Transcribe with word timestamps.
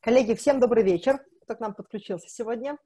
Коллеги, 0.00 0.34
всем 0.34 0.60
добрый 0.60 0.84
вечер, 0.84 1.18
кто 1.42 1.56
к 1.56 1.60
нам 1.60 1.74
подключился 1.74 2.28
сегодня. 2.28 2.78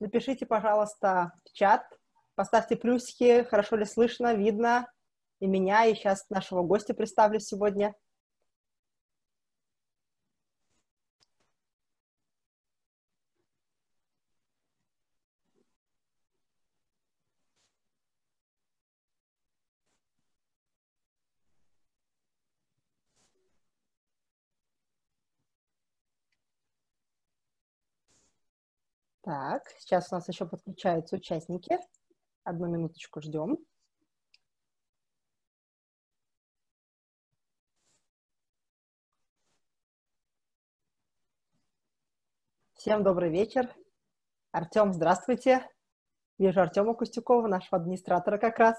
Напишите, 0.00 0.44
пожалуйста, 0.44 1.32
в 1.44 1.52
чат, 1.52 1.86
поставьте 2.34 2.76
плюсики, 2.76 3.44
хорошо 3.44 3.76
ли 3.76 3.84
слышно, 3.84 4.34
видно 4.34 4.90
и 5.38 5.46
меня, 5.46 5.84
и 5.84 5.94
сейчас 5.94 6.28
нашего 6.30 6.62
гостя 6.62 6.94
представлю 6.94 7.38
сегодня– 7.38 7.94
Так, 29.26 29.68
сейчас 29.80 30.12
у 30.12 30.14
нас 30.14 30.28
еще 30.28 30.46
подключаются 30.46 31.16
участники. 31.16 31.80
Одну 32.44 32.68
минуточку 32.68 33.20
ждем. 33.20 33.58
Всем 42.74 43.02
добрый 43.02 43.30
вечер. 43.30 43.74
Артем, 44.52 44.92
здравствуйте. 44.92 45.68
Вижу 46.38 46.60
Артема 46.60 46.94
Кустюкова, 46.94 47.48
нашего 47.48 47.78
администратора 47.78 48.38
как 48.38 48.60
раз. 48.60 48.76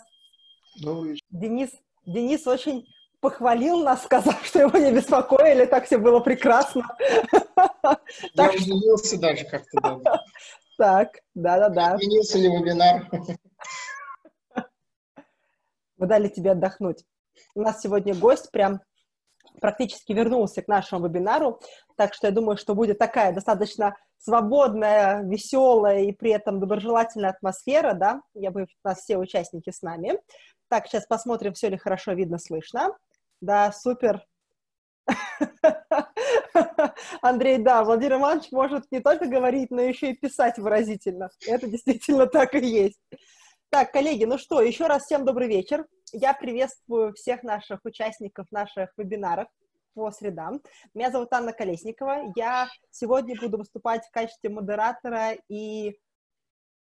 Добрый 0.81 1.09
вечер. 1.09 1.25
Денис, 1.29 1.71
Денис 2.05 2.47
очень 2.47 2.87
похвалил 3.19 3.83
нас, 3.83 4.05
сказав, 4.05 4.45
что 4.45 4.59
его 4.59 4.77
не 4.77 4.93
беспокоили, 4.93 5.65
так 5.65 5.87
все 5.87 5.97
было 5.97 6.21
прекрасно. 6.21 6.87
Я 8.33 8.49
удивился 8.49 9.19
даже 9.19 9.45
как-то. 9.45 10.01
Так, 10.77 11.21
да-да-да. 11.33 11.95
Отменился 11.95 12.37
ли 12.37 12.49
вебинар? 12.49 13.09
Мы 15.97 16.05
дали 16.05 16.27
тебе 16.27 16.51
отдохнуть. 16.51 17.03
У 17.55 17.61
нас 17.61 17.81
сегодня 17.81 18.13
гость 18.13 18.51
прям 18.51 18.81
практически 19.59 20.13
вернулся 20.13 20.61
к 20.61 20.67
нашему 20.67 21.07
вебинару, 21.07 21.59
так 21.95 22.13
что 22.13 22.27
я 22.27 22.33
думаю, 22.33 22.57
что 22.57 22.75
будет 22.75 22.99
такая 22.99 23.33
достаточно 23.33 23.95
свободная, 24.19 25.23
веселая 25.23 26.03
и 26.03 26.11
при 26.11 26.31
этом 26.31 26.59
доброжелательная 26.59 27.31
атмосфера, 27.31 27.93
да, 27.93 28.21
я 28.33 28.51
бы, 28.51 28.63
у 28.63 28.87
нас 28.87 28.99
все 28.99 29.17
участники 29.17 29.71
с 29.71 29.81
нами. 29.81 30.19
Так, 30.69 30.87
сейчас 30.87 31.05
посмотрим, 31.05 31.53
все 31.53 31.69
ли 31.69 31.77
хорошо 31.77 32.13
видно, 32.13 32.37
слышно. 32.37 32.95
Да, 33.41 33.71
супер. 33.71 34.23
Андрей, 37.21 37.57
да, 37.57 37.83
Владимир 37.83 38.15
Иванович 38.15 38.51
может 38.51 38.91
не 38.91 38.99
только 38.99 39.27
говорить, 39.27 39.71
но 39.71 39.81
еще 39.81 40.11
и 40.11 40.17
писать 40.17 40.57
выразительно. 40.57 41.29
Это 41.45 41.67
действительно 41.67 42.27
так 42.27 42.55
и 42.55 42.65
есть. 42.65 42.99
Так, 43.69 43.91
коллеги, 43.91 44.25
ну 44.25 44.37
что, 44.37 44.61
еще 44.61 44.87
раз 44.87 45.03
всем 45.03 45.25
добрый 45.25 45.47
вечер. 45.47 45.85
Я 46.13 46.33
приветствую 46.33 47.13
всех 47.13 47.43
наших 47.43 47.81
участников 47.83 48.47
наших 48.51 48.91
вебинаров 48.97 49.47
по 49.93 50.11
средам. 50.11 50.61
Меня 50.93 51.11
зовут 51.11 51.33
Анна 51.33 51.51
Колесникова. 51.51 52.31
Я 52.35 52.69
сегодня 52.91 53.39
буду 53.39 53.57
выступать 53.57 54.05
в 54.05 54.11
качестве 54.11 54.49
модератора 54.49 55.35
и 55.49 55.97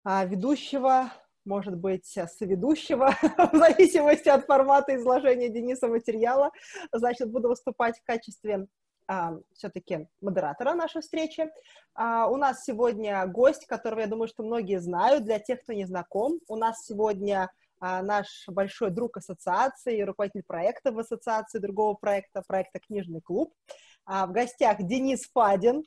а, 0.05 0.25
ведущего 0.25 1.11
может 1.47 1.77
быть, 1.77 2.07
соведущего, 2.07 3.15
в 3.53 3.57
зависимости 3.57 4.29
от 4.29 4.45
формата 4.45 4.97
изложения 4.97 5.49
Дениса 5.49 5.89
материала. 5.89 6.51
Значит, 6.93 7.31
буду 7.31 7.49
выступать 7.49 7.99
в 7.99 8.05
качестве 8.05 8.67
а, 9.09 9.35
все-таки 9.55 10.09
модератора 10.21 10.75
нашей 10.75 11.01
встречи. 11.01 11.49
А, 11.95 12.29
у 12.29 12.37
нас 12.37 12.65
сегодня 12.65 13.25
гость, 13.27 13.67
которого, 13.67 14.01
я 14.01 14.07
думаю, 14.07 14.29
что 14.29 14.43
многие 14.43 14.81
знают. 14.81 15.25
Для 15.25 15.39
тех, 15.39 15.63
кто 15.63 15.73
не 15.73 15.87
знаком, 15.87 16.41
у 16.49 16.57
нас 16.57 16.85
сегодня 16.85 17.51
а, 17.79 18.03
наш 18.03 18.45
большой 18.49 18.91
друг 18.91 19.17
ассоциации, 19.17 20.03
руководитель 20.03 20.43
проекта 20.47 20.93
в 20.93 20.99
ассоциации 20.99 21.59
другого 21.59 21.95
проекта, 21.95 22.43
проекта 22.47 22.81
«Книжный 22.81 23.21
клуб». 23.21 23.53
А, 24.07 24.27
в 24.27 24.33
гостях 24.33 24.83
Денис 24.83 25.29
Фадин, 25.33 25.85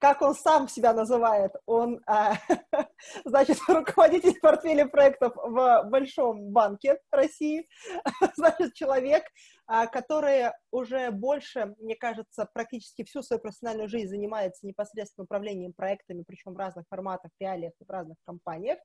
как 0.00 0.22
он 0.22 0.34
сам 0.34 0.66
себя 0.66 0.94
называет, 0.94 1.52
он, 1.66 2.00
а, 2.06 2.32
значит, 3.24 3.58
руководитель 3.68 4.38
портфеля 4.40 4.86
проектов 4.86 5.34
в 5.36 5.84
Большом 5.90 6.52
банке 6.52 6.98
России, 7.10 7.68
значит, 8.36 8.72
человек, 8.74 9.24
а, 9.66 9.86
который 9.86 10.52
уже 10.70 11.10
больше, 11.10 11.74
мне 11.78 11.96
кажется, 11.96 12.48
практически 12.54 13.04
всю 13.04 13.22
свою 13.22 13.40
профессиональную 13.40 13.88
жизнь 13.88 14.08
занимается 14.08 14.66
непосредственно 14.66 15.24
управлением 15.24 15.74
проектами, 15.74 16.24
причем 16.26 16.54
в 16.54 16.56
разных 16.56 16.86
форматах, 16.88 17.30
реалиях 17.38 17.74
и 17.78 17.84
в 17.84 17.90
разных 17.90 18.16
компаниях. 18.24 18.78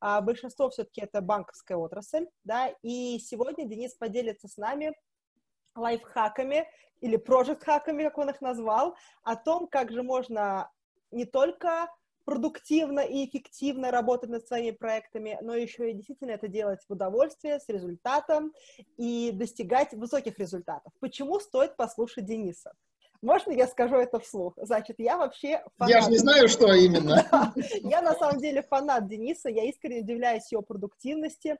А 0.00 0.20
большинство 0.20 0.68
все-таки 0.68 1.00
это 1.00 1.20
банковская 1.20 1.76
отрасль, 1.76 2.26
да, 2.44 2.74
и 2.82 3.18
сегодня 3.20 3.66
Денис 3.66 3.94
поделится 3.94 4.48
с 4.48 4.56
нами 4.56 4.94
лайфхаками 5.76 6.68
или 7.00 7.16
проект-хаками, 7.16 8.04
как 8.04 8.18
он 8.18 8.30
их 8.30 8.40
назвал, 8.40 8.96
о 9.22 9.36
том, 9.36 9.66
как 9.66 9.92
же 9.92 10.02
можно 10.02 10.70
не 11.10 11.24
только 11.24 11.88
продуктивно 12.24 13.00
и 13.00 13.24
эффективно 13.24 13.90
работать 13.90 14.30
над 14.30 14.46
своими 14.46 14.72
проектами, 14.72 15.38
но 15.42 15.54
еще 15.54 15.90
и 15.90 15.94
действительно 15.94 16.32
это 16.32 16.48
делать 16.48 16.80
в 16.88 16.92
удовольствие, 16.92 17.60
с 17.60 17.68
результатом 17.68 18.52
и 18.96 19.30
достигать 19.32 19.92
высоких 19.92 20.38
результатов. 20.38 20.92
Почему 20.98 21.38
стоит 21.38 21.76
послушать 21.76 22.26
Дениса? 22.26 22.72
Можно 23.26 23.50
я 23.50 23.66
скажу 23.66 23.96
это 23.96 24.20
вслух? 24.20 24.54
Значит, 24.56 25.00
я 25.00 25.16
вообще 25.16 25.60
фанат. 25.76 25.92
Я 25.92 26.00
же 26.00 26.10
не 26.10 26.18
знаю, 26.18 26.46
что 26.46 26.72
именно. 26.72 27.24
Я 27.82 28.00
на 28.00 28.14
самом 28.14 28.40
деле 28.40 28.62
фанат 28.62 29.08
Дениса, 29.08 29.48
я 29.48 29.64
искренне 29.64 30.02
удивляюсь 30.02 30.52
его 30.52 30.62
продуктивности. 30.62 31.58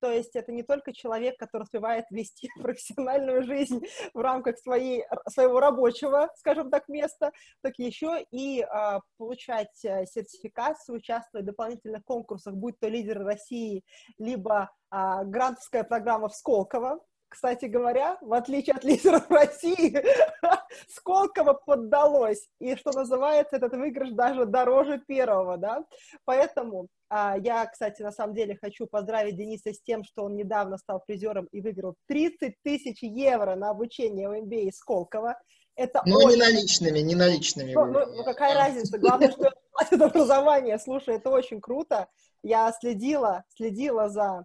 То 0.00 0.12
есть 0.12 0.36
это 0.36 0.52
не 0.52 0.62
только 0.62 0.92
человек, 0.92 1.36
который 1.36 1.64
успевает 1.64 2.04
вести 2.10 2.48
профессиональную 2.62 3.42
жизнь 3.42 3.80
в 4.14 4.20
рамках 4.20 4.58
своей, 4.58 5.06
своего 5.28 5.58
рабочего, 5.58 6.30
скажем 6.36 6.70
так, 6.70 6.86
места, 6.88 7.32
так 7.62 7.74
еще 7.78 8.24
и 8.30 8.60
а, 8.62 9.00
получать 9.16 9.84
э, 9.84 10.06
сертификацию, 10.06 10.98
участвовать 10.98 11.42
в 11.42 11.48
дополнительных 11.48 12.04
конкурсах, 12.04 12.54
будь 12.54 12.78
то 12.78 12.86
лидер 12.86 13.24
России, 13.24 13.82
либо 14.18 14.70
а, 14.90 15.24
грантовская 15.24 15.82
программа 15.82 16.28
в 16.28 16.34
Сколково, 16.36 17.00
кстати 17.28 17.66
говоря, 17.66 18.18
в 18.20 18.32
отличие 18.32 18.76
от 18.76 18.84
лидеров 18.84 19.24
России, 19.30 20.02
Сколково 20.88 21.54
поддалось. 21.54 22.48
И, 22.60 22.74
что 22.76 22.92
называется, 22.92 23.56
этот 23.56 23.74
выигрыш 23.74 24.10
даже 24.10 24.46
дороже 24.46 25.00
первого, 25.06 25.56
да. 25.56 25.84
Поэтому 26.24 26.88
а, 27.10 27.36
я, 27.38 27.66
кстати, 27.66 28.02
на 28.02 28.12
самом 28.12 28.34
деле 28.34 28.58
хочу 28.60 28.86
поздравить 28.86 29.36
Дениса 29.36 29.72
с 29.72 29.80
тем, 29.80 30.04
что 30.04 30.24
он 30.24 30.36
недавно 30.36 30.78
стал 30.78 31.02
призером 31.06 31.46
и 31.52 31.60
выиграл 31.60 31.94
30 32.06 32.54
тысяч 32.62 33.02
евро 33.02 33.54
на 33.54 33.70
обучение 33.70 34.28
в 34.28 34.32
MBA 34.32 34.72
Сколково. 34.72 35.36
Это 35.74 36.02
ну, 36.04 36.16
очень... 36.16 36.30
не 36.30 36.36
наличными, 36.36 36.98
не 36.98 37.14
наличными. 37.14 37.72
Ну, 37.72 37.86
ну, 37.86 38.06
ну 38.16 38.24
какая 38.24 38.54
разница? 38.54 38.98
Главное, 38.98 39.30
что 39.30 39.52
это 39.90 40.06
образование. 40.06 40.78
Слушай, 40.78 41.16
это 41.16 41.30
очень 41.30 41.60
круто. 41.60 42.08
Я 42.42 42.72
следила, 42.72 43.44
следила 43.48 44.08
за 44.08 44.44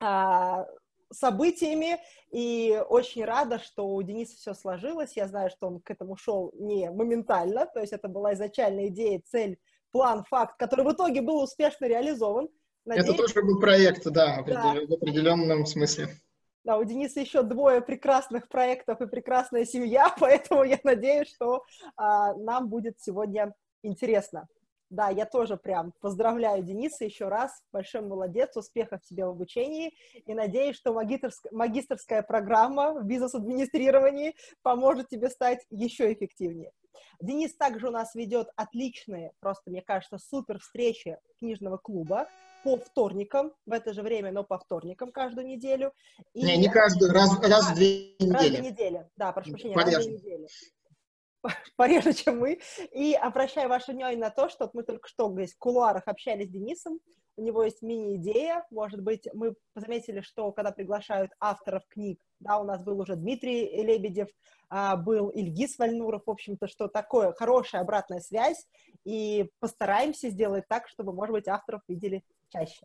а, 0.00 0.66
событиями, 1.12 1.98
и 2.30 2.82
очень 2.88 3.24
рада, 3.24 3.58
что 3.58 3.88
у 3.88 4.02
Дениса 4.02 4.36
все 4.36 4.54
сложилось. 4.54 5.16
Я 5.16 5.26
знаю, 5.26 5.50
что 5.50 5.66
он 5.66 5.80
к 5.80 5.90
этому 5.90 6.16
шел 6.16 6.52
не 6.54 6.90
моментально, 6.90 7.66
то 7.66 7.80
есть 7.80 7.92
это 7.92 8.08
была 8.08 8.34
изначальная 8.34 8.88
идея, 8.88 9.20
цель, 9.26 9.58
план, 9.90 10.24
факт, 10.24 10.56
который 10.58 10.84
в 10.84 10.92
итоге 10.92 11.20
был 11.20 11.42
успешно 11.42 11.86
реализован. 11.86 12.48
Надеюсь, 12.84 13.08
это 13.08 13.16
тоже 13.16 13.42
был 13.42 13.60
проект, 13.60 14.04
да, 14.04 14.42
да, 14.46 14.74
в 14.88 14.92
определенном 14.92 15.66
смысле. 15.66 16.08
Да, 16.64 16.76
у 16.76 16.84
Дениса 16.84 17.20
еще 17.20 17.42
двое 17.42 17.80
прекрасных 17.80 18.48
проектов 18.48 19.00
и 19.00 19.06
прекрасная 19.06 19.64
семья, 19.64 20.14
поэтому 20.20 20.64
я 20.64 20.78
надеюсь, 20.84 21.28
что 21.28 21.64
а, 21.96 22.34
нам 22.34 22.68
будет 22.68 23.00
сегодня 23.00 23.54
интересно. 23.82 24.46
Да, 24.90 25.08
я 25.08 25.24
тоже 25.24 25.56
прям 25.56 25.92
поздравляю 26.00 26.64
Дениса 26.64 27.04
еще 27.04 27.28
раз. 27.28 27.52
Большой 27.72 28.02
молодец, 28.02 28.56
успехов 28.56 29.00
тебе 29.02 29.24
в 29.24 29.30
обучении. 29.30 29.94
И 30.26 30.34
надеюсь, 30.34 30.76
что 30.76 30.92
магистрская, 30.92 31.52
магистрская 31.52 32.22
программа 32.22 32.94
в 32.94 33.04
бизнес-администрировании 33.04 34.34
поможет 34.62 35.08
тебе 35.08 35.30
стать 35.30 35.60
еще 35.70 36.12
эффективнее. 36.12 36.72
Денис 37.20 37.54
также 37.54 37.88
у 37.88 37.90
нас 37.90 38.14
ведет 38.14 38.48
отличные, 38.56 39.32
просто, 39.40 39.70
мне 39.70 39.82
кажется, 39.82 40.18
супер 40.18 40.58
встречи 40.58 41.18
книжного 41.38 41.76
клуба 41.76 42.28
по 42.64 42.76
вторникам, 42.76 43.52
в 43.66 43.72
это 43.72 43.94
же 43.94 44.02
время, 44.02 44.32
но 44.32 44.44
по 44.44 44.58
вторникам 44.58 45.12
каждую 45.12 45.46
неделю. 45.46 45.92
И... 46.34 46.44
Не, 46.44 46.56
не 46.56 46.68
каждую, 46.68 47.12
раз, 47.12 47.38
раз 47.40 47.70
в 47.70 47.74
две 47.74 48.16
недели. 48.18 48.32
Раз 48.32 48.44
в 48.44 48.50
две 48.50 48.70
недели, 48.70 49.10
да, 49.16 49.32
прошу 49.32 49.50
прощения, 49.52 49.76
раз 49.76 49.94
в 49.94 50.02
две 50.02 50.12
недели. 50.12 50.48
пореже, 51.76 52.12
чем 52.12 52.38
мы. 52.40 52.60
И 52.92 53.14
обращаю 53.14 53.68
ваше 53.68 53.92
внимание 53.92 54.18
на 54.18 54.30
то, 54.30 54.48
что 54.48 54.70
мы 54.72 54.82
только 54.82 55.08
что 55.08 55.32
здесь 55.32 55.54
в 55.54 55.58
кулуарах 55.58 56.04
общались 56.06 56.48
с 56.48 56.50
Денисом. 56.50 57.00
у 57.36 57.42
него 57.42 57.62
есть 57.62 57.80
мини-идея, 57.80 58.66
может 58.70 59.02
быть, 59.02 59.26
мы 59.32 59.54
заметили, 59.74 60.20
что 60.20 60.52
когда 60.52 60.72
приглашают 60.72 61.32
авторов 61.40 61.82
книг, 61.88 62.20
да, 62.38 62.58
у 62.58 62.64
нас 62.64 62.82
был 62.82 63.00
уже 63.00 63.16
Дмитрий 63.16 63.82
Лебедев, 63.82 64.28
а, 64.68 64.96
был 64.96 65.30
Ильгиз 65.30 65.78
Вальнуров, 65.78 66.22
в 66.26 66.30
общем-то, 66.30 66.68
что 66.68 66.88
такое 66.88 67.32
хорошая 67.32 67.80
обратная 67.80 68.20
связь, 68.20 68.66
и 69.04 69.50
постараемся 69.58 70.28
сделать 70.28 70.64
так, 70.68 70.88
чтобы, 70.88 71.12
может 71.12 71.32
быть, 71.32 71.48
авторов 71.48 71.80
видели 71.88 72.22
чаще. 72.50 72.84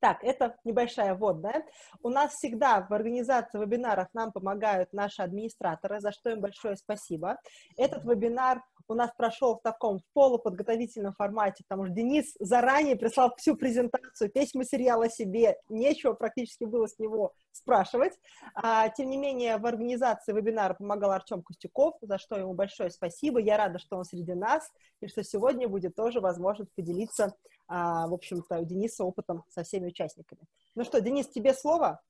Так, 0.00 0.22
это 0.22 0.56
небольшая 0.64 1.14
вводная. 1.14 1.64
У 2.02 2.08
нас 2.08 2.32
всегда 2.32 2.86
в 2.88 2.92
организации 2.92 3.58
вебинаров 3.58 4.08
нам 4.12 4.32
помогают 4.32 4.92
наши 4.92 5.22
администраторы, 5.22 6.00
за 6.00 6.12
что 6.12 6.30
им 6.30 6.40
большое 6.40 6.76
спасибо. 6.76 7.38
Этот 7.76 8.04
вебинар 8.04 8.62
у 8.88 8.94
нас 8.94 9.10
прошел 9.16 9.56
в 9.56 9.62
таком 9.62 10.00
полуподготовительном 10.12 11.14
формате, 11.14 11.64
потому 11.66 11.86
что 11.86 11.94
Денис 11.94 12.34
заранее 12.38 12.96
прислал 12.96 13.34
всю 13.36 13.56
презентацию, 13.56 14.30
весь 14.34 14.54
материал 14.54 15.02
о 15.02 15.08
себе, 15.08 15.56
нечего 15.68 16.12
практически 16.12 16.64
было 16.64 16.86
с 16.86 16.98
него 16.98 17.32
спрашивать. 17.52 18.12
А, 18.54 18.88
тем 18.90 19.10
не 19.10 19.16
менее, 19.16 19.56
в 19.58 19.66
организации 19.66 20.32
вебинара 20.32 20.74
помогал 20.74 21.12
Артем 21.12 21.42
Костюков, 21.42 21.94
за 22.00 22.18
что 22.18 22.36
ему 22.36 22.54
большое 22.54 22.90
спасибо. 22.90 23.40
Я 23.40 23.56
рада, 23.56 23.78
что 23.78 23.96
он 23.96 24.04
среди 24.04 24.34
нас, 24.34 24.70
и 25.00 25.08
что 25.08 25.22
сегодня 25.22 25.68
будет 25.68 25.94
тоже 25.94 26.20
возможность 26.20 26.72
поделиться, 26.74 27.34
а, 27.68 28.06
в 28.06 28.14
общем-то, 28.14 28.58
у 28.58 28.64
Дениса 28.64 29.04
опытом 29.04 29.44
со 29.48 29.62
всеми 29.62 29.88
участниками. 29.88 30.42
Ну 30.74 30.84
что, 30.84 31.00
Денис, 31.00 31.28
тебе 31.28 31.54
слово. 31.54 32.00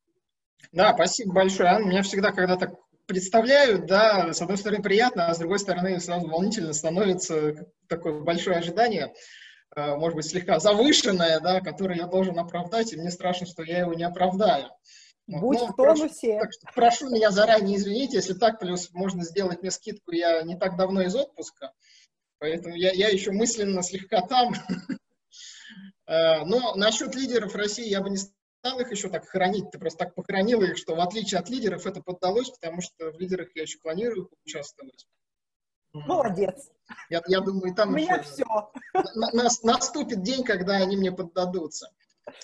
Да, 0.73 0.95
спасибо 0.95 1.35
большое, 1.35 1.69
Анна. 1.69 1.89
Меня 1.89 2.03
всегда, 2.03 2.33
когда 2.33 2.57
так 2.57 2.75
представляют, 3.07 3.87
да, 3.87 4.33
с 4.33 4.41
одной 4.41 4.57
стороны 4.57 4.83
приятно, 4.83 5.29
а 5.29 5.35
с 5.35 5.39
другой 5.39 5.59
стороны 5.59 5.99
сразу 6.01 6.29
волнительно 6.29 6.73
становится 6.73 7.67
такое 7.89 8.21
большое 8.21 8.57
ожидание, 8.57 9.13
э, 9.77 9.97
может 9.97 10.17
быть, 10.17 10.27
слегка 10.27 10.59
завышенное, 10.59 11.41
да, 11.41 11.61
которое 11.61 11.99
я 11.99 12.07
должен 12.07 12.39
оправдать, 12.39 12.93
и 12.93 12.97
мне 12.97 13.11
страшно, 13.11 13.47
что 13.47 13.63
я 13.63 13.81
его 13.81 13.95
не 13.95 14.05
оправдаю. 14.05 14.71
Будь 15.27 15.59
ну, 15.59 15.69
в 15.69 15.77
тонусе. 15.77 16.39
Прошу, 16.39 16.75
прошу 16.75 17.11
меня 17.11 17.31
заранее 17.31 17.79
извинить, 17.79 18.13
если 18.13 18.35
так, 18.35 18.59
плюс 18.59 18.91
можно 18.93 19.25
сделать 19.25 19.63
мне 19.63 19.71
скидку, 19.71 20.13
я 20.13 20.43
не 20.43 20.57
так 20.57 20.77
давно 20.77 21.03
из 21.03 21.15
отпуска, 21.15 21.73
поэтому 22.39 22.75
я, 22.75 22.93
я 22.93 23.09
еще 23.09 23.33
мысленно 23.33 23.83
слегка 23.83 24.21
там. 24.23 24.55
Э, 26.07 26.45
но 26.45 26.75
насчет 26.75 27.15
лидеров 27.15 27.55
России 27.55 27.89
я 27.89 28.03
бы 28.03 28.11
не 28.11 28.19
стал 28.65 28.81
их 28.81 28.91
еще 28.91 29.11
так 29.11 29.29
хранить, 29.29 29.71
ты 29.71 29.79
просто 29.79 30.07
так 30.07 30.15
похоронил 30.15 30.63
их, 30.63 30.79
что 30.79 30.95
в 30.95 31.01
отличие 31.01 31.39
от 31.39 31.51
лидеров 31.51 31.85
это 31.85 32.01
поддалось, 32.01 32.49
потому 32.49 32.81
что 32.81 33.13
в 33.13 33.21
лидерах 33.21 33.49
я 33.55 33.63
еще 33.63 33.79
планирую 33.79 34.31
участвовать. 34.47 35.07
Молодец. 35.93 36.71
Я, 37.11 37.23
я 37.29 37.41
думаю, 37.41 37.75
там 37.75 37.91
У 37.91 37.93
меня 37.93 38.23
все. 38.23 38.45
На, 38.95 39.31
на, 39.33 39.49
наступит 39.63 40.23
день, 40.23 40.45
когда 40.45 40.77
они 40.77 40.97
мне 40.97 41.13
поддадутся. 41.13 41.91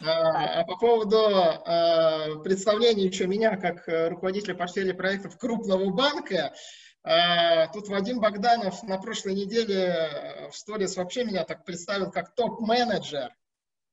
А, 0.03 0.61
а 0.61 0.65
по 0.67 0.77
поводу 0.77 1.17
а, 1.19 2.37
представления 2.45 3.07
еще 3.07 3.27
меня 3.27 3.57
как 3.57 3.85
руководителя 4.11 4.55
портфеля 4.55 4.93
проектов 4.93 5.39
крупного 5.39 5.91
банка, 5.91 6.53
а, 7.03 7.67
тут 7.69 7.89
Вадим 7.89 8.21
Богданов 8.21 8.83
на 8.83 8.99
прошлой 8.99 9.35
неделе 9.35 10.51
в 10.53 10.55
сторис 10.55 10.97
вообще 10.97 11.25
меня 11.25 11.45
так 11.45 11.65
представил 11.65 12.11
как 12.11 12.35
топ-менеджер 12.35 13.35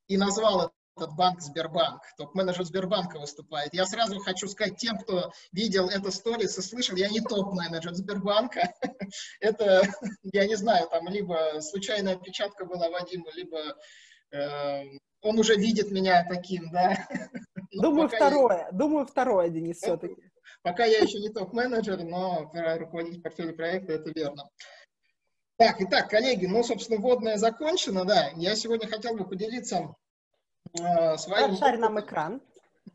и 0.08 0.18
назвал 0.18 0.74
этот 0.98 1.16
банк 1.16 1.42
Сбербанк, 1.42 2.02
топ-менеджер 2.18 2.66
Сбербанка 2.66 3.20
выступает. 3.20 3.74
Я 3.74 3.86
сразу 3.86 4.20
хочу 4.20 4.48
сказать 4.48 4.78
тем, 4.78 4.98
кто 4.98 5.32
видел 5.52 5.90
это 5.90 6.12
сторис 6.12 6.58
и 6.58 6.62
слышал, 6.62 6.96
я 6.96 7.10
не 7.10 7.22
топ-менеджер 7.22 7.94
Сбербанка. 7.94 8.74
это, 9.40 9.84
я 10.24 10.48
не 10.48 10.56
знаю, 10.56 10.88
там 10.90 11.08
либо 11.08 11.60
случайная 11.62 12.16
опечатка 12.16 12.66
была 12.66 12.90
Вадиму, 12.90 13.28
либо 13.34 13.76
э, 14.32 14.84
он 15.22 15.40
уже 15.40 15.56
видит 15.56 15.92
меня 15.92 16.26
таким, 16.28 16.70
да. 16.72 17.08
Думаю, 17.72 18.10
второе. 18.10 18.66
Я... 18.66 18.72
Думаю, 18.72 19.06
второе, 19.06 19.50
Денис, 19.50 19.78
все-таки. 19.78 20.22
Пока 20.64 20.86
я 20.86 21.00
еще 21.00 21.20
не 21.20 21.30
топ-менеджер, 21.30 22.04
но 22.04 22.52
руководитель 22.54 23.22
портфеля 23.22 23.54
проекта, 23.54 23.94
это 23.94 24.12
верно. 24.12 24.50
Так, 25.58 25.82
итак, 25.82 26.10
коллеги, 26.10 26.46
ну, 26.46 26.64
собственно, 26.64 27.00
вводная 27.00 27.38
закончена, 27.38 28.06
да. 28.06 28.30
Я 28.36 28.56
сегодня 28.56 28.88
хотел 28.88 29.18
бы 29.18 29.28
поделиться 29.28 29.76
э, 29.78 30.07
своим... 31.18 31.52
Расшарь 31.52 31.78
нам 31.78 32.00
экран. 32.00 32.42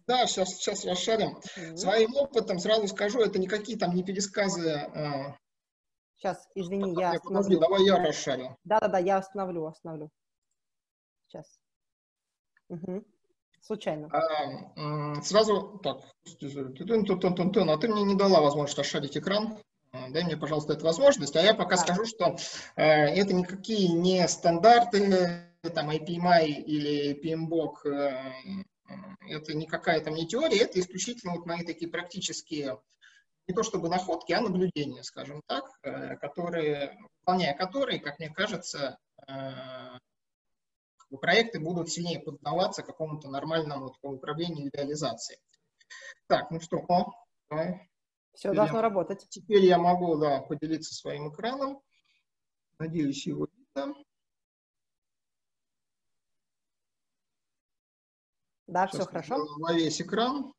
Да, 0.06 0.26
сейчас, 0.26 0.54
сейчас 0.56 0.84
расшарим. 0.84 1.36
Mm-hmm. 1.36 1.76
Своим 1.76 2.16
опытом 2.16 2.58
сразу 2.58 2.88
скажу, 2.88 3.20
это 3.20 3.38
никакие 3.38 3.78
там 3.78 3.94
не 3.94 4.02
пересказы. 4.02 4.90
Сейчас, 6.16 6.48
извини, 6.54 6.94
я 6.98 7.12
остановлю. 7.12 7.58
Давай 7.58 7.84
я 7.84 7.96
расшарю. 7.96 8.56
Да-да-да, 8.64 8.98
я 8.98 9.16
остановлю, 9.18 9.66
остановлю. 9.66 10.10
Сейчас. 11.26 11.58
Угу. 12.68 13.04
Случайно. 13.60 14.08
А, 14.08 15.20
сразу, 15.22 15.80
так, 15.82 15.98
а 15.98 17.78
ты 17.78 17.88
мне 17.88 18.02
не 18.02 18.14
дала 18.14 18.40
возможность 18.40 18.78
расшарить 18.78 19.16
экран. 19.16 19.58
А, 19.92 20.10
дай 20.10 20.24
мне, 20.24 20.36
пожалуйста, 20.36 20.72
эту 20.72 20.84
возможность. 20.84 21.36
А 21.36 21.42
я 21.42 21.54
пока 21.54 21.76
да. 21.76 21.82
скажу, 21.82 22.06
что 22.06 22.36
э, 22.76 22.82
это 22.82 23.34
никакие 23.34 23.92
не 23.92 24.26
стандарты, 24.26 25.51
там 25.70 25.90
IPMI 25.90 26.46
или 26.46 27.14
PMBOK, 27.22 27.88
э, 27.88 28.64
это 29.28 29.54
никакая 29.54 30.00
там 30.00 30.14
не 30.14 30.26
теория, 30.26 30.62
это 30.62 30.80
исключительно 30.80 31.34
вот 31.34 31.46
мои 31.46 31.64
такие 31.64 31.90
практические, 31.90 32.80
не 33.46 33.54
то 33.54 33.62
чтобы 33.62 33.88
находки, 33.88 34.32
а 34.32 34.40
наблюдения, 34.40 35.02
скажем 35.02 35.40
так, 35.46 35.64
э, 35.82 36.16
которые, 36.16 36.98
выполняя 37.20 37.54
которые, 37.54 38.00
как 38.00 38.18
мне 38.18 38.30
кажется, 38.30 38.98
проекты 41.20 41.60
будут 41.60 41.90
сильнее 41.90 42.18
поддаваться 42.18 42.82
какому-то 42.82 43.28
нормальному 43.28 43.94
управлению 44.02 44.66
и 44.66 44.76
реализации. 44.76 45.38
Так, 46.26 46.50
ну 46.50 46.60
что, 46.60 46.78
о, 46.88 47.12
давай. 47.50 47.88
Все 48.32 48.48
теперь 48.48 48.56
должно 48.56 48.78
я, 48.78 48.82
работать. 48.82 49.26
Теперь 49.28 49.64
я 49.64 49.78
могу, 49.78 50.16
да, 50.16 50.40
поделиться 50.40 50.94
своим 50.94 51.30
экраном. 51.30 51.80
Надеюсь, 52.78 53.26
его 53.26 53.46
видно. 53.46 53.94
Да, 58.72 58.88
Сейчас 58.88 59.02
все 59.02 59.10
хорошо. 59.10 59.58
На 59.58 59.74
весь 59.74 60.00
экран. 60.00 60.54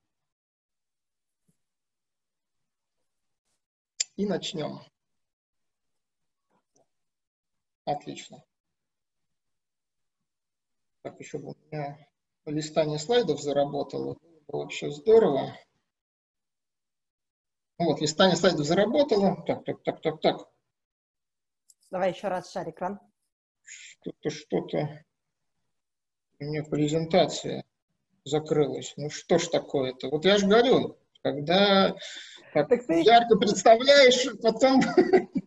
И 4.15 4.27
начнем. 4.27 4.81
Отлично. 7.85 8.43
Так, 11.01 11.19
еще 11.19 11.39
бы 11.39 11.53
у 11.53 11.55
меня 11.65 12.07
листание 12.45 12.99
слайдов 12.99 13.41
заработало. 13.41 14.15
Было 14.47 14.61
вообще 14.61 14.91
здорово. 14.91 15.57
Ну 17.79 17.85
вот, 17.85 17.99
листание 17.99 18.37
слайдов 18.37 18.67
заработало. 18.67 19.43
Так, 19.47 19.65
так, 19.65 19.81
так, 19.81 20.01
так, 20.03 20.21
так. 20.21 20.53
Давай 21.89 22.11
еще 22.11 22.27
раз 22.27 22.51
шар 22.51 22.69
экран. 22.69 22.99
Что-то, 23.63 24.29
что-то. 24.29 25.03
У 26.37 26.43
меня 26.43 26.63
презентация 26.63 27.65
закрылась. 28.25 28.93
Ну 28.97 29.09
что 29.09 29.37
ж 29.37 29.47
такое-то? 29.47 30.09
Вот 30.09 30.25
я 30.25 30.37
же 30.37 30.47
говорю, 30.47 30.97
когда 31.21 31.95
так, 32.53 32.69
так 32.69 32.85
ты... 32.85 33.01
ярко 33.01 33.37
представляешь, 33.37 34.27
потом 34.41 34.81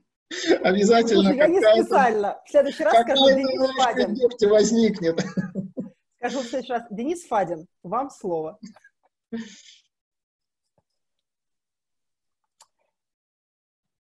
Обязательно. 0.62 1.22
Слушай, 1.22 1.36
я 1.36 1.46
не 1.46 1.60
специально. 1.60 2.42
В 2.44 2.50
следующий 2.50 2.82
раз 2.82 3.02
скажу 3.02 3.26
Денис 3.26 3.76
Фадин. 3.76 4.50
возникнет. 4.50 5.20
Скажу 6.16 6.40
в 6.40 6.46
следующий 6.46 6.72
раз. 6.72 6.82
Денис 6.90 7.26
Фадин, 7.26 7.66
вам 7.84 8.10
слово. 8.10 8.58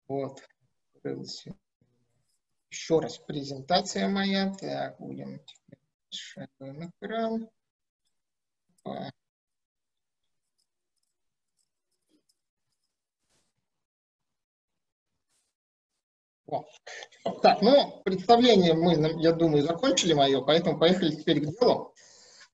Вот. 0.07 0.41
Еще 2.71 3.01
раз 3.01 3.19
презентация 3.19 4.09
моя. 4.09 4.53
Так, 4.55 5.01
будем 5.01 5.41
шагаем 6.11 6.91
экран. 6.91 7.49
Так, 17.43 17.63
ну, 17.63 18.03
представление 18.05 18.75
мы, 18.75 18.95
я 19.21 19.33
думаю, 19.33 19.63
закончили 19.63 20.13
мое, 20.13 20.41
поэтому 20.43 20.79
поехали 20.79 21.15
теперь 21.15 21.41
к 21.41 21.59
делу. 21.59 21.95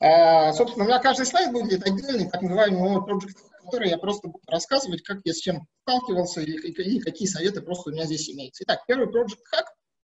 А, 0.00 0.52
собственно, 0.52 0.84
у 0.84 0.88
меня 0.88 0.98
каждый 1.00 1.26
слайд 1.26 1.52
будет 1.52 1.84
отдельный, 1.84 2.30
так 2.30 2.42
называемый 2.42 3.00
project, 3.00 3.34
который 3.64 3.88
я 3.88 3.98
просто 3.98 4.28
буду 4.28 4.42
рассказывать, 4.46 5.02
как 5.02 5.18
я 5.24 5.32
с 5.32 5.38
чем 5.38 5.66
сталкивался 5.82 6.40
и, 6.40 6.52
и, 6.52 6.70
и 6.70 7.00
какие 7.00 7.26
советы 7.26 7.62
просто 7.62 7.90
у 7.90 7.92
меня 7.92 8.04
здесь 8.04 8.30
имеются. 8.30 8.62
Итак, 8.64 8.84
первый 8.86 9.08
project 9.08 9.40
hack. 9.52 9.64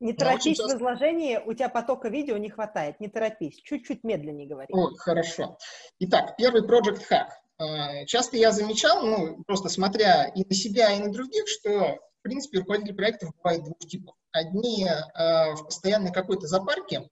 Не 0.01 0.15
торопись 0.15 0.57
часто... 0.57 0.75
в 0.75 0.79
изложении, 0.79 1.39
у 1.45 1.53
тебя 1.53 1.69
потока 1.69 2.09
видео 2.09 2.37
не 2.39 2.49
хватает, 2.49 2.99
не 3.01 3.09
торопись, 3.09 3.61
чуть-чуть 3.63 4.03
медленнее 4.03 4.49
говори. 4.49 4.73
О, 4.73 4.89
хорошо. 4.97 5.59
Итак, 5.99 6.37
первый 6.37 6.63
project 6.63 7.03
hack. 7.11 7.29
А, 7.59 8.07
часто 8.07 8.39
я 8.39 8.51
замечал, 8.51 9.05
ну, 9.05 9.45
просто 9.45 9.69
смотря 9.69 10.25
и 10.35 10.45
на 10.49 10.55
себя, 10.55 10.91
и 10.93 11.01
на 11.01 11.13
других, 11.13 11.47
что 11.47 11.99
в 12.21 12.23
принципе, 12.23 12.59
руководители 12.59 12.93
проектов 12.93 13.35
бывают 13.37 13.65
двух 13.65 13.79
типов. 13.79 14.15
Одни 14.31 14.87
э, 14.87 15.55
в 15.55 15.65
постоянной 15.65 16.13
какой-то 16.13 16.47
запарке, 16.47 17.09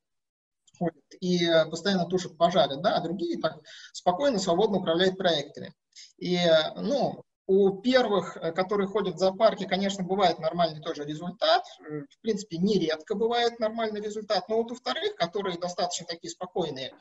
ходят 0.78 1.02
и 1.20 1.48
постоянно 1.70 2.06
тушат 2.06 2.36
пожары, 2.36 2.76
да, 2.76 2.96
а 2.96 3.00
другие 3.00 3.40
так 3.40 3.58
спокойно, 3.92 4.38
свободно 4.38 4.78
управляют 4.78 5.16
проектами. 5.16 5.72
И, 6.18 6.38
ну, 6.76 7.24
у 7.48 7.80
первых, 7.80 8.34
которые 8.54 8.86
ходят 8.86 9.14
в 9.14 9.18
зоопарке, 9.18 9.66
конечно, 9.66 10.04
бывает 10.04 10.38
нормальный 10.38 10.82
тоже 10.82 11.04
результат. 11.04 11.64
В 11.80 12.20
принципе, 12.20 12.58
нередко 12.58 13.14
бывает 13.14 13.58
нормальный 13.58 14.02
результат. 14.02 14.48
Но 14.50 14.58
вот 14.58 14.70
у 14.70 14.74
вторых, 14.74 15.16
которые 15.16 15.58
достаточно 15.58 16.06
такие 16.06 16.30
спокойные, 16.30 16.92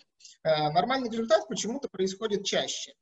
нормальный 0.43 1.09
результат 1.09 1.49
почему-то 1.49 1.89
происходит 1.89 2.45
чаще. 2.45 2.93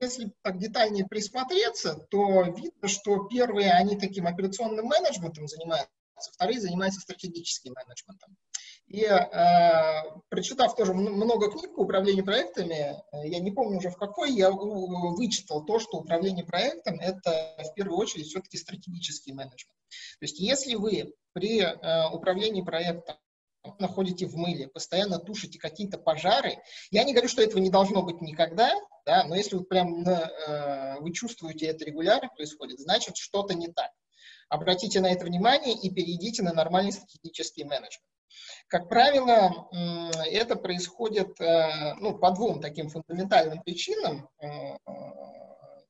Если 0.00 0.32
так 0.42 0.58
детальнее 0.58 1.06
присмотреться, 1.06 2.04
то 2.10 2.42
видно, 2.42 2.88
что 2.88 3.28
первые, 3.28 3.70
они 3.70 3.96
таким 3.96 4.26
операционным 4.26 4.86
менеджментом 4.86 5.46
занимаются, 5.46 5.88
вторые 6.32 6.60
занимаются 6.60 7.00
стратегическим 7.00 7.74
менеджментом. 7.74 8.36
И 8.88 9.04
э, 9.04 10.02
прочитав 10.28 10.76
тоже 10.76 10.92
много 10.92 11.50
книг 11.50 11.74
по 11.74 11.80
управлению 11.80 12.24
проектами, 12.24 12.96
э, 13.12 13.28
я 13.28 13.40
не 13.40 13.50
помню 13.50 13.78
уже 13.78 13.90
в 13.90 13.96
какой, 13.96 14.32
я 14.32 14.50
вычитал 14.50 15.64
то, 15.64 15.78
что 15.78 15.98
управление 15.98 16.44
проектом– 16.44 16.98
это 17.00 17.56
в 17.58 17.74
первую 17.74 17.98
очередь 17.98 18.26
все-таки 18.26 18.58
стратегический 18.58 19.32
менеджмент. 19.32 19.78
То 20.18 20.24
есть 20.24 20.38
если 20.40 20.74
вы 20.74 21.14
при 21.32 21.60
э, 21.60 22.08
управлении 22.10 22.62
проектом 22.62 23.16
находите 23.78 24.26
в 24.26 24.34
мыле, 24.34 24.68
постоянно 24.68 25.18
тушите 25.18 25.58
какие-то 25.58 25.98
пожары. 25.98 26.58
Я 26.90 27.04
не 27.04 27.12
говорю, 27.12 27.28
что 27.28 27.42
этого 27.42 27.60
не 27.60 27.70
должно 27.70 28.02
быть 28.02 28.20
никогда, 28.20 28.74
да, 29.06 29.24
но 29.24 29.36
если 29.36 29.56
вот 29.56 29.68
прям 29.68 30.04
э, 30.06 31.00
вы 31.00 31.12
чувствуете 31.12 31.66
это 31.66 31.84
регулярно 31.84 32.28
происходит, 32.28 32.80
значит 32.80 33.16
что-то 33.16 33.54
не 33.54 33.68
так. 33.68 33.90
Обратите 34.48 35.00
на 35.00 35.10
это 35.10 35.24
внимание 35.24 35.74
и 35.74 35.90
перейдите 35.90 36.42
на 36.42 36.52
нормальный 36.52 36.92
стратегический 36.92 37.64
менеджмент. 37.64 38.11
Как 38.68 38.88
правило, 38.88 39.68
это 40.30 40.56
происходит 40.56 41.40
э, 41.40 41.94
ну, 42.00 42.16
по 42.16 42.30
двум 42.30 42.60
таким 42.60 42.88
фундаментальным 42.88 43.62
причинам. 43.62 44.28
Э, 44.40 44.76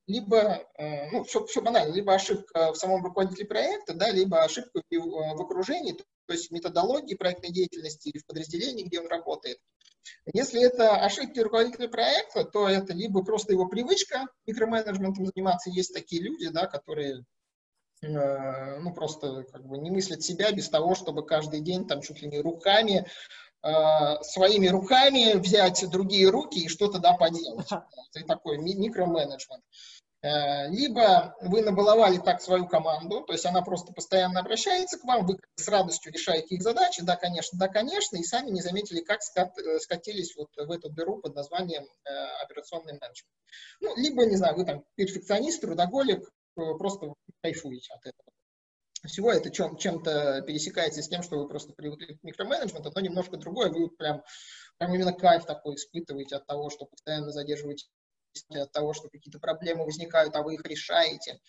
либо, 0.05 0.61
э, 0.77 1.09
ну, 1.11 1.23
все, 1.23 1.45
все 1.45 1.61
банально, 1.61 1.93
либо 1.93 2.13
ошибка 2.13 2.73
в 2.73 2.75
самом 2.75 3.03
руководителе 3.03 3.47
проекта, 3.47 3.93
да, 3.93 4.09
либо 4.09 4.43
ошибка 4.43 4.81
в 4.91 5.41
окружении, 5.41 5.93
то 5.93 6.33
есть 6.33 6.49
в 6.49 6.51
методологии 6.51 7.15
проектной 7.15 7.51
деятельности 7.51 8.09
или 8.09 8.19
в 8.19 8.25
подразделении, 8.25 8.83
где 8.83 8.99
он 8.99 9.07
работает. 9.07 9.59
Если 10.33 10.61
это 10.61 10.97
ошибки 10.97 11.39
руководителя 11.39 11.87
проекта, 11.87 12.43
то 12.43 12.67
это 12.67 12.93
либо 12.93 13.23
просто 13.23 13.53
его 13.53 13.67
привычка 13.67 14.25
микроменеджментом 14.45 15.25
заниматься. 15.25 15.69
Есть 15.69 15.93
такие 15.93 16.21
люди, 16.21 16.49
да, 16.49 16.67
которые 16.67 17.23
ну, 18.03 18.93
просто 18.93 19.43
как 19.43 19.65
бы 19.65 19.77
не 19.77 19.91
мыслят 19.91 20.21
себя 20.21 20.51
без 20.51 20.69
того, 20.69 20.95
чтобы 20.95 21.25
каждый 21.25 21.61
день 21.61 21.87
там 21.87 22.01
чуть 22.01 22.21
ли 22.21 22.27
не 22.27 22.39
руками, 22.39 23.05
э, 23.63 24.23
своими 24.23 24.67
руками 24.67 25.37
взять 25.37 25.89
другие 25.89 26.29
руки 26.29 26.59
и 26.59 26.69
что-то 26.69 26.99
да 26.99 27.13
поделать. 27.13 27.69
Это 28.13 28.27
такой 28.27 28.57
микроменеджмент. 28.57 29.63
Э, 30.23 30.69
либо 30.69 31.35
вы 31.41 31.61
набаловали 31.61 32.17
так 32.17 32.41
свою 32.41 32.65
команду, 32.65 33.21
то 33.25 33.33
есть 33.33 33.45
она 33.45 33.61
просто 33.61 33.91
постоянно 33.91 34.39
обращается 34.39 34.97
к 34.97 35.03
вам, 35.03 35.25
вы 35.25 35.37
с 35.55 35.67
радостью 35.67 36.13
решаете 36.13 36.55
их 36.55 36.61
задачи, 36.61 37.03
да, 37.03 37.17
конечно, 37.17 37.59
да, 37.59 37.67
конечно, 37.67 38.15
и 38.15 38.23
сами 38.23 38.49
не 38.49 38.61
заметили, 38.61 39.01
как 39.01 39.19
э, 39.19 39.79
скатились 39.79 40.33
вот 40.37 40.47
в 40.55 40.71
эту 40.71 40.89
дыру 40.89 41.17
под 41.17 41.35
названием 41.35 41.83
э, 41.83 42.09
операционный 42.41 42.93
менеджмент. 42.93 43.33
Ну, 43.81 43.97
либо, 43.97 44.25
не 44.25 44.37
знаю, 44.37 44.55
вы 44.55 44.63
там 44.63 44.85
перфекционист, 44.95 45.59
трудоголик, 45.59 46.29
просто 46.55 47.13
кайфуете 47.41 47.93
от 47.93 48.05
этого. 48.05 48.29
Всего 49.05 49.31
это 49.31 49.49
чем, 49.49 49.75
чем-то 49.75 50.43
пересекается 50.47 51.01
с 51.01 51.09
тем, 51.09 51.23
что 51.23 51.37
вы 51.37 51.47
просто 51.47 51.73
привыкли 51.73 52.13
к 52.13 52.23
микроменеджменту, 52.23 52.91
но 52.93 53.01
немножко 53.01 53.35
другое, 53.35 53.69
вы 53.69 53.89
прям, 53.89 54.23
прям 54.77 54.95
именно 54.95 55.11
кайф 55.11 55.45
такой 55.45 55.75
испытываете 55.75 56.37
от 56.37 56.45
того, 56.45 56.69
что 56.69 56.85
постоянно 56.85 57.31
задерживаете 57.31 57.87
от 58.49 58.71
того, 58.71 58.93
что 58.93 59.09
какие-то 59.09 59.39
проблемы 59.39 59.85
возникают, 59.85 60.35
а 60.35 60.41
вы 60.41 60.55
их 60.55 60.65
решаете. 60.65 61.39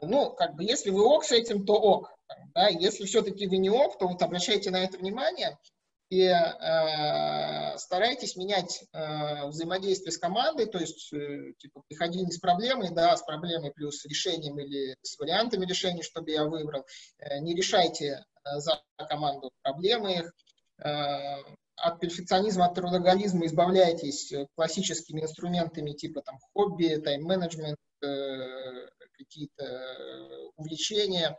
Ну, 0.00 0.34
как 0.34 0.54
бы, 0.54 0.64
если 0.64 0.90
вы 0.90 1.04
ок 1.04 1.24
с 1.24 1.32
этим, 1.32 1.66
то 1.66 1.74
ок. 1.74 2.10
Да? 2.54 2.68
Если 2.68 3.04
все-таки 3.04 3.46
вы 3.46 3.58
не 3.58 3.70
ок, 3.70 3.98
то 3.98 4.06
вот 4.06 4.22
обращайте 4.22 4.70
на 4.70 4.82
это 4.82 4.98
внимание 4.98 5.58
и 6.14 6.20
э, 6.28 7.76
старайтесь 7.76 8.36
менять 8.36 8.84
э, 8.92 9.46
взаимодействие 9.48 10.12
с 10.12 10.18
командой, 10.18 10.66
то 10.66 10.78
есть 10.78 11.12
э, 11.12 11.54
типа, 11.58 11.82
приходи 11.88 12.20
не 12.22 12.30
с 12.30 12.38
проблемой, 12.38 12.90
да, 12.90 13.16
с 13.16 13.22
проблемой 13.22 13.72
плюс 13.72 14.04
решением 14.04 14.58
или 14.60 14.96
с 15.02 15.18
вариантами 15.18 15.66
решений, 15.66 16.02
чтобы 16.02 16.30
я 16.30 16.44
выбрал. 16.44 16.86
Э, 17.18 17.40
не 17.40 17.54
решайте 17.54 18.24
э, 18.44 18.58
за 18.58 18.80
команду 19.08 19.50
проблемы 19.62 20.30
э, 20.78 20.88
от 21.76 21.98
перфекционизма, 21.98 22.66
от 22.66 22.74
трудоголизма 22.74 23.46
избавляйтесь 23.46 24.30
э, 24.30 24.46
классическими 24.54 25.22
инструментами 25.22 25.94
типа 25.94 26.22
там 26.22 26.38
хобби, 26.52 26.94
тайм-менеджмент, 26.94 27.78
э, 28.04 28.88
какие-то 29.18 29.64
э, 29.64 30.48
увлечения, 30.56 31.36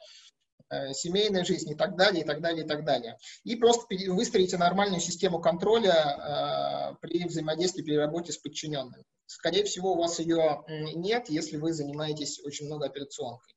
семейная 0.93 1.43
жизнь 1.43 1.71
и 1.71 1.75
так 1.75 1.95
далее, 1.95 2.23
и 2.23 2.25
так 2.25 2.41
далее, 2.41 2.65
и 2.65 2.67
так 2.67 2.85
далее. 2.85 3.17
И 3.43 3.55
просто 3.55 3.85
выстроите 4.09 4.57
нормальную 4.57 5.01
систему 5.01 5.39
контроля 5.39 6.97
при 7.01 7.25
взаимодействии, 7.25 7.83
при 7.83 7.95
работе 7.95 8.31
с 8.31 8.37
подчиненными. 8.37 9.03
Скорее 9.27 9.63
всего, 9.63 9.93
у 9.93 9.97
вас 9.97 10.19
ее 10.19 10.63
нет, 10.67 11.29
если 11.29 11.57
вы 11.57 11.73
занимаетесь 11.73 12.39
очень 12.43 12.67
много 12.67 12.85
операционкой. 12.85 13.55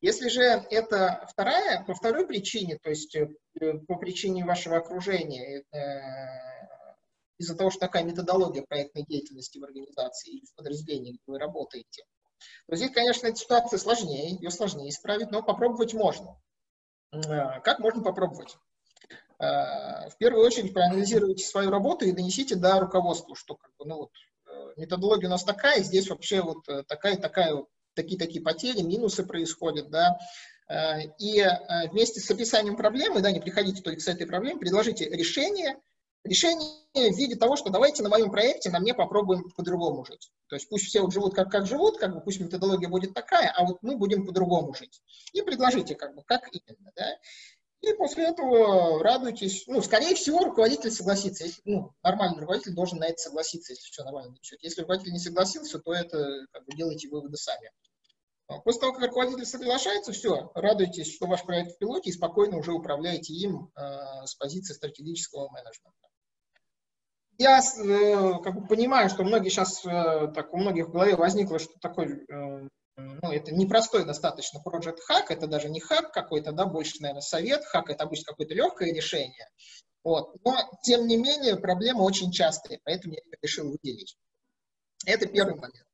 Если 0.00 0.28
же 0.28 0.42
это 0.42 1.26
вторая, 1.30 1.84
по 1.84 1.94
второй 1.94 2.26
причине, 2.26 2.78
то 2.82 2.88
есть 2.88 3.14
э, 3.14 3.28
по 3.86 3.96
причине 3.96 4.46
вашего 4.46 4.78
окружения, 4.78 5.62
э, 5.72 5.78
из-за 7.38 7.54
того, 7.54 7.70
что 7.70 7.80
такая 7.80 8.04
методология 8.04 8.62
проектной 8.62 9.04
деятельности 9.04 9.58
в 9.58 9.64
организации 9.64 10.30
или 10.32 10.46
в 10.46 10.54
подразделении, 10.54 11.12
где 11.12 11.22
вы 11.26 11.38
работаете, 11.38 12.04
то 12.66 12.76
здесь, 12.76 12.92
конечно, 12.92 13.26
эта 13.26 13.36
ситуация 13.36 13.78
сложнее, 13.78 14.30
ее 14.30 14.50
сложнее 14.50 14.88
исправить, 14.88 15.30
но 15.30 15.42
попробовать 15.42 15.92
можно. 15.92 16.38
Э, 17.12 17.60
как 17.60 17.78
можно 17.78 18.02
попробовать? 18.02 18.56
В 19.38 20.12
первую 20.18 20.44
очередь 20.44 20.74
проанализируйте 20.74 21.46
свою 21.46 21.70
работу 21.70 22.04
и 22.04 22.12
донесите 22.12 22.56
до 22.56 22.78
руководства, 22.78 23.34
что 23.34 23.54
как 23.54 23.70
бы, 23.78 23.86
ну 23.86 23.96
вот, 23.96 24.10
методология 24.76 25.28
у 25.28 25.30
нас 25.30 25.44
такая, 25.44 25.82
здесь 25.82 26.10
вообще 26.10 26.42
вот 26.42 26.66
такая-такая 26.86 27.64
такие-такие 27.94 28.42
потери, 28.42 28.82
минусы 28.82 29.24
происходят, 29.24 29.90
да, 29.90 30.18
э, 30.68 31.02
и 31.18 31.40
э, 31.40 31.88
вместе 31.90 32.20
с 32.20 32.30
описанием 32.30 32.76
проблемы, 32.76 33.20
да, 33.20 33.30
не 33.30 33.40
приходите 33.40 33.82
только 33.82 34.00
с 34.00 34.08
этой 34.08 34.26
проблемой, 34.26 34.60
предложите 34.60 35.08
решение, 35.08 35.76
решение 36.24 37.12
в 37.12 37.16
виде 37.16 37.36
того, 37.36 37.56
что 37.56 37.70
давайте 37.70 38.02
на 38.02 38.08
моем 38.08 38.30
проекте, 38.30 38.70
на 38.70 38.80
мне 38.80 38.94
попробуем 38.94 39.50
по-другому 39.56 40.04
жить. 40.04 40.30
То 40.50 40.56
есть 40.56 40.68
пусть 40.68 40.86
все 40.86 41.00
вот 41.00 41.12
живут 41.12 41.34
как, 41.34 41.48
как 41.48 41.66
живут, 41.66 41.98
как 41.98 42.12
бы 42.12 42.20
пусть 42.20 42.40
методология 42.40 42.88
будет 42.88 43.14
такая, 43.14 43.52
а 43.56 43.64
вот 43.64 43.78
мы 43.82 43.96
будем 43.96 44.26
по-другому 44.26 44.74
жить. 44.74 45.00
И 45.32 45.42
предложите, 45.42 45.94
как 45.94 46.16
бы, 46.16 46.24
как 46.24 46.48
именно, 46.52 46.90
да. 46.96 47.16
И 47.80 47.94
после 47.94 48.24
этого 48.26 49.02
радуйтесь. 49.02 49.64
Ну, 49.68 49.80
скорее 49.80 50.16
всего, 50.16 50.40
руководитель 50.40 50.90
согласится. 50.90 51.44
Если, 51.44 51.62
ну, 51.64 51.92
нормальный 52.02 52.40
руководитель 52.40 52.74
должен 52.74 52.98
на 52.98 53.06
это 53.06 53.18
согласиться, 53.18 53.72
если 53.72 53.90
все 53.90 54.02
нормально 54.02 54.36
идет. 54.42 54.62
Если 54.62 54.80
руководитель 54.80 55.12
не 55.12 55.20
согласился, 55.20 55.78
то 55.78 55.94
это 55.94 56.46
как 56.50 56.66
бы 56.66 56.74
делайте 56.74 57.08
выводы 57.08 57.36
сами. 57.36 57.70
А 58.48 58.58
после 58.58 58.80
того, 58.80 58.92
как 58.92 59.04
руководитель 59.04 59.46
соглашается, 59.46 60.10
все, 60.10 60.50
радуйтесь, 60.56 61.14
что 61.14 61.26
ваш 61.26 61.44
проект 61.44 61.76
в 61.76 61.78
пилоте 61.78 62.10
и 62.10 62.12
спокойно 62.12 62.58
уже 62.58 62.72
управляете 62.72 63.32
им 63.34 63.70
э, 63.76 64.26
с 64.26 64.34
позиции 64.34 64.74
стратегического 64.74 65.48
менеджмента. 65.50 66.08
Я 67.40 67.58
э, 67.58 68.42
как 68.44 68.54
бы 68.54 68.66
понимаю, 68.66 69.08
что 69.08 69.24
многие 69.24 69.48
сейчас, 69.48 69.82
э, 69.86 70.28
так 70.34 70.52
у 70.52 70.58
многих 70.58 70.88
в 70.88 70.92
голове 70.92 71.16
возникло, 71.16 71.58
что 71.58 71.72
такой 71.80 72.26
э, 72.28 72.68
ну, 72.98 73.32
это 73.32 73.54
непростой 73.54 74.04
достаточно 74.04 74.60
Project 74.62 74.98
Hack, 75.10 75.24
это 75.30 75.46
даже 75.46 75.70
не 75.70 75.80
хак 75.80 76.12
какой-то, 76.12 76.52
да, 76.52 76.66
больше, 76.66 77.00
наверное, 77.00 77.22
совет, 77.22 77.64
хак 77.64 77.88
это 77.88 78.04
обычно 78.04 78.32
какое-то 78.32 78.52
легкое 78.52 78.92
решение. 78.92 79.48
Вот. 80.04 80.36
Но, 80.44 80.54
тем 80.82 81.06
не 81.06 81.16
менее, 81.16 81.56
проблема 81.56 82.02
очень 82.02 82.30
частая, 82.30 82.78
поэтому 82.84 83.14
я 83.14 83.20
решил 83.40 83.70
выделить. 83.70 84.18
Это 85.06 85.26
первый 85.26 85.54
момент. 85.54 85.86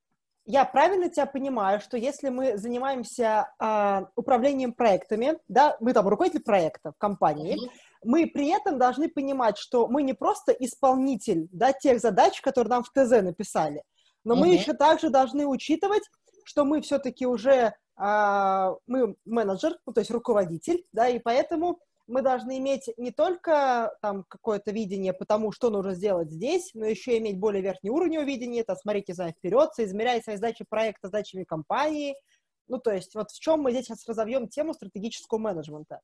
Я 0.47 0.65
правильно 0.65 1.09
тебя 1.09 1.27
понимаю, 1.27 1.79
что 1.81 1.97
если 1.97 2.29
мы 2.29 2.59
занимаемся 2.59 3.53
э, 3.63 4.01
управлением 4.17 4.73
проектами, 4.73 5.39
да, 5.47 5.77
мы 5.79 5.93
там 5.93 6.09
руководитель 6.09 6.43
проекта 6.43 6.91
в 6.91 6.99
компании, 6.99 7.55
mm-hmm. 7.55 7.71
Мы 8.07 8.27
при 8.27 8.49
этом 8.49 8.79
должны 8.79 9.09
понимать, 9.09 9.59
что 9.59 9.89
мы 9.89 10.03
не 10.03 10.15
просто 10.15 10.53
исполнитель, 10.53 11.49
да, 11.53 11.73
тех 11.73 12.01
задач, 12.01 12.41
которые 12.41 12.71
нам 12.71 12.85
в 12.85 12.91
ТЗ 12.91 13.23
написали, 13.23 13.83
но 14.25 14.35
mm-hmm. 14.35 14.39
мы 14.39 14.49
еще 14.49 14.73
также 14.73 15.11
должны 15.11 15.47
учитывать 15.47 16.05
что 16.47 16.65
мы 16.65 16.81
все-таки 16.81 17.27
уже, 17.27 17.75
а, 17.97 18.75
мы 18.87 19.17
менеджер, 19.25 19.79
ну, 19.85 19.93
то 19.93 20.01
есть 20.01 20.11
руководитель, 20.11 20.85
да, 20.93 21.09
и 21.09 21.19
поэтому 21.19 21.81
мы 22.07 22.23
должны 22.23 22.59
иметь 22.59 22.89
не 22.97 23.11
только 23.11 23.97
там 24.01 24.25
какое-то 24.29 24.71
видение 24.71 25.13
по 25.13 25.25
тому, 25.25 25.51
что 25.51 25.71
нужно 25.71 25.95
сделать 25.95 26.31
здесь, 26.31 26.71
но 26.73 26.87
еще 26.87 27.19
иметь 27.19 27.39
более 27.39 27.63
верхний 27.63 27.91
уровень 27.91 28.23
видения, 28.25 28.61
это 28.61 28.77
смотреть, 28.77 29.09
не 29.09 29.15
знаю, 29.15 29.33
вперед, 29.33 29.75
соизмерять 29.75 30.23
свои 30.23 30.37
задачи 30.37 30.65
проекта 30.69 31.09
задачами 31.09 31.43
компании. 31.43 32.15
Ну, 32.69 32.79
то 32.79 32.93
есть 32.93 33.17
вот 33.17 33.33
в 33.33 33.41
чем 33.41 33.61
мы 33.63 33.73
здесь 33.73 33.87
сейчас 33.87 34.07
разовьем 34.07 34.49
тему 34.49 34.73
стратегического 34.73 35.39
менеджмента. 35.39 36.01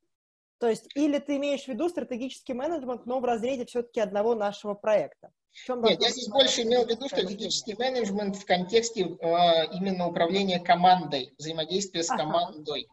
То 0.62 0.68
есть, 0.68 0.86
или 0.94 1.18
ты 1.18 1.38
имеешь 1.38 1.64
в 1.64 1.68
виду 1.68 1.88
стратегический 1.88 2.54
менеджмент, 2.54 3.04
но 3.04 3.18
в 3.18 3.24
разрезе 3.24 3.66
все-таки 3.66 3.98
одного 3.98 4.36
нашего 4.36 4.74
проекта? 4.74 5.32
Нет, 5.68 6.00
я 6.00 6.08
здесь 6.08 6.28
больше 6.28 6.62
имел 6.62 6.84
в 6.84 6.88
виду 6.88 7.08
стратегический 7.08 7.74
менеджмент 7.74 8.36
в 8.36 8.46
контексте 8.46 9.00
э, 9.02 9.66
именно 9.72 10.06
управления 10.06 10.60
командой, 10.60 11.34
взаимодействия 11.36 12.04
с 12.04 12.10
ага. 12.12 12.22
командой. 12.22 12.86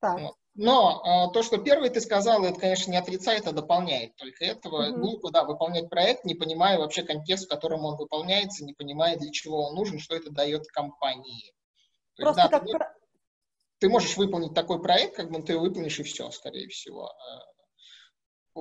Так. 0.00 0.20
Вот. 0.22 0.36
Но 0.54 1.02
э, 1.04 1.34
то, 1.34 1.42
что 1.42 1.58
первый 1.58 1.90
ты 1.90 2.00
сказал, 2.00 2.42
это, 2.44 2.58
конечно, 2.58 2.90
не 2.90 2.96
отрицает, 2.96 3.46
а 3.46 3.52
дополняет 3.52 4.16
только 4.16 4.46
этого. 4.46 4.88
Угу. 4.88 4.98
Глупо, 4.98 5.30
да, 5.30 5.44
выполнять 5.44 5.90
проект, 5.90 6.24
не 6.24 6.34
понимая 6.34 6.78
вообще 6.78 7.02
контекст, 7.02 7.44
в 7.44 7.50
котором 7.50 7.84
он 7.84 7.96
выполняется, 7.98 8.64
не 8.64 8.72
понимая, 8.72 9.18
для 9.18 9.30
чего 9.32 9.66
он 9.66 9.74
нужен, 9.74 9.98
что 9.98 10.16
это 10.16 10.30
дает 10.30 10.66
компании. 10.68 11.52
Просто 12.16 12.40
есть, 12.40 12.52
да, 12.52 12.60
как... 12.60 12.95
ты, 13.78 13.88
можешь 13.88 14.16
выполнить 14.16 14.54
такой 14.54 14.80
проект, 14.82 15.16
как 15.16 15.30
бы 15.30 15.42
ты 15.42 15.58
выполнишь 15.58 15.98
и 16.00 16.02
все, 16.02 16.30
скорее 16.30 16.68
всего. 16.68 17.10
Э, 18.56 18.60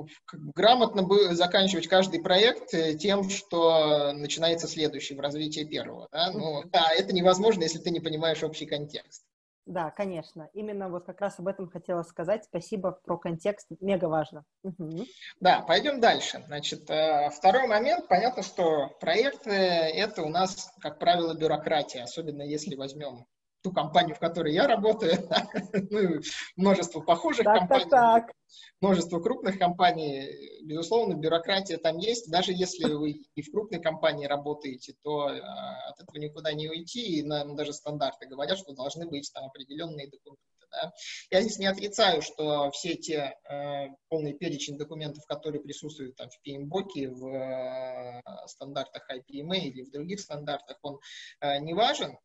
грамотно 0.55 1.03
бы 1.03 1.35
заканчивать 1.35 1.87
каждый 1.87 2.21
проект 2.21 2.73
э, 2.73 2.95
тем, 2.95 3.29
что 3.29 4.13
начинается 4.13 4.67
следующий 4.67 5.15
в 5.15 5.19
развитии 5.19 5.63
первого. 5.63 6.07
Да? 6.11 6.31
Ну, 6.31 6.63
да, 6.65 6.91
это 6.93 7.13
невозможно, 7.13 7.63
если 7.63 7.79
ты 7.79 7.91
не 7.91 7.99
понимаешь 7.99 8.43
общий 8.43 8.65
контекст. 8.65 9.23
Да, 9.65 9.89
конечно. 9.89 10.47
Именно 10.53 10.89
вот 10.89 11.05
как 11.05 11.21
раз 11.21 11.39
об 11.39 11.47
этом 11.47 11.67
хотела 11.67 12.03
сказать. 12.03 12.45
Спасибо 12.45 12.91
про 12.91 13.17
контекст. 13.17 13.67
Мега 13.79 14.05
важно. 14.05 14.43
Угу. 14.61 15.05
Да, 15.39 15.61
пойдем 15.61 15.99
дальше. 15.99 16.43
Значит, 16.45 16.87
э, 16.89 17.31
второй 17.31 17.67
момент. 17.67 18.07
Понятно, 18.07 18.43
что 18.43 18.89
проекты— 18.99 19.49
это 19.51 20.21
у 20.21 20.29
нас, 20.29 20.71
как 20.81 20.99
правило, 20.99 21.33
бюрократия, 21.33 22.03
особенно 22.03 22.43
если 22.43 22.75
возьмем 22.75 23.25
ту 23.65 23.71
компанию, 23.71 24.15
в 24.15 24.19
которой 24.19 24.53
я 24.53 24.67
работаю, 24.67 25.27
ну, 25.89 26.19
множество 26.55 27.01
похожих 27.01 27.43
так, 27.43 27.61
компаний, 27.61 27.89
так, 27.89 28.27
так. 28.27 28.35
множество 28.79 29.19
крупных 29.19 29.57
компаний. 29.57 30.61
Безусловно, 30.63 31.15
бюрократия 31.15 31.77
там 31.77 31.97
есть. 31.97 32.29
Даже 32.29 32.51
если 32.53 32.93
вы 32.93 33.23
и 33.33 33.41
в 33.41 33.51
крупной 33.51 33.81
компании 33.81 34.27
работаете, 34.27 34.93
то 35.01 35.29
э, 35.29 35.39
от 35.39 35.99
этого 35.99 36.17
никуда 36.17 36.53
не 36.53 36.69
уйти. 36.69 37.17
И 37.17 37.23
нам 37.23 37.55
даже 37.55 37.73
стандарты 37.73 38.27
говорят, 38.27 38.59
что 38.59 38.73
должны 38.73 39.07
быть 39.07 39.31
там 39.33 39.45
определенные 39.45 40.07
документы. 40.07 40.43
Да? 40.71 40.93
Я 41.31 41.41
здесь 41.41 41.57
не 41.57 41.65
отрицаю, 41.65 42.21
что 42.21 42.69
все 42.69 42.93
те 42.93 43.35
э, 43.49 43.87
полный 44.09 44.33
перечень 44.33 44.77
документов, 44.77 45.25
которые 45.25 45.61
присутствуют 45.61 46.15
там, 46.17 46.29
в 46.29 46.47
PMBOK, 46.47 47.07
в 47.07 47.27
э, 47.27 48.21
стандартах 48.45 49.09
IPMA 49.09 49.57
или 49.57 49.81
в 49.81 49.91
других 49.91 50.19
стандартах, 50.19 50.77
он 50.83 50.99
э, 51.41 51.57
не 51.61 51.73
важен. 51.73 52.15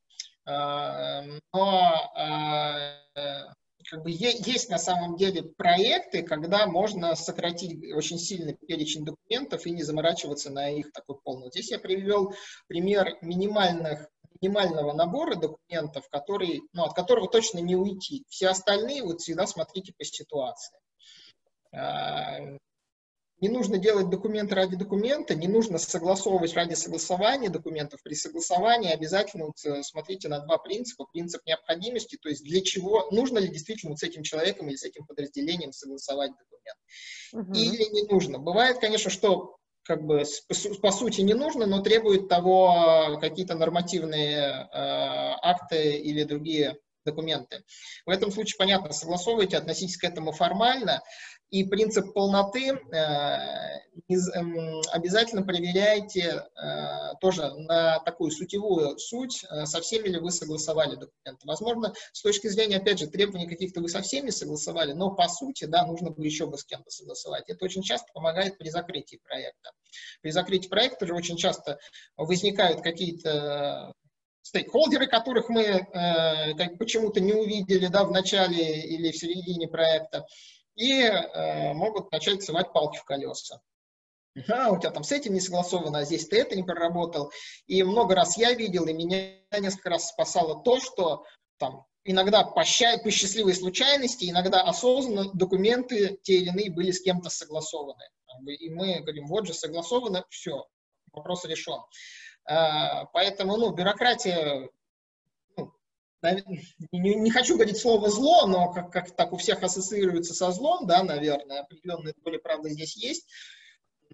А, 0.50 1.22
но 1.52 2.12
а, 2.16 2.96
как 3.88 4.02
бы 4.02 4.10
есть 4.10 4.68
на 4.68 4.78
самом 4.78 5.16
деле 5.16 5.42
проекты, 5.42 6.22
когда 6.22 6.66
можно 6.66 7.14
сократить 7.14 7.92
очень 7.92 8.18
сильно 8.18 8.52
перечень 8.54 9.04
документов 9.04 9.66
и 9.66 9.70
не 9.70 9.82
заморачиваться 9.82 10.50
на 10.50 10.70
их 10.70 10.92
такой 10.92 11.16
полный. 11.22 11.50
Здесь 11.50 11.70
я 11.70 11.78
привел 11.78 12.34
пример 12.66 13.16
минимальных 13.20 14.08
минимального 14.40 14.92
набора 14.92 15.34
документов, 15.34 16.08
который, 16.08 16.62
ну, 16.72 16.84
от 16.84 16.94
которого 16.94 17.28
точно 17.28 17.58
не 17.58 17.76
уйти. 17.76 18.24
Все 18.28 18.48
остальные 18.48 19.02
вот 19.02 19.20
всегда 19.20 19.46
смотрите 19.46 19.92
по 19.98 20.04
ситуации. 20.04 20.78
Не 23.40 23.48
нужно 23.48 23.78
делать 23.78 24.10
документы 24.10 24.54
ради 24.54 24.76
документа, 24.76 25.34
не 25.34 25.48
нужно 25.48 25.78
согласовывать 25.78 26.54
ради 26.54 26.74
согласования 26.74 27.48
документов. 27.48 28.02
При 28.02 28.14
согласовании 28.14 28.92
обязательно 28.92 29.46
вот, 29.46 29.64
э, 29.64 29.82
смотрите 29.82 30.28
на 30.28 30.40
два 30.40 30.58
принципа. 30.58 31.06
Принцип 31.12 31.40
необходимости, 31.46 32.18
то 32.20 32.28
есть 32.28 32.44
для 32.44 32.60
чего, 32.60 33.08
нужно 33.10 33.38
ли 33.38 33.48
действительно 33.48 33.92
вот 33.92 34.00
с 34.00 34.02
этим 34.02 34.22
человеком 34.22 34.68
или 34.68 34.76
с 34.76 34.84
этим 34.84 35.06
подразделением 35.06 35.72
согласовать 35.72 36.32
документ. 36.32 36.78
Угу. 37.32 37.58
Или 37.58 37.84
не 37.92 38.02
нужно. 38.02 38.38
Бывает, 38.38 38.78
конечно, 38.78 39.10
что 39.10 39.56
как 39.82 40.04
бы 40.04 40.22
по 40.82 40.92
сути 40.92 41.22
не 41.22 41.34
нужно, 41.34 41.66
но 41.66 41.82
требует 41.82 42.28
того 42.28 43.18
какие-то 43.20 43.54
нормативные 43.54 44.38
э, 44.38 44.66
акты 44.72 45.96
или 45.96 46.24
другие 46.24 46.76
документы. 47.04 47.64
В 48.06 48.10
этом 48.10 48.30
случае, 48.30 48.56
понятно, 48.58 48.92
согласовывайте, 48.92 49.56
относитесь 49.56 49.96
к 49.96 50.04
этому 50.04 50.32
формально, 50.32 51.02
и 51.50 51.64
принцип 51.64 52.14
полноты 52.14 52.70
э, 52.70 53.00
эм, 54.08 54.80
обязательно 54.92 55.42
проверяйте 55.42 56.44
э, 56.54 57.14
тоже 57.20 57.52
на 57.54 57.98
такую 58.00 58.30
сутевую 58.30 58.98
суть, 58.98 59.44
э, 59.44 59.66
со 59.66 59.80
всеми 59.80 60.08
ли 60.08 60.20
вы 60.20 60.30
согласовали 60.30 60.94
документы. 60.94 61.46
Возможно, 61.46 61.92
с 62.12 62.22
точки 62.22 62.46
зрения, 62.46 62.76
опять 62.76 63.00
же, 63.00 63.08
требований 63.08 63.48
каких-то 63.48 63.80
вы 63.80 63.88
со 63.88 64.00
всеми 64.00 64.30
согласовали, 64.30 64.92
но 64.92 65.10
по 65.10 65.28
сути, 65.28 65.64
да, 65.64 65.84
нужно 65.84 66.10
бы 66.10 66.24
еще 66.24 66.46
бы 66.46 66.56
с 66.56 66.64
кем-то 66.64 66.90
согласовать. 66.90 67.48
Это 67.48 67.64
очень 67.64 67.82
часто 67.82 68.06
помогает 68.14 68.56
при 68.56 68.68
закрытии 68.68 69.20
проекта. 69.22 69.72
При 70.22 70.30
закрытии 70.30 70.68
проекта 70.68 71.06
же 71.06 71.14
очень 71.14 71.36
часто 71.36 71.78
возникают 72.16 72.80
какие-то 72.80 73.92
стейкхолдеры, 74.42 75.08
которых 75.08 75.48
мы 75.48 75.62
э, 75.62 76.76
почему-то 76.78 77.20
не 77.20 77.32
увидели 77.32 77.88
да, 77.88 78.04
в 78.04 78.12
начале 78.12 78.82
или 78.82 79.10
в 79.10 79.16
середине 79.16 79.66
проекта 79.68 80.26
и 80.76 81.02
э, 81.02 81.72
могут 81.74 82.10
начать 82.12 82.42
совать 82.42 82.72
палки 82.72 82.98
в 82.98 83.04
колеса. 83.04 83.60
А, 84.48 84.70
у 84.70 84.78
тебя 84.78 84.90
там 84.90 85.02
с 85.02 85.12
этим 85.12 85.34
не 85.34 85.40
согласовано, 85.40 85.98
а 85.98 86.04
здесь 86.04 86.28
ты 86.28 86.38
это 86.38 86.56
не 86.56 86.62
проработал. 86.62 87.32
И 87.66 87.82
много 87.82 88.14
раз 88.14 88.36
я 88.36 88.52
видел, 88.52 88.86
и 88.86 88.92
меня 88.92 89.34
несколько 89.58 89.90
раз 89.90 90.08
спасало 90.08 90.62
то, 90.62 90.78
что 90.80 91.24
там 91.58 91.84
иногда 92.04 92.44
по, 92.44 92.62
по 92.62 92.64
счастливой 92.64 93.54
случайности, 93.54 94.30
иногда 94.30 94.62
осознанно 94.62 95.30
документы 95.34 96.18
те 96.22 96.38
или 96.38 96.48
иные 96.48 96.70
были 96.70 96.90
с 96.90 97.02
кем-то 97.02 97.28
согласованы. 97.28 98.04
И 98.46 98.70
мы 98.70 99.00
говорим, 99.00 99.26
вот 99.26 99.46
же 99.46 99.54
согласовано, 99.54 100.24
все, 100.30 100.66
вопрос 101.12 101.44
решен. 101.44 101.80
А, 102.44 103.04
поэтому, 103.06 103.56
ну, 103.56 103.70
бюрократия 103.72 104.70
не, 106.22 107.14
не 107.14 107.30
хочу 107.30 107.54
говорить 107.54 107.78
слово 107.78 108.10
зло, 108.10 108.46
но 108.46 108.72
как, 108.72 108.90
как 108.92 109.10
так 109.12 109.32
у 109.32 109.36
всех 109.36 109.62
ассоциируется 109.62 110.34
со 110.34 110.50
злом, 110.52 110.86
да, 110.86 111.02
наверное, 111.02 111.60
определенная 111.60 112.14
доля 112.24 112.38
правды 112.38 112.70
здесь 112.70 112.96
есть. 112.96 113.26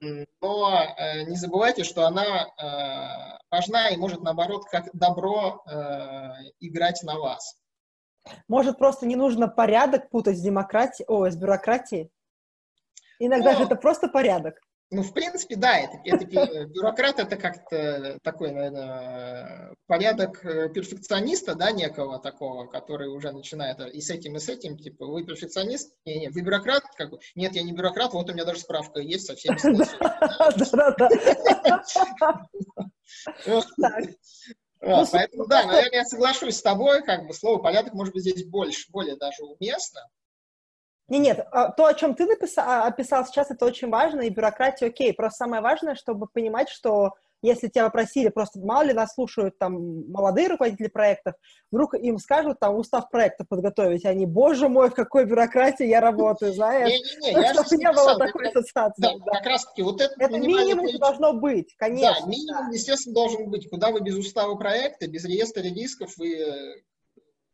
Но 0.00 0.94
э, 0.98 1.24
не 1.24 1.36
забывайте, 1.36 1.82
что 1.82 2.06
она 2.06 2.46
э, 2.46 3.38
важна 3.50 3.88
и 3.88 3.96
может, 3.96 4.20
наоборот, 4.20 4.66
как 4.70 4.90
добро 4.92 5.62
э, 5.66 5.72
играть 6.60 7.02
на 7.02 7.18
вас. 7.18 7.56
Может, 8.46 8.78
просто 8.78 9.06
не 9.06 9.16
нужно 9.16 9.48
порядок 9.48 10.10
путать 10.10 10.36
с 10.36 10.42
демократией, 10.42 11.06
о, 11.08 11.30
с 11.30 11.36
бюрократией? 11.36 12.10
Иногда 13.18 13.52
но... 13.52 13.58
же 13.58 13.64
это 13.64 13.76
просто 13.76 14.08
порядок. 14.08 14.60
Ну, 14.90 15.02
в 15.02 15.12
принципе, 15.12 15.56
да, 15.56 15.78
это, 15.78 15.98
это 16.04 16.24
бюрократ 16.66 17.18
это 17.18 17.36
как-то 17.36 18.20
такой, 18.22 18.52
наверное, 18.52 19.74
порядок 19.86 20.44
э, 20.44 20.68
перфекциониста, 20.68 21.56
да, 21.56 21.72
некого 21.72 22.20
такого, 22.20 22.66
который 22.66 23.08
уже 23.08 23.32
начинает 23.32 23.80
и 23.80 24.00
с 24.00 24.10
этим, 24.10 24.36
и 24.36 24.38
с 24.38 24.48
этим, 24.48 24.78
типа, 24.78 25.06
вы 25.06 25.24
перфекционист? 25.24 25.92
Не, 26.04 26.20
не, 26.20 26.28
вы 26.28 26.42
бюрократ? 26.42 26.84
Как 26.96 27.10
бы, 27.10 27.18
нет, 27.34 27.56
я 27.56 27.62
не 27.62 27.72
бюрократ, 27.72 28.12
вот 28.12 28.30
у 28.30 28.32
меня 28.32 28.44
даже 28.44 28.60
справка 28.60 29.00
есть 29.00 29.26
со 29.26 29.34
всеми 29.34 29.58
ну, 34.82 35.04
Поэтому, 35.10 35.46
да, 35.48 35.64
наверное, 35.66 36.00
я 36.00 36.04
соглашусь 36.04 36.58
с 36.58 36.62
тобой, 36.62 37.02
как 37.02 37.26
бы 37.26 37.34
слово 37.34 37.60
порядок 37.60 37.94
может 37.94 38.14
быть 38.14 38.22
здесь 38.22 38.44
больше, 38.44 38.88
более 38.92 39.16
даже 39.16 39.42
уместно. 39.42 40.08
Не, 41.08 41.18
нет, 41.18 41.46
а, 41.52 41.70
то, 41.70 41.86
о 41.86 41.94
чем 41.94 42.14
ты 42.14 42.26
написал, 42.26 42.64
а, 42.66 42.86
описал 42.86 43.24
сейчас, 43.24 43.50
это 43.50 43.64
очень 43.64 43.90
важно, 43.90 44.22
и 44.22 44.30
бюрократия 44.30 44.86
окей. 44.86 45.12
Просто 45.12 45.44
самое 45.44 45.62
важное, 45.62 45.94
чтобы 45.94 46.26
понимать, 46.26 46.68
что 46.68 47.12
если 47.42 47.68
тебя 47.68 47.84
попросили, 47.84 48.28
просто 48.28 48.58
мало 48.58 48.82
ли 48.82 48.92
нас 48.92 49.14
слушают 49.14 49.58
там 49.58 50.10
молодые 50.10 50.48
руководители 50.48 50.88
проектов, 50.88 51.34
вдруг 51.70 51.94
им 51.94 52.18
скажут 52.18 52.58
там 52.58 52.76
устав 52.76 53.08
проекта 53.08 53.44
подготовить, 53.48 54.04
а 54.04 54.08
они, 54.10 54.26
боже 54.26 54.68
мой, 54.68 54.90
в 54.90 54.94
какой 54.94 55.26
бюрократии 55.26 55.86
я 55.86 56.00
работаю, 56.00 56.52
знаешь? 56.52 56.92
Я 57.22 57.52
чтобы 57.54 57.76
не 57.76 57.92
было 57.92 58.18
такой 58.18 58.48
ассоциации. 58.48 59.02
Да, 59.02 59.12
да, 59.24 59.32
как 59.32 59.46
раз 59.46 59.64
таки 59.64 59.82
вот 59.82 60.00
это... 60.00 60.14
Это 60.18 60.38
минимум 60.38 60.86
должно 60.98 61.34
быть, 61.34 61.74
конечно. 61.76 62.16
Да, 62.20 62.26
минимум, 62.26 62.70
естественно, 62.70 63.14
должен 63.14 63.50
быть. 63.50 63.68
Куда 63.68 63.90
вы 63.90 64.00
без 64.00 64.16
устава 64.16 64.56
проекта, 64.56 65.06
без 65.06 65.24
реестра 65.24 65.62
рисков, 65.62 66.16
вы 66.16 66.82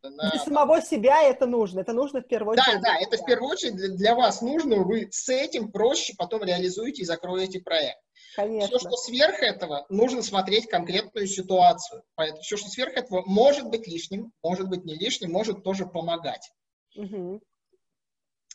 на... 0.09 0.29
Для 0.31 0.39
самого 0.39 0.81
себя 0.81 1.21
это 1.23 1.45
нужно. 1.45 1.81
Это 1.81 1.93
нужно 1.93 2.21
в 2.21 2.27
первую 2.27 2.53
очередь. 2.53 2.81
Да, 2.81 2.93
да, 2.93 2.97
это 2.99 3.17
в 3.17 3.25
первую 3.25 3.51
очередь 3.51 3.75
для, 3.75 3.89
для 3.89 4.15
вас 4.15 4.41
нужно. 4.41 4.77
Вы 4.77 5.07
с 5.11 5.29
этим 5.29 5.71
проще 5.71 6.13
потом 6.17 6.43
реализуете 6.43 7.01
и 7.01 7.05
закроете 7.05 7.59
проект. 7.59 7.99
Конечно. 8.35 8.67
Все, 8.67 8.79
что 8.79 8.97
сверх 8.97 9.41
этого, 9.41 9.85
нужно 9.89 10.23
смотреть 10.23 10.67
конкретную 10.67 11.27
ситуацию. 11.27 12.03
Поэтому 12.15 12.41
все, 12.41 12.57
что 12.57 12.69
сверх 12.69 12.93
этого, 12.95 13.23
может 13.25 13.69
быть 13.69 13.87
лишним, 13.87 14.31
может 14.41 14.69
быть 14.69 14.85
не 14.85 14.95
лишним, 14.95 15.31
может 15.31 15.63
тоже 15.63 15.85
помогать. 15.85 16.51
Угу. 16.95 17.41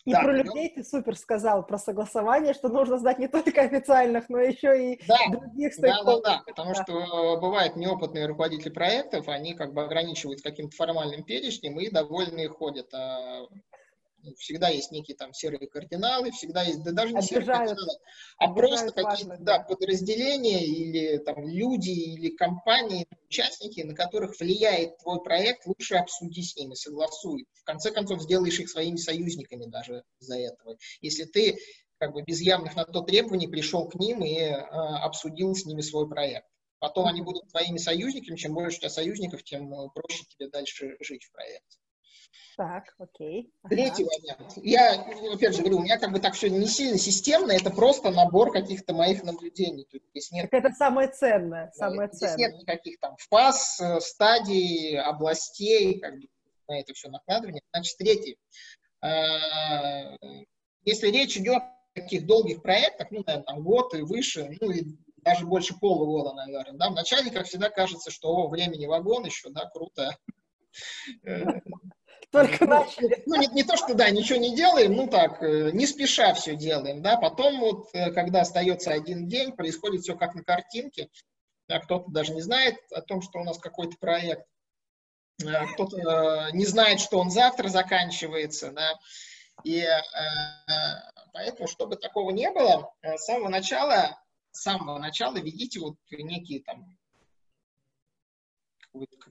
И 0.08 0.12
да, 0.12 0.20
про 0.20 0.32
ну 0.32 0.38
людей 0.38 0.70
ты 0.70 0.82
супер 0.82 1.16
сказал, 1.18 1.66
про 1.66 1.76
согласование, 1.76 2.54
что 2.54 2.70
нужно 2.70 2.96
знать 2.96 3.18
не 3.18 3.28
только 3.28 3.60
официальных, 3.60 4.30
но 4.30 4.38
еще 4.38 4.94
и 4.94 5.00
да, 5.06 5.16
других 5.30 5.74
Да, 5.76 6.02
да, 6.02 6.20
да, 6.20 6.42
потому 6.46 6.72
да. 6.72 6.82
что 6.82 7.36
бывают 7.38 7.76
неопытные 7.76 8.24
руководители 8.24 8.70
проектов, 8.70 9.28
они 9.28 9.52
как 9.52 9.74
бы 9.74 9.82
ограничивают 9.82 10.40
каким-то 10.40 10.74
формальным 10.74 11.24
перечнем 11.24 11.78
и 11.78 11.90
довольные 11.90 12.48
ходят. 12.48 12.88
А 12.94 13.42
всегда 14.36 14.68
есть 14.68 14.90
некие 14.90 15.16
там 15.16 15.32
серые 15.32 15.68
кардиналы, 15.68 16.30
всегда 16.30 16.62
есть, 16.62 16.82
да 16.82 16.92
даже 16.92 17.12
не 17.12 17.18
Обижают. 17.18 17.46
серые 17.46 17.46
кардиналы, 17.46 17.98
а 18.38 18.54
просто 18.54 18.92
какие-то 18.92 19.36
да, 19.40 19.60
подразделения 19.60 20.64
или 20.64 21.18
там 21.18 21.46
люди 21.46 21.90
или 21.90 22.30
компании, 22.30 23.06
участники, 23.28 23.80
на 23.82 23.94
которых 23.94 24.38
влияет 24.38 24.98
твой 24.98 25.22
проект, 25.22 25.66
лучше 25.66 25.96
обсуди 25.96 26.42
с 26.42 26.56
ними, 26.56 26.74
согласуй. 26.74 27.46
В 27.54 27.64
конце 27.64 27.90
концов, 27.90 28.22
сделаешь 28.22 28.58
их 28.58 28.70
своими 28.70 28.96
союзниками 28.96 29.66
даже 29.66 30.04
из-за 30.20 30.38
этого. 30.38 30.76
Если 31.00 31.24
ты 31.24 31.58
как 31.98 32.12
бы 32.12 32.22
без 32.22 32.40
явных 32.40 32.76
на 32.76 32.84
то 32.84 33.02
требований 33.02 33.48
пришел 33.48 33.88
к 33.88 33.96
ним 33.96 34.22
и 34.22 34.36
э, 34.36 34.54
обсудил 34.54 35.54
с 35.54 35.66
ними 35.66 35.80
свой 35.80 36.08
проект. 36.08 36.46
Потом 36.78 37.06
они 37.06 37.22
будут 37.22 37.50
твоими 37.50 37.76
союзниками. 37.76 38.36
Чем 38.36 38.54
больше 38.54 38.78
у 38.78 38.80
тебя 38.80 38.90
союзников, 38.90 39.42
тем 39.42 39.72
э, 39.72 39.88
проще 39.92 40.24
тебе 40.28 40.48
дальше 40.48 40.96
жить 41.00 41.24
в 41.24 41.32
проекте. 41.32 41.78
Так, 42.56 42.94
окей. 42.98 43.52
Ага. 43.62 43.74
Третий 43.74 44.04
вариант. 44.04 44.52
Я, 44.56 45.00
опять 45.32 45.54
же 45.54 45.60
говорю, 45.62 45.78
у 45.78 45.82
меня 45.82 45.98
как 45.98 46.12
бы 46.12 46.18
так 46.20 46.34
все 46.34 46.50
не 46.50 46.66
сильно 46.66 46.98
системно, 46.98 47.52
это 47.52 47.70
просто 47.70 48.10
набор 48.10 48.52
каких-то 48.52 48.94
моих 48.94 49.22
наблюдений. 49.22 49.86
Есть 49.90 50.04
здесь 50.10 50.30
нет, 50.32 50.50
Так 50.50 50.64
это 50.64 50.74
самое 50.74 51.08
ценное, 51.08 51.70
самое 51.74 52.08
здесь 52.12 52.30
ценное. 52.30 52.48
нет 52.48 52.60
никаких 52.60 52.98
там 53.00 53.16
фаз, 53.30 53.80
э, 53.80 54.00
стадий, 54.00 54.98
областей, 54.98 56.00
как 56.00 56.18
бы 56.18 56.26
на 56.68 56.80
это 56.80 56.92
все 56.94 57.08
накладывание. 57.08 57.62
Значит, 57.72 57.96
третий. 57.98 58.38
Э, 59.02 60.16
Если 60.84 61.08
речь 61.08 61.36
идет 61.36 61.62
о 61.62 61.74
таких 61.94 62.26
долгих 62.26 62.62
проектах, 62.62 63.10
ну, 63.10 63.22
наверное, 63.26 63.44
там 63.44 63.62
год 63.62 63.94
и 63.94 64.02
выше, 64.02 64.56
ну, 64.60 64.70
и 64.70 64.84
даже 65.18 65.46
больше 65.46 65.74
полугода, 65.78 66.32
наверное, 66.34 66.78
да, 66.78 66.90
вначале, 66.90 67.30
как 67.30 67.46
всегда, 67.46 67.70
кажется, 67.70 68.10
что, 68.10 68.28
о, 68.28 68.48
времени 68.48 68.86
вагон 68.86 69.24
еще, 69.26 69.50
да, 69.50 69.68
круто. 69.72 70.16
Только 72.30 72.66
ну, 72.66 72.80
начали. 72.80 73.22
Ну, 73.26 73.36
не, 73.36 73.46
не 73.48 73.64
то, 73.64 73.76
что, 73.76 73.94
да, 73.94 74.10
ничего 74.10 74.38
не 74.38 74.54
делаем, 74.54 74.94
ну 74.94 75.06
так, 75.08 75.42
э, 75.42 75.70
не 75.72 75.86
спеша 75.86 76.34
все 76.34 76.56
делаем, 76.56 77.02
да, 77.02 77.16
потом 77.16 77.58
вот, 77.58 77.88
э, 77.94 78.10
когда 78.12 78.42
остается 78.42 78.90
один 78.92 79.28
день, 79.28 79.52
происходит 79.52 80.02
все 80.02 80.14
как 80.14 80.34
на 80.34 80.44
картинке, 80.44 81.08
да, 81.68 81.78
кто-то 81.80 82.10
даже 82.10 82.34
не 82.34 82.42
знает 82.42 82.76
о 82.92 83.00
том, 83.00 83.22
что 83.22 83.38
у 83.38 83.44
нас 83.44 83.58
какой-то 83.58 83.96
проект, 83.98 84.46
э, 85.42 85.66
кто-то 85.72 86.50
не 86.52 86.66
знает, 86.66 87.00
что 87.00 87.18
он 87.18 87.30
завтра 87.30 87.68
заканчивается, 87.68 88.72
да, 88.72 88.92
и 89.64 89.84
поэтому, 91.32 91.66
чтобы 91.66 91.96
такого 91.96 92.30
не 92.30 92.50
было, 92.50 92.92
с 93.02 93.24
самого 93.24 93.48
начала, 93.48 94.22
с 94.52 94.62
самого 94.62 94.98
начала 94.98 95.36
ведите 95.36 95.80
вот 95.80 95.96
некие 96.10 96.62
там 96.62 96.97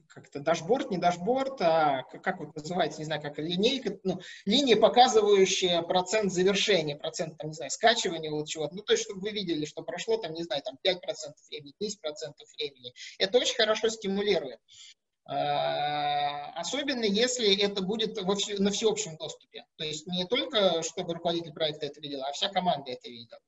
как-то 0.08 0.40
dashboard, 0.40 0.90
не 0.90 0.98
dashboard, 0.98 1.60
а 1.60 2.02
как, 2.02 2.40
вот 2.40 2.54
называется, 2.54 3.00
не 3.00 3.04
знаю, 3.04 3.20
как 3.20 3.38
линейка, 3.38 3.98
ну, 4.04 4.20
линия, 4.44 4.76
показывающая 4.76 5.82
процент 5.82 6.32
завершения, 6.32 6.96
процент, 6.96 7.36
там, 7.38 7.48
не 7.48 7.54
знаю, 7.54 7.70
скачивания 7.70 8.30
вот 8.30 8.48
чего-то. 8.48 8.74
Ну, 8.74 8.82
то 8.82 8.92
есть, 8.92 9.04
чтобы 9.04 9.20
вы 9.20 9.30
видели, 9.30 9.64
что 9.64 9.82
прошло, 9.82 10.16
там, 10.16 10.32
не 10.32 10.44
знаю, 10.44 10.62
там 10.62 10.76
5% 10.84 10.94
времени, 11.50 11.74
10% 11.80 12.32
времени. 12.58 12.92
Это 13.18 13.38
очень 13.38 13.56
хорошо 13.56 13.88
стимулирует. 13.88 14.60
А, 15.26 16.52
Особенно 16.58 17.04
если 17.04 17.54
это 17.62 17.82
будет 17.82 18.16
на 18.16 18.70
всеобщем 18.70 19.16
доступе. 19.16 19.64
То 19.76 19.84
есть 19.84 20.06
не 20.06 20.24
только, 20.26 20.82
чтобы 20.82 21.14
руководитель 21.14 21.52
проекта 21.52 21.86
это 21.86 22.00
видел, 22.00 22.22
а 22.22 22.32
вся 22.32 22.48
команда 22.48 22.90
это 22.90 23.08
видела. 23.08 23.40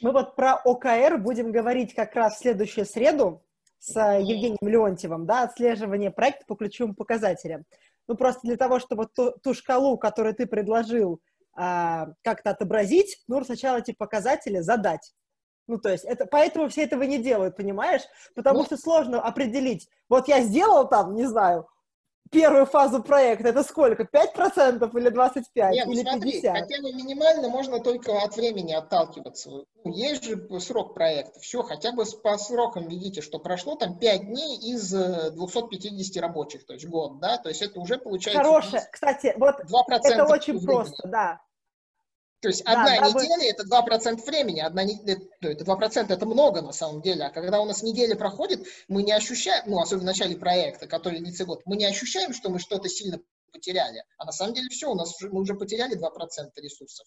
Мы 0.00 0.12
вот 0.12 0.34
про 0.34 0.56
OKR 0.56 1.18
будем 1.18 1.52
говорить 1.52 1.94
как 1.94 2.14
раз 2.14 2.36
в 2.36 2.40
следующую 2.40 2.86
среду 2.86 3.44
с 3.84 4.18
Евгением 4.18 4.56
Леонтьевым, 4.62 5.26
да, 5.26 5.42
отслеживание 5.42 6.10
проекта 6.10 6.46
по 6.46 6.54
ключевым 6.56 6.94
показателям. 6.94 7.64
Ну, 8.08 8.16
просто 8.16 8.40
для 8.44 8.56
того, 8.56 8.78
чтобы 8.78 9.08
ту, 9.14 9.32
ту 9.42 9.52
шкалу, 9.52 9.98
которую 9.98 10.34
ты 10.34 10.46
предложил, 10.46 11.20
а, 11.54 12.08
как-то 12.22 12.50
отобразить, 12.50 13.22
нужно 13.28 13.44
сначала 13.44 13.78
эти 13.78 13.92
показатели 13.92 14.60
задать. 14.60 15.12
Ну, 15.66 15.78
то 15.78 15.90
есть, 15.90 16.04
это, 16.04 16.24
поэтому 16.26 16.68
все 16.68 16.84
этого 16.84 17.02
не 17.02 17.18
делают, 17.18 17.56
понимаешь? 17.56 18.02
Потому 18.34 18.60
Ну. 18.60 18.64
что 18.64 18.76
сложно 18.78 19.20
определить. 19.20 19.88
Вот 20.08 20.28
я 20.28 20.40
сделал 20.40 20.88
там, 20.88 21.14
не 21.14 21.26
знаю, 21.26 21.68
первую 22.34 22.66
фазу 22.66 23.02
проекта, 23.02 23.48
это 23.48 23.62
сколько? 23.62 24.02
5% 24.02 24.98
или 24.98 25.10
25%? 25.10 25.70
Нет, 25.70 25.86
ну 25.86 25.92
или 25.92 26.02
смотри, 26.02 26.40
50%? 26.42 26.52
хотя 26.52 26.82
бы 26.82 26.92
минимально 26.92 27.48
можно 27.48 27.80
только 27.80 28.22
от 28.22 28.36
времени 28.36 28.72
отталкиваться. 28.72 29.50
Ну, 29.50 29.92
Есть 29.92 30.24
же 30.24 30.60
срок 30.60 30.94
проекта. 30.94 31.40
Все, 31.40 31.62
хотя 31.62 31.92
бы 31.92 32.04
по 32.22 32.36
срокам 32.38 32.88
видите, 32.88 33.20
что 33.22 33.38
прошло 33.38 33.76
там 33.76 33.98
5 33.98 34.26
дней 34.26 34.56
из 34.58 34.92
э, 34.94 35.30
250 35.30 36.22
рабочих, 36.22 36.66
то 36.66 36.74
есть 36.74 36.86
год, 36.86 37.20
да, 37.20 37.38
то 37.38 37.48
есть 37.48 37.62
это 37.62 37.80
уже 37.80 37.98
получается 37.98 38.42
Хорошее. 38.42 38.82
Кстати, 38.90 39.34
вот 39.38 39.56
2% 39.60 40.00
это 40.04 40.24
очень 40.26 40.54
времени. 40.54 40.66
просто, 40.66 41.08
да. 41.08 41.40
То 42.44 42.48
есть 42.50 42.62
Да, 42.64 42.72
одна 42.72 43.00
дабы- 43.00 43.22
неделя 43.22 43.50
это 43.50 43.64
2% 43.64 44.22
времени, 44.26 44.60
одна 44.60 44.84
не- 44.84 45.00
э, 45.10 45.16
это 45.40 45.64
2% 45.64 46.10
это 46.10 46.26
много 46.26 46.60
на 46.60 46.72
самом 46.72 47.00
деле, 47.00 47.24
а 47.24 47.30
когда 47.30 47.58
у 47.58 47.64
нас 47.64 47.82
неделя 47.82 48.16
проходит, 48.16 48.66
мы 48.86 49.02
не 49.02 49.12
ощущаем, 49.12 49.64
ну, 49.66 49.80
особенно 49.80 50.02
в 50.02 50.06
начале 50.08 50.36
проекта, 50.36 50.86
который 50.86 51.20
длится 51.20 51.46
год, 51.46 51.62
мы 51.64 51.76
не 51.78 51.86
ощущаем, 51.86 52.34
что 52.34 52.50
мы 52.50 52.58
что-то 52.58 52.90
сильно 52.90 53.18
потеряли, 53.50 54.04
а 54.18 54.26
на 54.26 54.32
самом 54.32 54.52
деле 54.52 54.68
все, 54.68 54.90
у 54.90 54.94
нас 54.94 55.18
мы 55.22 55.40
уже 55.40 55.54
потеряли 55.54 55.94
2% 55.94 56.60
ресурсов. 56.62 57.06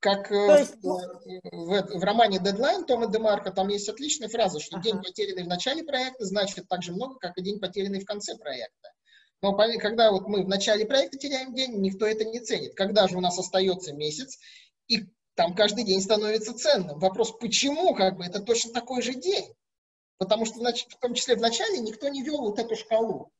Как 0.00 0.32
э, 0.32 0.58
есть, 0.58 0.74
в, 0.74 0.82
ну- 0.82 0.98
в- 2.00 2.02
романе 2.04 2.40
«Дедлайн» 2.40 2.84
Тома 2.84 3.06
Демарко, 3.06 3.52
там 3.52 3.68
есть 3.68 3.88
отличная 3.88 4.28
фраза, 4.28 4.58
что 4.58 4.78
Ага. 4.78 4.82
день, 4.90 4.98
потерянный 5.02 5.44
в 5.44 5.48
начале 5.48 5.84
проекта, 5.84 6.24
значит 6.24 6.66
так 6.68 6.82
же 6.82 6.92
много, 6.92 7.14
как 7.20 7.38
и 7.38 7.42
день, 7.42 7.60
потерянный 7.60 8.00
в 8.00 8.04
конце 8.04 8.34
проекта. 8.36 8.90
Но 9.42 9.54
когда 9.54 10.10
вот 10.10 10.28
мы 10.28 10.42
в 10.42 10.48
начале 10.48 10.86
проекта 10.86 11.18
теряем 11.18 11.54
день, 11.54 11.80
никто 11.80 12.06
это 12.06 12.24
не 12.24 12.40
ценит. 12.40 12.74
Когда 12.74 13.06
же 13.06 13.16
у 13.16 13.20
нас 13.20 13.38
остается 13.38 13.92
месяц, 13.92 14.38
и 14.88 15.06
там 15.34 15.54
каждый 15.54 15.84
день 15.84 16.00
становится 16.00 16.54
ценным. 16.54 16.98
Вопрос, 16.98 17.32
почему, 17.38 17.94
как 17.94 18.16
бы, 18.16 18.24
это 18.24 18.40
точно 18.40 18.72
такой 18.72 19.02
же 19.02 19.14
день? 19.14 19.54
Потому 20.18 20.46
что, 20.46 20.60
в 20.60 20.98
том 20.98 21.14
числе 21.14 21.36
в 21.36 21.40
начале, 21.40 21.78
никто 21.78 22.08
не 22.08 22.22
вел 22.22 22.38
вот 22.38 22.58
эту 22.58 22.74
шкалу. 22.74 23.30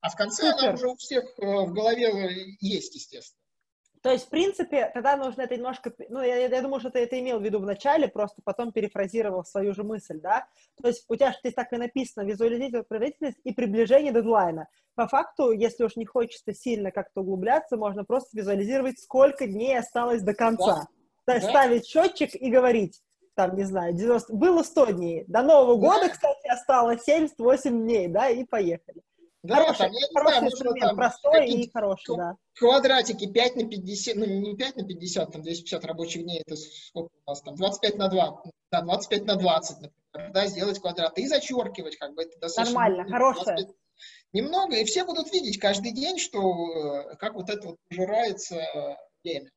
А 0.00 0.10
в 0.10 0.16
конце 0.16 0.44
она 0.44 0.58
Супер. 0.58 0.74
уже 0.74 0.88
у 0.88 0.96
всех 0.96 1.24
э, 1.38 1.42
в 1.42 1.72
голове 1.72 2.06
э, 2.06 2.56
есть, 2.60 2.94
естественно. 2.94 3.39
То 4.02 4.10
есть, 4.10 4.26
в 4.26 4.30
принципе, 4.30 4.90
тогда 4.94 5.16
нужно 5.16 5.42
это 5.42 5.56
немножко... 5.56 5.92
Ну, 6.08 6.22
я, 6.22 6.36
я 6.46 6.62
думаю, 6.62 6.80
что 6.80 6.90
ты 6.90 7.00
это 7.00 7.20
имел 7.20 7.38
в 7.38 7.42
виду 7.42 7.58
в 7.58 7.66
начале, 7.66 8.08
просто 8.08 8.40
потом 8.42 8.72
перефразировал 8.72 9.44
свою 9.44 9.74
же 9.74 9.84
мысль, 9.84 10.18
да? 10.20 10.46
То 10.80 10.88
есть 10.88 11.04
у 11.08 11.16
тебя 11.16 11.32
же 11.32 11.38
здесь 11.40 11.54
так 11.54 11.70
и 11.72 11.76
написано 11.76 12.24
визуализировать 12.24 12.88
производительность 12.88 13.40
и 13.44 13.52
приближение 13.52 14.12
дедлайна. 14.12 14.68
По 14.94 15.06
факту, 15.06 15.52
если 15.52 15.84
уж 15.84 15.96
не 15.96 16.06
хочется 16.06 16.54
сильно 16.54 16.90
как-то 16.90 17.20
углубляться, 17.20 17.76
можно 17.76 18.04
просто 18.04 18.36
визуализировать, 18.36 18.98
сколько 18.98 19.46
дней 19.46 19.78
осталось 19.78 20.22
до 20.22 20.34
конца. 20.34 20.88
То 21.26 21.34
есть 21.34 21.46
Да. 21.46 21.50
ставить 21.50 21.86
счетчик 21.86 22.34
и 22.34 22.50
говорить, 22.50 23.02
там, 23.34 23.54
не 23.54 23.64
знаю, 23.64 23.92
90... 23.92 24.34
было 24.34 24.62
100 24.62 24.86
дней. 24.92 25.24
До 25.28 25.42
Нового 25.42 25.80
Да. 25.80 25.88
года, 25.88 26.08
кстати, 26.08 26.48
осталось 26.48 27.02
78 27.04 27.82
дней, 27.82 28.08
да, 28.08 28.30
и 28.30 28.44
поехали. 28.44 29.02
Да, 29.42 29.56
хороший 29.56 29.78
там, 29.78 29.92
я 29.92 30.00
не 30.00 30.14
хороший 30.14 30.36
знаю, 30.36 30.52
инструмент, 30.52 30.80
там 30.80 30.96
простой 30.96 31.48
и 31.48 31.70
хороший, 31.70 32.16
да. 32.16 32.36
квадратики 32.54 33.26
5 33.26 33.56
на 33.56 33.68
50, 33.68 34.16
ну 34.16 34.26
не 34.26 34.54
5 34.54 34.76
на 34.76 34.84
50, 34.84 35.32
там 35.32 35.42
250 35.42 35.84
рабочих 35.86 36.22
дней, 36.24 36.42
это 36.46 36.56
сколько 36.56 37.10
у 37.26 37.30
нас 37.30 37.40
там, 37.40 37.54
25 37.54 37.96
на 37.96 38.08
2, 38.08 38.42
да, 38.70 38.82
25 38.82 39.24
на 39.24 39.36
20, 39.36 39.80
например, 39.80 40.32
да, 40.32 40.46
сделать 40.46 40.78
квадраты 40.78 41.22
и 41.22 41.26
зачеркивать, 41.26 41.96
как 41.96 42.14
бы 42.14 42.22
это 42.22 42.38
достаточно. 42.38 42.78
Нормально, 42.78 43.10
хорошее. 43.10 43.56
25 43.56 43.76
Немного, 44.32 44.76
и 44.76 44.84
все 44.84 45.04
будут 45.04 45.32
видеть 45.32 45.58
каждый 45.58 45.92
день, 45.92 46.18
что 46.18 47.10
э, 47.10 47.16
как 47.16 47.34
вот 47.34 47.50
это 47.50 47.68
вот 47.68 47.76
пожирается 47.88 48.56
э, 48.56 48.96
время. 49.24 49.50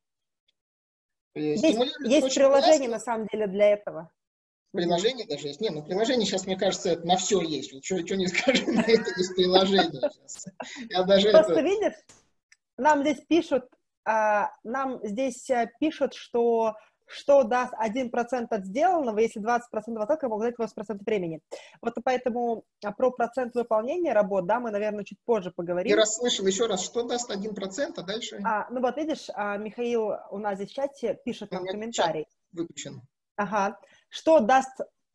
Есть, 1.36 1.64
есть 1.64 2.36
приложение, 2.36 2.90
классно. 2.90 2.90
на 2.90 3.00
самом 3.00 3.28
деле, 3.28 3.48
для 3.48 3.70
этого. 3.72 4.12
Приложение 4.74 5.28
даже 5.28 5.50
есть. 5.50 5.62
Не, 5.62 5.70
ну 5.70 5.84
приложение 5.84 6.26
сейчас, 6.26 6.48
мне 6.48 6.58
кажется, 6.58 7.00
на 7.04 7.16
все 7.16 7.42
есть. 7.42 7.74
Вот 7.74 7.86
что, 7.86 8.16
не 8.16 8.28
скажу, 8.28 8.72
на 8.72 8.82
это 8.82 9.12
есть 9.18 9.36
приложение 9.36 10.02
сейчас. 10.12 10.48
Я 10.90 11.04
даже 11.04 11.30
Просто 11.30 11.54
это... 11.54 11.62
видишь, 11.62 11.94
нам 12.78 13.02
здесь 13.02 13.20
пишут, 13.28 13.66
а, 14.04 14.50
нам 14.64 15.00
здесь 15.04 15.48
а, 15.52 15.68
пишут, 15.80 16.16
что 16.16 16.74
что 17.06 17.44
даст 17.44 17.74
1% 17.74 18.48
от 18.50 18.66
сделанного, 18.66 19.20
если 19.20 19.42
20% 19.42 19.60
оценка 19.98 20.28
могут 20.28 20.46
дать 20.46 20.56
80% 20.58 21.04
времени. 21.06 21.40
Вот 21.82 21.94
поэтому 22.04 22.64
а, 22.84 22.92
про 22.92 23.12
процент 23.12 23.54
выполнения 23.54 24.14
работ, 24.14 24.48
да, 24.48 24.60
мы, 24.60 24.72
наверное, 24.72 25.04
чуть 25.04 25.20
позже 25.24 25.52
поговорим. 25.52 25.92
Я 25.92 25.98
расслышал 25.98 26.48
еще 26.48 26.66
раз, 26.66 26.84
что 26.84 27.04
даст 27.04 27.30
1%, 27.30 27.94
а 27.96 28.02
дальше 28.02 28.42
А, 28.44 28.68
ну 28.72 28.82
вот 28.82 28.98
видишь, 28.98 29.28
а, 29.36 29.58
Михаил 29.58 30.14
у 30.32 30.40
нас 30.40 30.56
здесь 30.56 30.72
в 30.72 30.74
чате 30.74 31.20
пишет 31.24 31.52
нам 31.52 31.64
комментарий. 31.66 32.26
выключен. 32.52 33.02
Ага. 33.36 33.78
Что 34.14 34.42
даст 34.42 34.70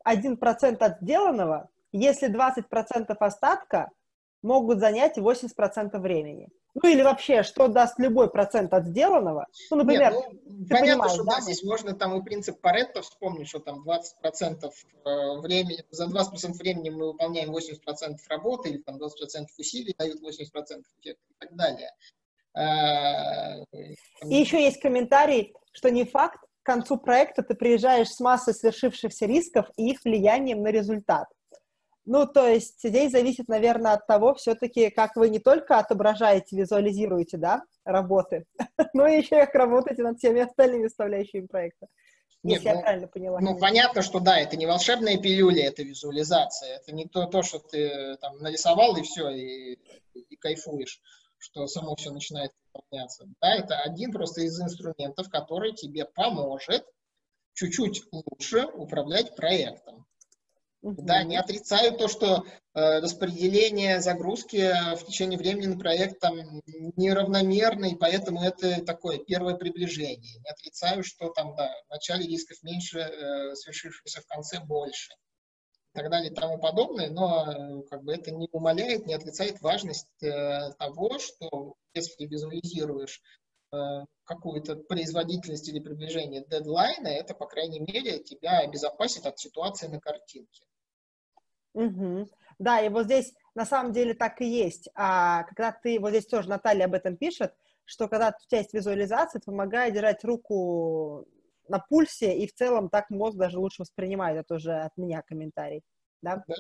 1% 0.04 0.76
от 0.80 1.00
сделанного, 1.00 1.68
если 1.92 2.28
20% 2.28 3.16
остатка 3.20 3.92
могут 4.42 4.80
занять 4.80 5.18
80% 5.18 5.96
времени? 6.00 6.48
Ну 6.74 6.90
или 6.90 7.02
вообще, 7.02 7.44
что 7.44 7.68
даст 7.68 8.00
любой 8.00 8.28
процент 8.28 8.74
от 8.74 8.86
сделанного? 8.86 9.46
Ну, 9.70 9.76
например, 9.76 10.14
Нет, 10.14 10.24
ну, 10.44 10.64
ты 10.64 10.74
понятно, 10.74 11.08
что 11.10 11.22
да, 11.22 11.36
да, 11.36 11.40
здесь 11.42 11.62
можно 11.62 11.94
там 11.94 12.18
и 12.18 12.24
принцип 12.24 12.60
Паретто 12.60 13.02
вспомнить, 13.02 13.48
что 13.48 13.60
там 13.60 13.84
20% 13.88 14.64
э, 14.64 15.40
времени, 15.42 15.84
за 15.90 16.06
20% 16.06 16.54
времени 16.54 16.90
мы 16.90 17.12
выполняем 17.12 17.54
80% 17.54 18.16
работы, 18.28 18.70
или 18.70 18.78
там 18.78 18.96
20% 18.96 19.46
усилий 19.58 19.94
дают 19.96 20.20
80% 20.20 20.82
эффекта 21.00 21.22
и 21.30 21.34
так 21.38 21.54
далее. 21.54 21.90
Э, 22.56 23.62
И 24.28 24.34
еще 24.34 24.60
есть 24.60 24.80
комментарий, 24.80 25.54
что 25.72 25.88
не 25.90 26.04
факт, 26.04 26.47
концу 26.68 26.98
проекта 26.98 27.42
ты 27.42 27.54
приезжаешь 27.54 28.10
с 28.10 28.20
массой 28.20 28.52
свершившихся 28.52 29.24
рисков 29.24 29.70
и 29.78 29.90
их 29.90 30.04
влиянием 30.04 30.62
на 30.62 30.68
результат. 30.68 31.26
Ну, 32.04 32.26
то 32.26 32.46
есть 32.46 32.82
здесь 32.82 33.12
зависит, 33.12 33.48
наверное, 33.48 33.94
от 33.94 34.06
того, 34.06 34.34
все-таки, 34.34 34.90
как 34.90 35.16
вы 35.16 35.30
не 35.30 35.38
только 35.38 35.78
отображаете, 35.78 36.56
визуализируете, 36.56 37.38
да, 37.38 37.62
работы, 37.84 38.44
но 38.94 39.06
еще 39.06 39.36
как 39.36 39.54
работаете 39.54 40.02
над 40.02 40.18
всеми 40.18 40.42
остальными 40.42 40.88
составляющими 40.88 41.46
проекта. 41.46 41.86
Нет, 42.42 42.58
если 42.58 42.68
ну, 42.68 42.74
я 42.76 42.80
правильно 42.82 43.08
поняла. 43.08 43.40
Ну, 43.40 43.58
понятно, 43.58 44.02
что 44.02 44.20
да, 44.20 44.38
это 44.38 44.56
не 44.56 44.66
волшебная 44.66 45.18
пилюля, 45.18 45.66
это 45.66 45.82
визуализация. 45.82 46.76
Это 46.76 46.94
не 46.94 47.06
то, 47.06 47.26
то 47.26 47.42
что 47.42 47.58
ты 47.58 48.16
там 48.20 48.38
нарисовал 48.38 48.96
и 48.96 49.02
все, 49.02 49.30
и, 49.30 49.78
и 50.14 50.36
кайфуешь, 50.36 51.00
что 51.38 51.66
само 51.66 51.96
все 51.96 52.10
начинает 52.10 52.52
выполняться. 52.72 53.24
Да, 53.40 53.54
это 53.54 53.78
один 53.78 54.12
просто 54.12 54.42
из 54.42 54.60
инструментов, 54.60 55.28
который 55.30 55.72
тебе 55.72 56.04
поможет 56.04 56.84
чуть-чуть 57.54 58.02
лучше 58.12 58.66
управлять 58.66 59.34
проектом. 59.34 60.06
Угу. 60.80 61.02
Да, 61.02 61.24
не 61.24 61.36
отрицаю 61.36 61.96
то, 61.96 62.06
что 62.06 62.44
э, 62.74 63.00
распределение 63.00 64.00
загрузки 64.00 64.72
в 64.94 65.04
течение 65.04 65.36
времени 65.36 65.66
на 65.66 65.78
проект 65.78 66.20
там 66.20 66.36
неравномерно, 66.96 67.86
и 67.86 67.96
поэтому 67.96 68.42
это 68.42 68.84
такое 68.84 69.18
первое 69.18 69.56
приближение. 69.56 70.38
Не 70.38 70.50
отрицаю, 70.50 71.02
что 71.02 71.30
там, 71.30 71.56
да, 71.56 71.68
в 71.88 71.90
начале 71.90 72.26
рисков 72.26 72.62
меньше, 72.62 73.00
э, 73.00 73.54
свершившихся 73.56 74.20
в 74.20 74.26
конце 74.26 74.60
больше. 74.60 75.14
И 75.94 75.98
так 75.98 76.10
далее 76.10 76.30
и 76.30 76.34
тому 76.34 76.58
подобное, 76.58 77.10
но 77.10 77.50
э, 77.50 77.82
как 77.88 78.04
бы 78.04 78.12
это 78.12 78.30
не 78.30 78.48
умаляет, 78.52 79.06
не 79.06 79.14
отрицает 79.14 79.60
важность 79.62 80.22
э, 80.22 80.72
того, 80.78 81.18
что 81.18 81.74
если 81.94 82.26
визуализируешь 82.26 83.22
Э, 83.70 84.04
какую-то 84.24 84.76
производительность 84.76 85.68
или 85.68 85.80
приближение 85.80 86.44
дедлайна, 86.44 87.08
это, 87.08 87.34
по 87.34 87.46
крайней 87.46 87.80
мере, 87.80 88.18
тебя 88.18 88.58
обезопасит 88.58 89.24
от 89.24 89.38
ситуации 89.38 89.86
на 89.86 90.00
картинке. 90.00 90.64
Угу. 91.72 92.28
Да, 92.58 92.80
и 92.82 92.90
вот 92.90 93.06
здесь 93.06 93.32
на 93.54 93.64
самом 93.64 93.92
деле 93.92 94.12
так 94.12 94.42
и 94.42 94.46
есть. 94.46 94.90
А 94.94 95.44
когда 95.44 95.72
ты, 95.72 95.98
вот 95.98 96.10
здесь 96.10 96.26
тоже 96.26 96.48
Наталья 96.50 96.84
об 96.84 96.94
этом 96.94 97.16
пишет, 97.16 97.54
что 97.86 98.08
когда 98.08 98.28
у 98.28 98.46
тебя 98.46 98.58
есть 98.58 98.74
визуализация, 98.74 99.38
это 99.38 99.46
помогает 99.46 99.94
держать 99.94 100.24
руку 100.24 101.26
на 101.68 101.78
пульсе, 101.78 102.36
и 102.36 102.46
в 102.46 102.54
целом 102.54 102.88
так 102.88 103.10
мозг 103.10 103.36
даже 103.36 103.58
лучше 103.58 103.82
воспринимает. 103.82 104.38
Это 104.38 104.54
уже 104.54 104.74
от 104.74 104.96
меня 104.96 105.22
комментарий. 105.22 105.82
Да? 106.22 106.44
да. 106.46 106.54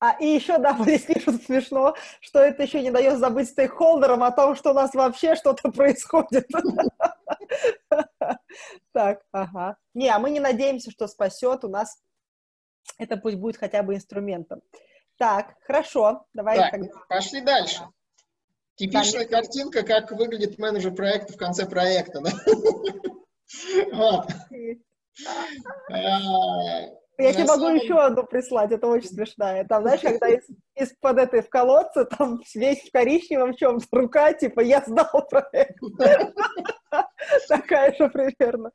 А, 0.00 0.12
и 0.20 0.26
еще, 0.26 0.58
да, 0.58 0.76
здесь 0.82 1.04
пишут 1.04 1.42
смешно, 1.44 1.94
что 2.20 2.40
это 2.40 2.62
еще 2.62 2.82
не 2.82 2.90
дает 2.90 3.18
забыть 3.18 3.48
стейкхолдерам 3.48 4.22
о 4.22 4.32
том, 4.32 4.54
что 4.54 4.72
у 4.72 4.74
нас 4.74 4.94
вообще 4.94 5.34
что-то 5.34 5.70
происходит. 5.70 6.46
Так, 8.92 9.22
ага. 9.32 9.76
Не, 9.92 10.08
а 10.08 10.20
мы 10.20 10.30
не 10.30 10.38
надеемся, 10.38 10.92
что 10.92 11.08
спасет. 11.08 11.64
У 11.64 11.68
нас 11.68 12.00
это 12.98 13.16
пусть 13.16 13.36
будет 13.36 13.56
хотя 13.56 13.82
бы 13.82 13.96
инструментом. 13.96 14.62
Так, 15.18 15.56
хорошо. 15.62 16.26
Давай. 16.32 16.58
Так, 16.58 16.80
пошли 17.08 17.40
дальше. 17.40 17.88
Типичная 18.76 19.26
картинка, 19.26 19.82
как 19.82 20.12
выглядит 20.12 20.58
менеджер 20.58 20.94
проекта 20.94 21.32
в 21.32 21.36
конце 21.36 21.66
проекта. 21.66 22.20
Да? 22.20 22.30
Вот. 23.92 24.26
Я 27.16 27.32
тебе 27.32 27.44
могу 27.44 27.68
еще 27.68 28.00
одну 28.00 28.24
прислать, 28.24 28.72
это 28.72 28.88
очень 28.88 29.08
смешная. 29.08 29.64
Там, 29.64 29.82
знаешь, 29.82 30.00
когда 30.00 30.28
из, 30.28 30.42
из-под 30.74 31.18
этой 31.18 31.42
в 31.42 31.48
колодце, 31.48 32.04
там 32.06 32.40
весь 32.54 32.82
в 32.82 32.90
коричневом 32.90 33.54
чем-то 33.54 33.86
рука, 33.92 34.32
типа, 34.32 34.60
я 34.60 34.80
знал 34.80 35.26
про 35.30 35.48
это. 35.52 36.32
Такая 37.48 37.94
же 37.94 38.08
примерно. 38.08 38.72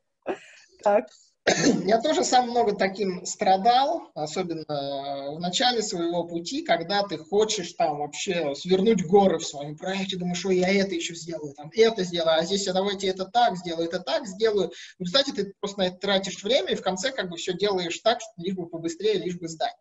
Так. 0.82 1.06
Я 1.86 2.00
тоже 2.00 2.22
сам 2.24 2.50
много 2.50 2.74
таким 2.74 3.24
страдал, 3.24 4.10
особенно 4.14 4.64
в 4.68 5.40
начале 5.40 5.82
своего 5.82 6.24
пути, 6.24 6.62
когда 6.62 7.02
ты 7.02 7.16
хочешь 7.16 7.72
там 7.72 7.98
вообще 7.98 8.54
свернуть 8.54 9.04
горы 9.04 9.38
в 9.38 9.46
своем 9.46 9.76
проекте, 9.76 10.16
думаешь, 10.18 10.38
что 10.38 10.50
я 10.50 10.68
это 10.68 10.94
еще 10.94 11.14
сделаю, 11.14 11.54
там 11.54 11.70
это 11.74 12.04
сделаю, 12.04 12.38
а 12.38 12.44
здесь 12.44 12.66
я 12.66 12.72
давайте 12.72 13.08
это 13.08 13.24
так 13.24 13.56
сделаю, 13.56 13.88
это 13.88 14.00
так 14.00 14.26
сделаю. 14.26 14.70
В 14.98 15.02
результате 15.02 15.32
ты 15.32 15.54
просто 15.60 15.78
на 15.78 15.86
это 15.86 15.96
тратишь 15.96 16.42
время 16.42 16.72
и 16.72 16.76
в 16.76 16.82
конце 16.82 17.10
как 17.10 17.30
бы 17.30 17.36
все 17.36 17.54
делаешь 17.54 17.98
так, 18.00 18.20
что 18.20 18.30
лишь 18.36 18.54
бы 18.54 18.68
побыстрее, 18.68 19.14
лишь 19.14 19.38
бы 19.38 19.48
сдать. 19.48 19.74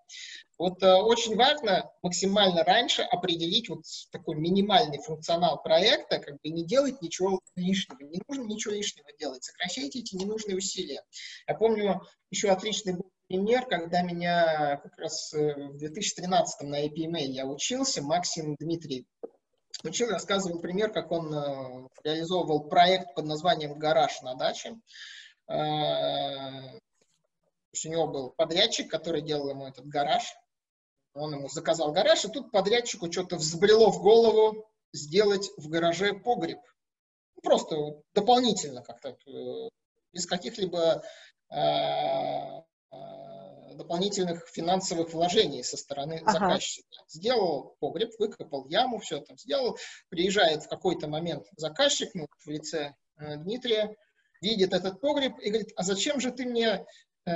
Вот 0.59 0.83
э, 0.83 0.93
очень 0.93 1.37
важно 1.37 1.89
максимально 2.03 2.65
раньше 2.65 3.01
определить 3.01 3.69
вот 3.69 3.83
такой 4.11 4.35
минимальный 4.35 5.01
функционал 5.01 5.63
проекта, 5.63 6.19
как 6.19 6.33
бы 6.41 6.49
не 6.49 6.65
делать 6.65 7.01
ничего 7.01 7.39
лишнего. 7.55 8.01
Не 8.01 8.21
нужно 8.27 8.43
ничего 8.43 8.73
лишнего 8.73 9.07
делать. 9.17 9.41
Сокращайте 9.41 9.99
эти 9.99 10.15
ненужные 10.15 10.57
усилия. 10.57 11.01
Я 11.47 11.55
помню 11.55 12.01
еще 12.29 12.49
отличный 12.49 12.93
был 12.93 13.09
пример, 13.29 13.67
когда 13.67 14.01
меня 14.01 14.77
как 14.83 14.97
раз 14.97 15.33
э, 15.33 15.53
в 15.69 15.77
2013 15.77 16.67
на 16.67 16.85
APMA 16.85 17.21
я 17.21 17.45
учился, 17.45 18.01
Максим 18.01 18.55
Дмитрий 18.59 19.07
учил, 19.85 20.09
рассказывал 20.09 20.59
пример, 20.59 20.91
как 20.91 21.09
он 21.11 21.33
э, 21.33 21.87
реализовывал 22.03 22.67
проект 22.67 23.15
под 23.15 23.25
названием 23.25 23.79
«Гараж 23.79 24.21
на 24.23 24.35
даче». 24.35 24.75
Э, 25.47 26.77
у 27.85 27.87
него 27.87 28.07
был 28.07 28.31
подрядчик, 28.31 28.91
который 28.91 29.21
делал 29.21 29.49
ему 29.49 29.65
этот 29.67 29.85
гараж. 29.85 30.35
Он 31.13 31.33
ему 31.33 31.49
заказал 31.49 31.91
гараж, 31.91 32.25
и 32.25 32.29
тут 32.29 32.51
подрядчику 32.51 33.11
что-то 33.11 33.37
взбрело 33.37 33.91
в 33.91 34.01
голову 34.01 34.65
сделать 34.93 35.49
в 35.57 35.67
гараже 35.69 36.13
погреб. 36.13 36.59
Просто 37.41 37.75
дополнительно 38.13 38.83
как-то, 38.83 39.09
э, 39.09 39.69
без 40.11 40.25
каких-либо 40.25 41.03
э, 41.51 41.57
э, 41.57 42.63
дополнительных 43.75 44.47
финансовых 44.47 45.13
вложений 45.13 45.63
со 45.63 45.77
стороны 45.77 46.21
ага. 46.25 46.31
заказчика. 46.31 47.03
Сделал 47.07 47.75
погреб, 47.79 48.11
выкопал 48.19 48.67
яму, 48.67 48.99
все 48.99 49.21
там 49.21 49.37
сделал. 49.37 49.77
Приезжает 50.09 50.63
в 50.63 50.67
какой-то 50.67 51.07
момент 51.07 51.47
заказчик, 51.55 52.09
ну, 52.13 52.27
в 52.45 52.49
лице 52.49 52.95
Дмитрия, 53.17 53.95
видит 54.41 54.73
этот 54.73 55.01
погреб 55.01 55.37
и 55.39 55.49
говорит, 55.49 55.71
а 55.75 55.83
зачем 55.83 56.19
же 56.19 56.31
ты 56.31 56.45
мне 56.45 56.85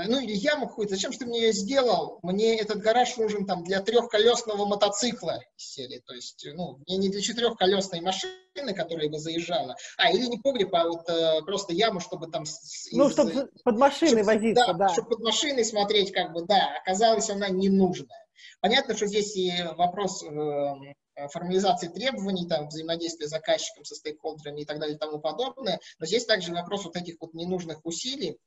ну 0.08 0.20
или 0.20 0.34
яму 0.34 0.68
какую-то, 0.68 0.96
зачем 0.96 1.12
ты 1.12 1.26
мне 1.26 1.42
ее 1.42 1.54
сделал? 1.54 2.20
Мне 2.24 2.58
этот 2.58 2.80
гараж 2.80 3.18
нужен 3.18 3.46
там 3.46 3.64
для 3.64 3.82
трехколесного 3.82 4.66
мотоцикла 4.66 5.40
серии, 5.56 6.02
то 6.06 6.14
есть, 6.14 6.46
ну, 6.54 6.80
мне 6.86 6.98
не 6.98 7.10
для 7.10 7.22
четырехколесной 7.22 8.02
машины, 8.02 8.74
которая 8.76 9.10
бы 9.10 9.20
заезжала, 9.20 9.76
а 9.98 10.12
или 10.12 10.26
не 10.28 10.38
погреб, 10.38 10.74
а 10.74 10.88
вот 10.88 11.10
э, 11.10 11.42
просто 11.46 11.74
яму, 11.74 12.00
чтобы 12.00 12.28
там... 12.28 12.44
Ну, 12.92 13.08
из, 13.08 13.14
чтобы 13.14 13.50
под 13.64 13.78
машиной 13.78 14.24
чтобы, 14.24 14.24
возиться, 14.24 14.66
да, 14.68 14.74
да. 14.74 14.90
чтобы 14.90 15.10
под 15.10 15.20
машиной 15.20 15.66
смотреть, 15.66 16.12
как 16.12 16.34
бы, 16.34 16.46
да, 16.46 16.78
оказалось, 16.82 17.30
она 17.30 17.50
ненужная. 17.50 18.26
Понятно, 18.62 18.96
что 18.96 19.08
здесь 19.08 19.36
и 19.36 19.52
вопрос 19.76 20.24
э, 20.24 21.28
формализации 21.32 21.88
требований, 21.88 22.48
там, 22.48 22.68
взаимодействия 22.68 23.28
с 23.28 23.32
заказчиком, 23.32 23.86
со 23.86 23.96
стейкхолдерами 23.96 24.62
и 24.62 24.66
так 24.66 24.80
далее 24.80 24.96
и 24.96 25.00
тому 25.00 25.20
подобное, 25.20 25.80
но 26.00 26.06
здесь 26.06 26.26
также 26.26 26.54
вопрос 26.54 26.86
вот 26.86 26.96
этих 26.96 27.16
вот 27.20 27.34
ненужных 27.34 27.86
усилий, 27.86 28.38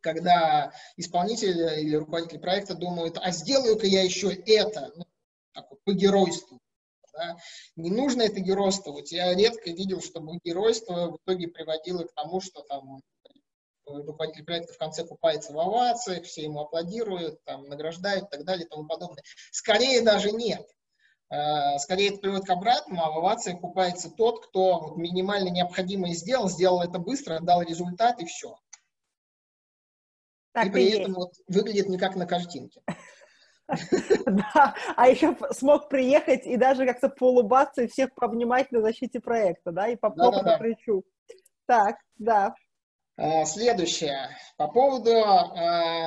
когда 0.00 0.72
исполнитель 0.96 1.80
или 1.80 1.96
руководитель 1.96 2.38
проекта 2.38 2.74
думают, 2.74 3.18
а 3.20 3.30
сделаю-ка 3.30 3.86
я 3.86 4.02
еще 4.02 4.32
это, 4.32 4.92
ну, 4.96 5.04
так 5.52 5.70
вот, 5.70 5.82
по 5.84 5.92
геройству. 5.92 6.60
Да? 7.12 7.36
Не 7.76 7.90
нужно 7.90 8.22
это 8.22 8.40
геройствовать. 8.40 9.12
Я 9.12 9.34
редко 9.34 9.70
видел, 9.70 10.00
чтобы 10.00 10.38
геройство 10.44 11.10
в 11.10 11.16
итоге 11.16 11.48
приводило 11.48 12.04
к 12.04 12.14
тому, 12.14 12.40
что 12.40 12.62
там 12.62 13.00
руководитель 13.84 14.44
проекта 14.44 14.72
в 14.72 14.78
конце 14.78 15.04
купается 15.04 15.52
в 15.52 15.58
овациях, 15.58 16.24
все 16.24 16.44
ему 16.44 16.60
аплодируют, 16.60 17.42
там, 17.44 17.68
награждают 17.68 18.26
и 18.26 18.30
так 18.30 18.44
далее 18.44 18.66
и 18.66 18.68
тому 18.68 18.86
подобное. 18.86 19.22
Скорее 19.50 20.02
даже 20.02 20.30
нет. 20.30 20.66
А, 21.28 21.78
скорее 21.78 22.10
это 22.10 22.18
приводит 22.18 22.46
к 22.46 22.50
обратному, 22.50 23.02
а 23.04 23.10
в 23.10 23.18
овациях 23.18 23.60
купается 23.60 24.10
тот, 24.10 24.46
кто 24.46 24.94
минимально 24.96 25.48
необходимое 25.48 26.12
сделал, 26.12 26.48
сделал 26.48 26.82
это 26.82 26.98
быстро, 26.98 27.40
дал 27.40 27.62
результат 27.62 28.20
и 28.20 28.26
все. 28.26 28.56
Так 30.52 30.66
и 30.66 30.70
при 30.70 30.88
и 30.88 30.98
этом 30.98 31.14
вот 31.14 31.32
выглядит 31.48 31.88
не 31.88 31.98
как 31.98 32.16
на 32.16 32.26
картинке. 32.26 32.82
Да, 34.26 34.74
а 34.96 35.08
еще 35.08 35.36
смог 35.52 35.88
приехать 35.88 36.44
и 36.46 36.56
даже 36.56 36.86
как-то 36.86 37.08
поулыбаться 37.08 37.82
и 37.82 37.86
всех 37.86 38.12
пообнимать 38.14 38.72
на 38.72 38.80
защите 38.80 39.20
проекта, 39.20 39.70
да, 39.70 39.88
и 39.88 39.96
по 39.96 40.10
поводу 40.10 40.44
по 40.44 40.58
плечу. 40.58 41.04
Так, 41.66 41.96
да. 42.18 42.54
А, 43.16 43.44
следующее. 43.44 44.30
По 44.56 44.66
поводу 44.66 45.10
э, 45.10 46.06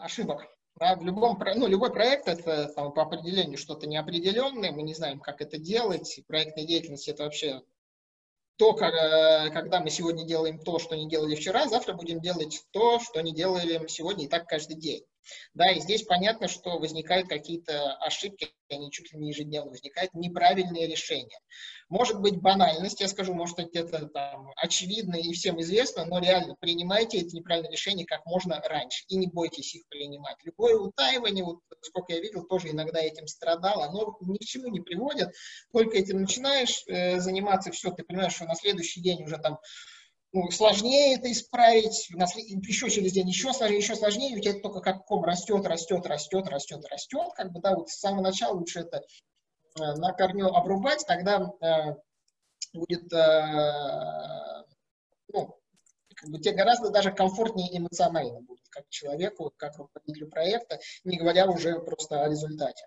ошибок. 0.00 0.46
Да, 0.76 0.94
в 0.94 1.02
любом, 1.02 1.42
ну, 1.56 1.66
любой 1.66 1.92
проект 1.92 2.28
это 2.28 2.68
там, 2.68 2.92
по 2.92 3.02
определению 3.02 3.58
что-то 3.58 3.88
неопределенное, 3.88 4.70
мы 4.70 4.82
не 4.82 4.94
знаем, 4.94 5.18
как 5.18 5.40
это 5.40 5.58
делать. 5.58 6.20
Проектная 6.28 6.64
деятельность 6.64 7.08
это 7.08 7.24
вообще 7.24 7.62
то, 8.58 8.76
э, 8.76 9.50
когда 9.50 9.80
мы 9.80 9.88
сегодня 9.88 10.26
делаем 10.26 10.58
то, 10.58 10.78
что 10.78 10.96
не 10.96 11.08
делали 11.08 11.36
вчера, 11.36 11.66
завтра 11.68 11.94
будем 11.94 12.20
делать 12.20 12.64
то, 12.72 12.98
что 12.98 13.20
не 13.20 13.32
делали 13.32 13.80
сегодня, 13.86 14.24
и 14.24 14.28
так 14.28 14.46
каждый 14.46 14.76
день. 14.76 15.04
Да, 15.54 15.70
и 15.70 15.80
здесь 15.80 16.02
понятно, 16.02 16.48
что 16.48 16.78
возникают 16.78 17.28
какие-то 17.28 17.94
ошибки, 17.96 18.48
они 18.70 18.90
чуть 18.90 19.12
ли 19.12 19.18
не 19.18 19.28
ежедневно 19.28 19.70
возникают, 19.70 20.14
неправильные 20.14 20.86
решения. 20.86 21.38
Может 21.88 22.20
быть 22.20 22.36
банальность, 22.40 23.00
я 23.00 23.08
скажу, 23.08 23.32
может 23.34 23.56
быть 23.56 23.74
это 23.74 24.06
там, 24.08 24.50
очевидно 24.56 25.16
и 25.16 25.32
всем 25.32 25.60
известно, 25.60 26.04
но 26.04 26.20
реально 26.20 26.54
принимайте 26.60 27.18
эти 27.18 27.34
неправильные 27.34 27.72
решения 27.72 28.04
как 28.04 28.26
можно 28.26 28.60
раньше 28.60 29.04
и 29.08 29.16
не 29.16 29.26
бойтесь 29.26 29.74
их 29.74 29.88
принимать. 29.88 30.36
Любое 30.44 30.76
утаивание, 30.76 31.44
вот, 31.44 31.60
сколько 31.82 32.12
я 32.12 32.20
видел, 32.20 32.44
тоже 32.44 32.70
иногда 32.70 33.00
этим 33.00 33.26
страдало, 33.26 33.86
оно 33.86 34.16
ни 34.20 34.36
к 34.36 34.44
чему 34.44 34.68
не 34.68 34.80
приводит, 34.80 35.30
только 35.72 35.96
этим 35.96 36.20
начинаешь 36.20 36.84
э, 36.86 37.20
заниматься, 37.20 37.70
все, 37.72 37.90
ты 37.90 38.02
понимаешь, 38.02 38.34
что 38.34 38.44
на 38.44 38.54
следующий 38.54 39.00
день 39.00 39.24
уже 39.24 39.38
там 39.38 39.58
ну, 40.32 40.50
сложнее 40.50 41.16
это 41.16 41.30
исправить, 41.32 42.10
еще 42.10 42.90
через 42.90 43.12
день 43.12 43.28
еще 43.28 43.52
сложнее, 43.52 43.78
еще 43.78 43.96
сложнее, 43.96 44.36
у 44.36 44.40
тебя 44.40 44.60
только 44.60 44.80
как 44.80 45.04
ком 45.06 45.24
растет, 45.24 45.66
растет, 45.66 46.06
растет, 46.06 46.46
растет, 46.48 46.84
растет, 46.90 47.32
как 47.34 47.50
бы, 47.50 47.60
да, 47.60 47.74
вот 47.74 47.88
с 47.88 47.98
самого 47.98 48.22
начала 48.22 48.54
лучше 48.54 48.80
это 48.80 48.98
э, 48.98 49.02
на 49.80 50.12
корню 50.12 50.48
обрубать, 50.48 51.04
тогда 51.06 51.50
э, 51.60 51.94
будет, 52.74 53.10
э, 53.12 54.64
ну, 55.32 55.58
как 56.14 56.30
бы 56.30 56.38
тебе 56.40 56.54
гораздо 56.54 56.90
даже 56.90 57.10
комфортнее 57.10 57.78
эмоционально 57.78 58.40
будет, 58.42 58.68
как 58.68 58.86
человеку, 58.90 59.52
как 59.56 59.78
руководителю 59.78 60.28
проекта, 60.28 60.78
не 61.04 61.16
говоря 61.16 61.46
уже 61.46 61.80
просто 61.80 62.22
о 62.22 62.28
результате. 62.28 62.86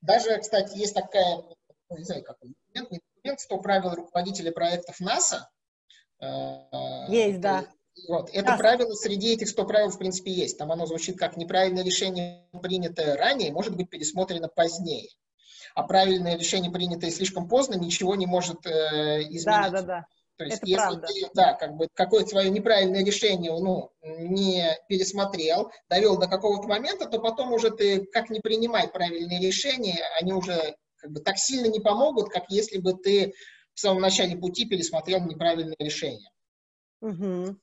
Даже, 0.00 0.38
кстати, 0.38 0.76
есть 0.76 0.94
такая, 0.94 1.42
ну, 1.88 1.96
не 1.96 2.04
знаю, 2.04 2.22
как 2.22 2.36
документ, 2.40 2.90
не 2.92 3.00
документ, 3.16 3.40
100 3.40 3.58
правил 3.58 3.94
руководителя 3.94 4.52
проектов 4.52 5.00
НАСА, 5.00 5.48
есть, 7.08 7.40
да. 7.40 7.66
Вот. 8.08 8.30
Это 8.30 8.48
да. 8.48 8.56
правило 8.56 8.92
среди 8.92 9.32
этих 9.32 9.48
100 9.48 9.64
правил, 9.64 9.90
в 9.90 9.98
принципе, 9.98 10.30
есть. 10.30 10.58
Там 10.58 10.70
оно 10.70 10.86
звучит 10.86 11.18
как 11.18 11.36
неправильное 11.36 11.82
решение, 11.82 12.46
принятое 12.62 13.16
ранее, 13.16 13.52
может 13.52 13.76
быть 13.76 13.88
пересмотрено 13.88 14.48
позднее. 14.48 15.08
А 15.74 15.82
правильное 15.82 16.38
решение, 16.38 16.70
принятое 16.70 17.10
слишком 17.10 17.48
поздно, 17.48 17.74
ничего 17.74 18.14
не 18.14 18.26
может 18.26 18.66
э, 18.66 19.22
изменить. 19.22 19.44
Да, 19.44 19.70
да, 19.70 19.82
да. 19.82 20.06
То 20.36 20.44
есть, 20.44 20.58
это 20.58 20.66
если 20.66 20.82
правда. 20.82 21.06
ты, 21.06 21.30
да, 21.34 21.52
как 21.54 21.76
бы 21.76 21.88
какое-то 21.94 22.28
свое 22.28 22.50
неправильное 22.50 23.04
решение, 23.04 23.52
ну, 23.52 23.90
не 24.02 24.76
пересмотрел, 24.88 25.70
довел 25.88 26.18
до 26.18 26.28
какого-то 26.28 26.68
момента, 26.68 27.06
то 27.06 27.18
потом 27.20 27.52
уже 27.54 27.70
ты, 27.70 28.04
как 28.06 28.28
не 28.28 28.40
принимай 28.40 28.88
правильные 28.88 29.40
решения, 29.40 30.02
они 30.20 30.34
уже 30.34 30.76
как 30.96 31.12
бы 31.12 31.20
так 31.20 31.38
сильно 31.38 31.66
не 31.66 31.80
помогут, 31.80 32.28
как 32.28 32.50
если 32.50 32.78
бы 32.78 32.92
ты 32.92 33.32
в 33.76 33.80
самом 33.80 34.00
начале 34.00 34.36
пути 34.36 34.64
пересмотрел 34.64 35.20
неправильное 35.20 35.76
решение. 35.78 36.30
Угу. 37.00 37.56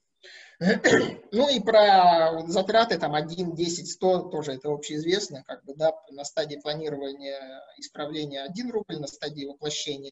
Ну 1.32 1.50
и 1.50 1.60
про 1.60 2.48
затраты 2.48 2.98
там 2.98 3.16
1, 3.16 3.56
10, 3.56 3.92
100 3.92 4.20
тоже 4.30 4.54
это 4.54 4.70
общеизвестно, 4.70 5.44
как 5.44 5.66
бы, 5.66 5.74
да, 5.76 5.92
на 6.12 6.24
стадии 6.24 6.58
планирования 6.58 7.62
исправления 7.78 8.44
1 8.44 8.72
рубль, 8.72 9.00
на 9.00 9.08
стадии 9.08 9.46
воплощения 9.46 10.12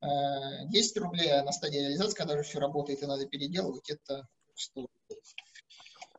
10 0.00 0.96
э, 0.96 1.00
рублей, 1.00 1.32
а 1.32 1.42
на 1.42 1.52
стадии 1.52 1.78
реализации, 1.78 2.16
когда 2.16 2.34
уже 2.34 2.44
все 2.44 2.60
работает 2.60 3.02
и 3.02 3.06
надо 3.06 3.26
переделывать, 3.26 3.90
это 3.90 4.26
100 4.54 4.80
рублей. 4.80 5.22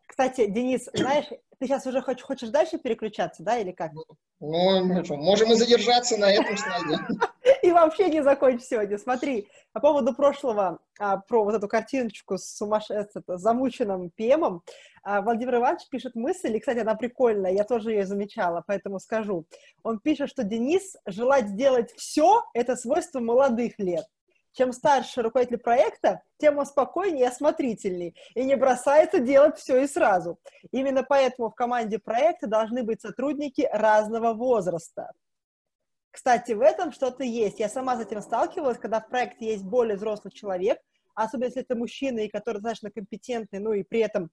Кстати, 0.06 0.48
Денис, 0.48 0.90
знаешь, 0.94 1.28
ты 1.58 1.66
сейчас 1.66 1.88
уже 1.88 2.02
хочешь, 2.02 2.24
хочешь 2.24 2.50
дальше 2.50 2.78
переключаться, 2.78 3.42
да, 3.42 3.58
или 3.58 3.72
как? 3.72 3.94
Ну, 3.94 4.04
ну 4.42 5.16
можем 5.16 5.54
и 5.54 5.56
задержаться 5.56 6.18
на 6.18 6.32
этом 6.32 6.58
слайде. 6.58 7.00
И 7.68 7.72
вообще 7.74 8.08
не 8.08 8.24
закончить 8.24 8.66
сегодня. 8.66 8.98
Смотри, 8.98 9.50
по 9.74 9.82
поводу 9.82 10.14
прошлого, 10.14 10.80
а, 10.98 11.18
про 11.18 11.44
вот 11.44 11.54
эту 11.54 11.68
картиночку 11.68 12.38
с 12.38 12.46
сумасшедшим, 12.56 13.24
замученным 13.28 14.10
ПМом, 14.12 14.64
а, 15.04 15.22
Владимир 15.22 15.56
Иванович 15.56 15.90
пишет 15.90 16.16
мысль, 16.16 16.56
и, 16.56 16.60
кстати, 16.62 16.80
она 16.80 16.96
прикольная, 16.96 17.52
я 17.52 17.66
тоже 17.66 17.92
ее 17.92 18.06
замечала, 18.06 18.64
поэтому 18.66 19.02
скажу. 19.02 19.46
Он 19.84 20.00
пишет, 20.00 20.30
что 20.30 20.44
Денис 20.46 20.96
желать 21.06 21.50
сделать 21.50 21.92
все– 21.98 22.42
это 22.54 22.78
свойство 22.78 23.20
молодых 23.20 23.78
лет. 23.80 24.06
Чем 24.54 24.72
старше 24.72 25.22
руководитель 25.22 25.58
проекта, 25.58 26.22
тем 26.38 26.60
он 26.60 26.66
спокойнее 26.66 27.26
и 27.26 27.28
осмотрительней, 27.28 28.16
и 28.34 28.46
не 28.46 28.56
бросается 28.56 29.20
делать 29.20 29.58
все 29.58 29.84
и 29.84 29.88
сразу. 29.88 30.40
Именно 30.72 31.04
поэтому 31.04 31.50
в 31.50 31.56
команде 31.56 32.00
проекта 32.00 32.48
должны 32.48 32.84
быть 32.84 33.02
сотрудники 33.02 33.68
разного 33.74 34.34
возраста. 34.34 35.12
Кстати, 36.18 36.54
в 36.54 36.62
этом 36.62 36.92
что-то 36.92 37.24
есть. 37.24 37.60
Я 37.60 37.70
сама 37.70 37.96
с 37.96 38.02
этим 38.02 38.22
сталкивалась, 38.22 38.80
когда 38.80 39.00
в 39.00 39.08
проекте 39.08 39.52
есть 39.52 39.64
более 39.64 39.98
взрослый 39.98 40.34
человек, 40.34 40.80
особенно 41.14 41.46
если 41.46 41.62
это 41.62 41.76
мужчина, 41.76 42.22
и 42.22 42.28
который 42.28 42.56
достаточно 42.56 42.90
компетентный, 42.90 43.60
ну 43.60 43.72
и 43.72 43.84
при 43.84 44.00
этом 44.00 44.32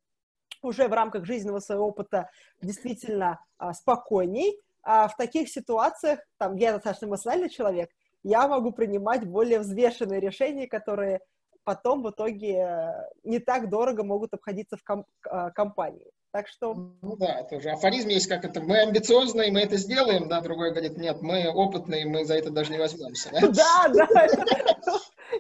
уже 0.63 0.89
в 0.89 0.95
рамках 0.95 1.27
жизненного 1.27 1.59
своего 1.59 1.89
опыта 1.89 2.31
действительно 2.63 3.39
а, 3.59 3.75
спокойней. 3.75 4.59
А 4.83 5.09
в 5.09 5.17
таких 5.19 5.51
ситуациях, 5.51 6.21
там, 6.39 6.57
я 6.57 6.73
достаточно 6.73 7.05
эмоциональный 7.05 7.51
человек, 7.51 7.91
я 8.23 8.49
могу 8.49 8.73
принимать 8.73 9.27
более 9.27 9.59
взвешенные 9.59 10.21
решения, 10.21 10.67
которые 10.67 11.21
потом 11.65 12.03
в 12.03 12.11
итоге 12.11 12.61
э, 12.61 12.93
не 13.25 13.41
так 13.41 13.69
дорого 13.69 14.05
могут 14.05 14.33
обходиться 14.33 14.79
в 14.79 14.83
ком- 14.83 15.05
э, 15.31 15.51
компании. 15.51 16.11
Так 16.35 16.49
что... 16.49 16.75
Ну 16.75 17.17
да, 17.17 17.43
это 17.43 17.59
уже 17.59 17.71
афоризм 17.71 18.09
есть, 18.09 18.27
как 18.27 18.45
это, 18.45 18.61
мы 18.61 18.81
амбициозные, 18.81 19.53
мы 19.53 19.61
это 19.61 19.77
сделаем, 19.77 20.27
да, 20.27 20.41
другой 20.41 20.73
говорит, 20.73 20.97
нет, 20.97 21.23
мы 21.23 21.49
опытные, 21.49 22.07
мы 22.07 22.25
за 22.25 22.35
это 22.35 22.51
даже 22.51 22.73
не 22.73 22.79
возьмемся. 22.79 23.31
Да, 23.31 23.89
да. 23.89 24.09
да. 24.11 24.27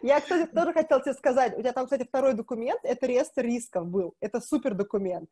Я, 0.03 0.21
кстати, 0.21 0.49
тоже 0.53 0.73
хотела 0.73 1.03
тебе 1.03 1.15
сказать, 1.15 1.55
у 1.59 1.63
тебя 1.63 1.73
там, 1.73 1.87
кстати, 1.87 2.05
второй 2.05 2.35
документ, 2.35 2.79
это 2.85 3.07
реестр 3.07 3.43
рисков 3.43 3.89
был, 3.89 4.15
это 4.21 4.41
супер 4.41 4.75
документ. 4.75 5.29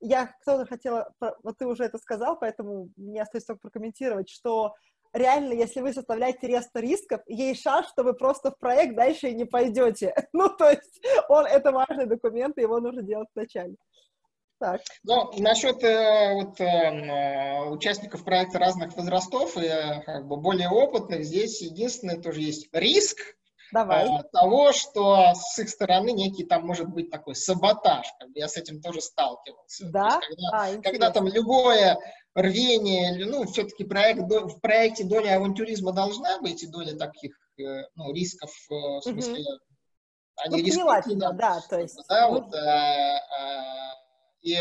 Я 0.00 0.34
тоже 0.46 0.64
хотела, 0.64 1.12
вот 1.20 1.58
ты 1.58 1.66
уже 1.66 1.84
это 1.84 1.98
сказал, 1.98 2.38
поэтому 2.38 2.88
мне 2.96 3.20
остается 3.20 3.48
только 3.48 3.68
прокомментировать, 3.68 4.30
что 4.30 4.72
реально, 5.12 5.52
если 5.52 5.82
вы 5.82 5.92
составляете 5.92 6.46
реестр 6.46 6.80
рисков, 6.80 7.20
есть 7.26 7.60
шанс, 7.60 7.88
что 7.90 8.02
вы 8.02 8.14
просто 8.14 8.50
в 8.50 8.58
проект 8.58 8.96
дальше 8.96 9.28
и 9.28 9.34
не 9.34 9.44
пойдете. 9.44 10.14
Ну, 10.32 10.48
то 10.48 10.70
есть 10.70 11.04
он, 11.28 11.44
это 11.44 11.70
важный 11.70 12.06
документ, 12.06 12.56
и 12.56 12.62
его 12.62 12.80
нужно 12.80 13.02
делать 13.02 13.28
вначале. 13.34 13.76
Так. 14.62 14.80
Ну, 15.02 15.28
насчет 15.38 15.82
э, 15.82 16.34
вот, 16.34 16.60
э, 16.60 17.64
участников 17.68 18.22
проекта 18.22 18.60
разных 18.60 18.96
возрастов 18.96 19.56
и 19.56 19.66
э, 19.66 20.02
как 20.02 20.28
бы 20.28 20.36
более 20.36 20.68
опытных, 20.68 21.24
здесь 21.24 21.60
единственное 21.62 22.22
тоже 22.22 22.42
есть 22.42 22.68
риск, 22.72 23.18
Давай. 23.72 24.06
Э, 24.06 24.22
того, 24.30 24.72
что 24.72 25.32
с 25.34 25.58
их 25.58 25.68
стороны 25.68 26.12
некий 26.12 26.44
там 26.44 26.64
может 26.64 26.88
быть 26.88 27.10
такой 27.10 27.34
саботаж. 27.34 28.06
Как 28.20 28.28
бы 28.28 28.38
я 28.38 28.46
с 28.46 28.56
этим 28.56 28.80
тоже 28.80 29.00
сталкивался. 29.00 29.90
Да? 29.90 30.20
есть, 30.20 30.28
когда, 30.28 30.48
а, 30.52 30.82
когда 30.82 31.10
там 31.10 31.26
любое 31.26 31.98
рвение, 32.34 33.26
ну, 33.26 33.44
все-таки 33.46 33.82
проект, 33.82 34.20
в 34.20 34.60
проекте 34.60 35.02
доля 35.02 35.38
авантюризма 35.38 35.92
должна 35.92 36.38
быть, 36.40 36.62
и 36.62 36.68
доля 36.68 36.96
таких 36.96 37.32
э, 37.58 37.82
ну, 37.96 38.12
рисков, 38.12 38.52
э, 38.70 38.74
в 38.74 39.02
смысле, 39.02 39.40
угу. 39.40 39.60
они 40.36 40.60
ну, 40.60 40.66
рискуют. 40.66 41.36
Да, 41.36 41.60
то 41.68 41.80
есть. 41.80 41.98
Да, 42.08 42.28
ну... 42.28 42.34
вот, 42.34 42.54
а, 42.54 43.16
а, 43.16 44.01
и 44.42 44.58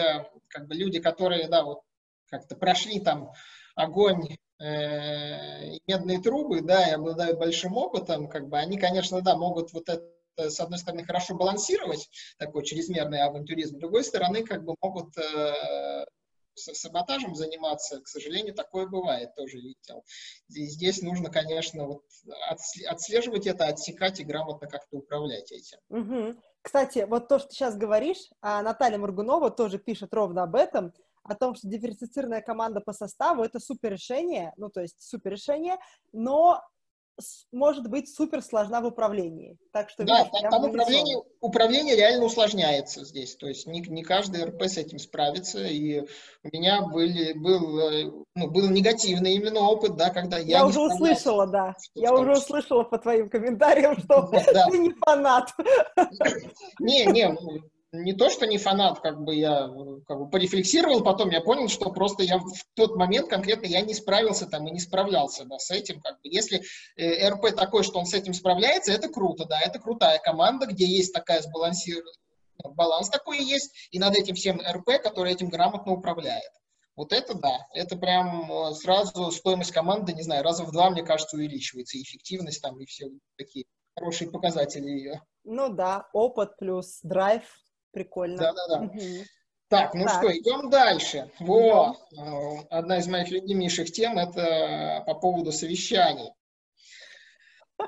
как 0.47 0.67
бы 0.67 0.75
люди, 0.75 0.99
которые, 0.99 1.47
да, 1.47 1.63
вот 1.63 1.81
как-то 2.29 2.55
прошли 2.55 2.99
там 2.99 3.31
огонь 3.75 4.37
э, 4.59 5.77
медные 5.87 6.21
трубы, 6.21 6.61
да, 6.61 6.87
и 6.87 6.93
обладают 6.93 7.39
большим 7.39 7.77
опытом, 7.77 8.29
как 8.29 8.47
бы 8.47 8.57
они, 8.57 8.77
конечно, 8.77 9.21
да, 9.21 9.35
могут 9.35 9.73
вот 9.73 9.89
это 9.89 10.05
с 10.37 10.59
одной 10.61 10.79
стороны, 10.79 11.03
хорошо 11.03 11.35
балансировать 11.35 12.09
такой 12.37 12.63
чрезмерный 12.63 13.21
авантюризм, 13.21 13.75
с 13.75 13.79
другой 13.79 14.03
стороны, 14.03 14.43
как 14.43 14.63
бы 14.63 14.75
могут 14.81 15.15
э, 15.17 16.05
саботажем 16.55 17.35
заниматься, 17.35 18.01
к 18.01 18.07
сожалению, 18.07 18.53
такое 18.53 18.87
бывает, 18.87 19.35
тоже 19.35 19.57
видел. 19.57 20.03
И 20.49 20.65
здесь 20.65 21.01
нужно, 21.01 21.29
конечно, 21.29 21.85
вот 21.85 22.03
отслеживать 22.87 23.47
это, 23.47 23.65
отсекать 23.65 24.19
и 24.19 24.23
грамотно 24.23 24.67
как-то 24.67 24.97
управлять 24.97 25.51
этим. 25.51 25.79
Угу. 25.89 26.41
Кстати, 26.61 27.05
вот 27.09 27.27
то, 27.27 27.39
что 27.39 27.49
ты 27.49 27.55
сейчас 27.55 27.75
говоришь, 27.75 28.29
а 28.41 28.61
Наталья 28.61 28.97
Мургунова 28.97 29.49
тоже 29.49 29.79
пишет 29.79 30.13
ровно 30.13 30.43
об 30.43 30.55
этом, 30.55 30.93
о 31.23 31.35
том, 31.35 31.55
что 31.55 31.67
диверсифицированная 31.67 32.41
команда 32.41 32.81
по 32.81 32.93
составу— 32.93 33.43
это 33.43 33.59
супер 33.59 33.93
решение, 33.93 34.53
ну, 34.57 34.69
то 34.69 34.81
есть 34.81 35.01
супер 35.01 35.31
решение, 35.31 35.77
но 36.13 36.61
может 37.51 37.87
быть 37.87 38.13
супер 38.13 38.41
сложна 38.41 38.81
в 38.81 38.85
управлении. 38.85 39.57
Так 39.71 39.89
что, 39.89 40.03
да, 40.03 40.23
видишь, 40.23 40.49
там, 40.49 40.63
управление, 40.65 41.17
управление 41.39 41.95
реально 41.95 42.25
усложняется 42.25 43.05
здесь. 43.05 43.35
То 43.35 43.47
есть 43.47 43.67
не, 43.67 43.81
не 43.81 44.03
каждый 44.03 44.45
РП 44.45 44.63
с 44.63 44.77
этим 44.77 44.99
справится. 44.99 45.65
И 45.65 46.01
у 46.01 46.07
меня 46.51 46.81
были, 46.81 47.33
был, 47.33 47.79
э, 47.79 48.11
ну, 48.35 48.49
был 48.49 48.69
негативный 48.69 49.35
именно 49.35 49.61
опыт, 49.61 49.95
да, 49.95 50.09
когда 50.09 50.37
я... 50.37 50.59
Я 50.59 50.65
уже 50.65 50.79
услышала, 50.79 51.47
да. 51.47 51.75
Я 51.95 52.13
уже 52.13 52.33
услышала 52.33 52.83
по 52.83 52.97
твоим 52.97 53.29
комментариям, 53.29 53.97
что 53.97 54.27
ты 54.71 54.77
не 54.77 54.93
фанат. 55.05 55.53
Не, 56.79 57.05
не, 57.05 57.37
не 57.91 58.13
то, 58.13 58.29
что 58.29 58.47
не 58.47 58.57
фанат, 58.57 58.99
как 59.01 59.21
бы 59.21 59.35
я 59.35 59.67
как 60.07 60.17
бы 60.17 60.29
порефлексировал, 60.29 61.03
потом 61.03 61.29
я 61.29 61.41
понял, 61.41 61.67
что 61.67 61.91
просто 61.91 62.23
я 62.23 62.37
в 62.37 62.63
тот 62.73 62.95
момент 62.95 63.29
конкретно 63.29 63.65
я 63.65 63.81
не 63.81 63.93
справился 63.93 64.47
там 64.47 64.67
и 64.67 64.71
не 64.71 64.79
справлялся 64.79 65.45
да, 65.45 65.57
с 65.59 65.71
этим. 65.71 66.01
Как 66.01 66.15
бы. 66.21 66.29
Если 66.29 66.61
э, 66.95 67.29
РП 67.29 67.55
такой, 67.55 67.83
что 67.83 67.99
он 67.99 68.05
с 68.05 68.13
этим 68.13 68.33
справляется, 68.33 68.93
это 68.93 69.09
круто, 69.09 69.45
да, 69.45 69.59
это 69.59 69.79
крутая 69.79 70.19
команда, 70.19 70.67
где 70.67 70.85
есть 70.85 71.13
такая 71.13 71.41
сбалансированная 71.41 72.13
баланс 72.75 73.09
такой 73.09 73.43
есть, 73.43 73.89
и 73.91 73.99
над 73.99 74.15
этим 74.15 74.35
всем 74.35 74.61
РП, 74.61 75.01
который 75.01 75.33
этим 75.33 75.49
грамотно 75.49 75.93
управляет. 75.93 76.51
Вот 76.95 77.13
это 77.13 77.33
да, 77.33 77.67
это 77.73 77.95
прям 77.97 78.51
э, 78.51 78.73
сразу 78.73 79.31
стоимость 79.31 79.71
команды, 79.71 80.13
не 80.13 80.21
знаю, 80.21 80.43
раза 80.43 80.63
в 80.63 80.71
два, 80.71 80.89
мне 80.89 81.03
кажется, 81.03 81.37
увеличивается, 81.37 81.97
и 81.97 82.03
эффективность 82.03 82.61
там, 82.61 82.79
и 82.79 82.85
все 82.85 83.09
такие 83.37 83.65
хорошие 83.95 84.29
показатели 84.29 84.89
ее. 84.89 85.21
Ну 85.43 85.69
да, 85.69 86.09
опыт 86.13 86.57
плюс 86.57 86.99
драйв, 87.01 87.43
прикольно. 87.91 88.37
Да-да-да. 88.37 88.85
Угу. 88.85 88.99
Так, 89.69 89.93
ну 89.93 90.05
так. 90.05 90.21
что, 90.21 90.37
идем 90.37 90.69
дальше. 90.69 91.31
Вот, 91.39 91.97
э, 92.17 92.57
одна 92.69 92.97
из 92.97 93.07
моих 93.07 93.29
любимейших 93.29 93.91
тем– 93.91 94.17
это 94.19 95.03
по 95.07 95.15
поводу 95.15 95.53
совещаний. 95.53 96.33
А, 97.77 97.85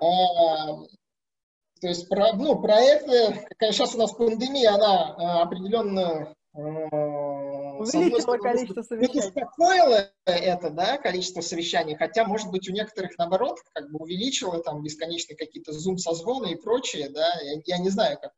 то 1.81 1.87
есть, 1.87 2.07
про, 2.07 2.33
ну, 2.33 2.61
проекты, 2.61 3.45
сейчас 3.59 3.93
у 3.95 3.97
нас 3.97 4.13
пандемия, 4.13 4.73
она 4.73 5.41
определенно 5.41 6.33
увеличило 6.53 8.37
количество 8.37 8.81
совещаний. 8.83 9.19
Успокоило 9.19 10.11
это, 10.25 10.69
да, 10.69 10.97
количество 10.97 11.41
совещаний, 11.41 11.95
хотя, 11.95 12.25
может 12.25 12.49
быть, 12.49 12.69
у 12.69 12.71
некоторых, 12.71 13.17
наоборот, 13.17 13.57
как 13.73 13.91
бы 13.91 13.99
увеличило 13.99 14.63
там 14.63 14.83
бесконечные 14.83 15.35
какие-то 15.35 15.73
зум-созвоны 15.73 16.51
и 16.53 16.55
прочее, 16.55 17.09
да, 17.09 17.27
я, 17.41 17.61
я 17.65 17.77
не 17.79 17.89
знаю, 17.89 18.19
как 18.21 18.31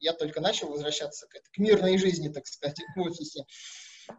я 0.00 0.12
только 0.12 0.40
начал 0.40 0.68
возвращаться 0.68 1.26
к, 1.26 1.32
к 1.32 1.58
мирной 1.58 1.98
жизни, 1.98 2.28
так 2.28 2.46
сказать, 2.46 2.78
в 2.96 3.00
офисе. 3.00 3.44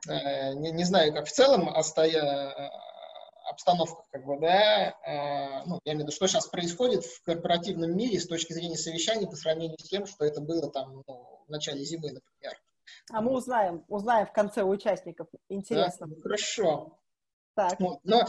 Э, 0.08 0.54
не, 0.54 0.72
не 0.72 0.84
знаю, 0.84 1.14
как 1.14 1.28
в 1.28 1.32
целом 1.32 1.70
остоя, 1.70 2.08
э, 2.08 2.70
обстановка, 3.50 4.04
как 4.12 4.26
бы, 4.26 4.40
да, 4.40 4.90
э, 4.90 5.66
ну, 5.66 5.80
я 5.84 5.94
имею 5.94 6.06
в 6.06 6.08
виду, 6.08 6.16
что 6.16 6.28
сейчас 6.28 6.48
происходит 6.48 7.04
в 7.04 7.22
корпоративном 7.24 7.96
мире 7.96 8.20
с 8.20 8.28
точки 8.28 8.54
зрения 8.54 8.78
совещаний 8.78 9.28
по 9.28 9.36
сравнению 9.36 9.78
с 9.80 9.90
тем, 9.90 10.06
что 10.06 10.26
это 10.26 10.42
было 10.42 10.72
там 10.72 11.04
ну, 11.08 11.44
в 11.48 11.50
начале 11.50 11.84
зимы, 11.84 12.12
например. 12.12 12.58
А 13.12 13.22
мы 13.22 13.32
узнаем, 13.32 13.84
узнаем 13.88 14.28
в 14.28 14.32
конце 14.32 14.64
у 14.64 14.70
участников. 14.70 15.28
Интересно. 15.50 16.08
Да, 16.08 16.22
хорошо. 16.22 16.98
Так. 17.54 17.80
Вот, 17.80 18.00
но 18.04 18.22
э, 18.22 18.28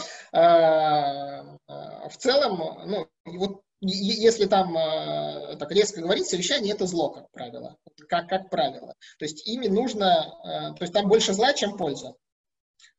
в 2.08 2.16
целом, 2.16 2.88
ну, 2.88 3.08
вот 3.24 3.62
если 3.84 4.46
там 4.46 4.76
э, 4.76 5.56
так 5.56 5.70
резко 5.72 6.00
говорить, 6.00 6.28
совещание 6.28 6.72
это 6.72 6.86
зло, 6.86 7.10
как 7.10 7.30
правило. 7.32 7.76
Как, 8.08 8.28
как 8.28 8.48
правило. 8.48 8.94
То 9.18 9.24
есть 9.24 9.46
ими 9.46 9.66
нужно, 9.66 10.32
э, 10.44 10.48
то 10.76 10.82
есть 10.82 10.92
там 10.92 11.08
больше 11.08 11.32
зла, 11.32 11.52
чем 11.52 11.76
польза. 11.76 12.14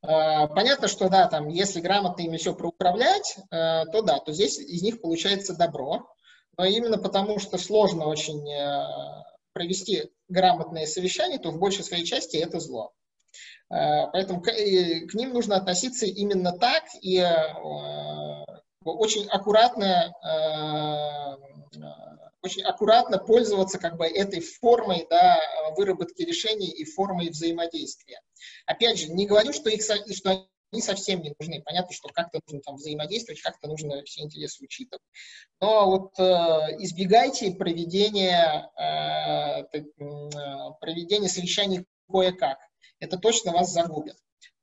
Э, 0.02 0.46
понятно, 0.48 0.86
что 0.88 1.08
да, 1.08 1.26
там, 1.28 1.48
если 1.48 1.80
грамотно 1.80 2.22
ими 2.22 2.36
все 2.36 2.54
проуправлять, 2.54 3.36
то 3.50 4.02
да, 4.02 4.18
то 4.18 4.32
здесь 4.32 4.58
из 4.58 4.82
них 4.82 5.00
получается 5.00 5.56
добро. 5.56 6.06
Но 6.58 6.66
именно 6.66 6.98
потому, 6.98 7.38
что 7.38 7.56
сложно 7.58 8.06
очень 8.06 8.46
провести 9.52 10.10
грамотное 10.28 10.86
совещание, 10.86 11.38
то 11.38 11.50
в 11.50 11.58
большей 11.58 11.82
своей 11.82 12.04
части 12.04 12.36
это 12.36 12.60
зло. 12.60 12.92
Поэтому 13.68 14.40
к, 14.40 14.52
ним 15.14 15.32
нужно 15.32 15.56
относиться 15.56 16.06
именно 16.06 16.56
так 16.56 16.84
и 17.00 17.18
очень 18.90 19.26
аккуратно, 19.28 20.14
э, 20.22 21.78
очень 22.42 22.62
аккуратно 22.62 23.18
пользоваться 23.18 23.78
как 23.78 23.96
бы 23.96 24.06
этой 24.06 24.40
формой 24.40 25.06
да, 25.08 25.38
выработки 25.76 26.22
решений 26.22 26.70
и 26.70 26.84
формой 26.84 27.30
взаимодействия. 27.30 28.20
Опять 28.66 28.98
же, 28.98 29.08
не 29.08 29.26
говорю, 29.26 29.52
что, 29.52 29.70
их, 29.70 29.82
что 29.82 30.46
они 30.74 30.82
совсем 30.82 31.22
не 31.22 31.32
нужны. 31.38 31.62
Понятно, 31.62 31.94
что 31.94 32.08
как-то 32.08 32.40
нужно 32.46 32.60
там 32.60 32.76
взаимодействовать, 32.76 33.40
как-то 33.40 33.68
нужно 33.68 34.02
все 34.04 34.22
интересы 34.22 34.64
учитывать. 34.64 35.02
Но 35.60 35.86
вот 35.86 36.18
э, 36.18 36.22
избегайте 36.80 37.52
проведения, 37.52 38.68
э, 38.76 39.62
э, 39.72 40.70
проведения 40.80 41.28
совещаний 41.28 41.86
кое-как. 42.10 42.58
Это 42.98 43.18
точно 43.18 43.52
вас 43.52 43.72
загубит. 43.72 44.16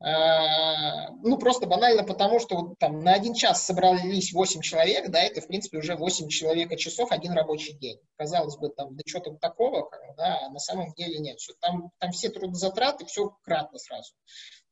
Э, 0.03 1.11
ну, 1.21 1.37
просто 1.37 1.67
банально 1.67 2.03
потому, 2.03 2.39
что 2.39 2.55
вот, 2.55 2.79
там 2.79 3.03
на 3.03 3.13
один 3.13 3.35
час 3.35 3.63
собрались 3.63 4.33
8 4.33 4.61
человек, 4.61 5.09
да, 5.11 5.21
это, 5.21 5.41
в 5.41 5.47
принципе, 5.47 5.77
уже 5.77 5.95
8 5.95 6.27
человека 6.27 6.75
часов, 6.75 7.11
один 7.11 7.33
рабочий 7.33 7.73
день. 7.73 7.99
Казалось 8.17 8.57
бы, 8.57 8.69
там, 8.69 8.95
да 8.95 9.03
что 9.05 9.19
там 9.19 9.37
такого, 9.37 9.91
да, 10.17 10.39
а 10.45 10.49
на 10.49 10.59
самом 10.59 10.91
деле 10.93 11.19
нет. 11.19 11.39
Все, 11.39 11.53
там, 11.59 11.91
там 11.99 12.11
все 12.11 12.29
трудозатраты, 12.29 13.05
все 13.05 13.29
кратно 13.43 13.77
сразу. 13.77 14.13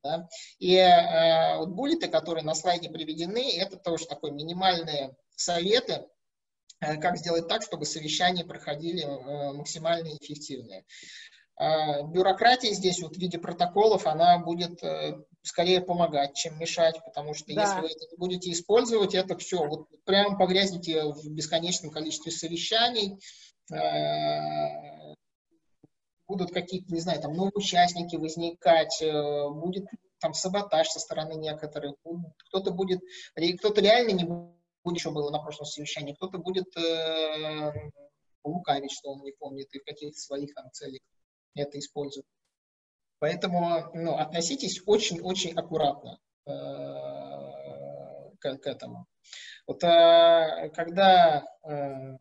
Да? 0.03 0.27
И 0.57 0.75
э, 0.75 1.57
вот 1.57 1.69
буллеты, 1.69 2.07
которые 2.07 2.43
на 2.43 2.55
слайде 2.55 2.89
приведены, 2.89 3.55
это 3.55 3.77
тоже 3.77 4.07
такой 4.07 4.31
минимальные 4.31 5.15
советы, 5.35 6.07
э, 6.79 6.97
как 6.97 7.17
сделать 7.17 7.47
так, 7.47 7.61
чтобы 7.61 7.85
совещания 7.85 8.45
проходили 8.45 9.05
максимально 9.53 10.07
эффективные. 10.07 10.85
Э, 11.59 12.03
бюрократия 12.03 12.71
здесь 12.73 13.01
вот 13.01 13.17
в 13.17 13.19
виде 13.19 13.37
протоколов, 13.37 14.07
она 14.07 14.39
будет 14.39 14.81
э, 14.81 15.21
скорее 15.41 15.81
помогать, 15.81 16.33
чем 16.33 16.57
мешать, 16.57 16.95
потому 17.03 17.33
что 17.33 17.53
да. 17.53 17.63
если 17.63 17.81
вы 17.81 17.87
это 17.87 18.05
не 18.11 18.17
будете 18.17 18.51
использовать, 18.51 19.13
это 19.13 19.37
все, 19.37 19.65
вот 19.65 19.87
прямо 20.05 20.37
погрязнете 20.37 21.03
в 21.03 21.29
бесконечном 21.29 21.91
количестве 21.91 22.31
совещаний, 22.31 23.19
э, 23.73 25.15
будут 26.29 26.53
какие-то, 26.53 26.93
не 26.93 27.01
знаю, 27.01 27.21
там 27.21 27.33
новые 27.33 27.51
участники 27.55 28.15
возникать, 28.15 29.01
э, 29.01 29.49
будет 29.49 29.85
там 30.19 30.33
саботаж 30.33 30.87
со 30.87 30.99
стороны 30.99 31.33
некоторых, 31.33 31.95
кто-то 32.47 32.71
будет, 32.71 33.01
кто-то 33.57 33.81
реально 33.81 34.11
не 34.11 34.23
будет, 34.23 34.99
что 35.01 35.11
было 35.11 35.29
на 35.29 35.39
прошлом 35.39 35.65
совещании, 35.65 36.13
кто-то 36.13 36.37
будет 36.37 36.67
э, 36.77 37.73
лукавить, 38.45 38.93
что 38.93 39.11
он 39.11 39.23
не 39.23 39.33
помнит, 39.33 39.67
и 39.73 39.79
в 39.79 39.83
каких-то 39.83 40.17
своих 40.17 40.53
там 40.53 40.71
целях 40.71 41.01
это 41.55 41.79
использует. 41.79 42.25
Поэтому 43.19 43.91
ну, 43.93 44.15
относитесь 44.15 44.81
очень-очень 44.85 45.53
аккуратно 45.53 46.19
э, 46.45 46.51
к, 48.39 48.57
к 48.57 48.67
этому. 48.67 49.05
Вот 49.67 49.83
э, 49.83 50.69
когда 50.73 51.43
э, 51.63 52.17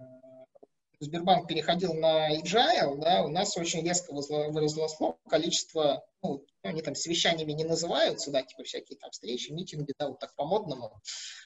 Сбербанк 1.00 1.46
переходил 1.46 1.94
на 1.94 2.36
agile, 2.36 2.96
да, 2.98 3.22
у 3.24 3.28
нас 3.28 3.56
очень 3.56 3.84
резко 3.84 4.12
возросло 4.12 5.18
количество, 5.28 6.04
ну, 6.22 6.44
они 6.62 6.82
там 6.82 6.96
совещаниями 6.96 7.52
не 7.52 7.64
называются, 7.64 8.32
да, 8.32 8.42
типа 8.42 8.64
всякие 8.64 8.98
там 8.98 9.10
встречи, 9.12 9.52
митинги, 9.52 9.94
да, 9.96 10.08
вот 10.08 10.18
так 10.18 10.34
по-модному, 10.34 11.00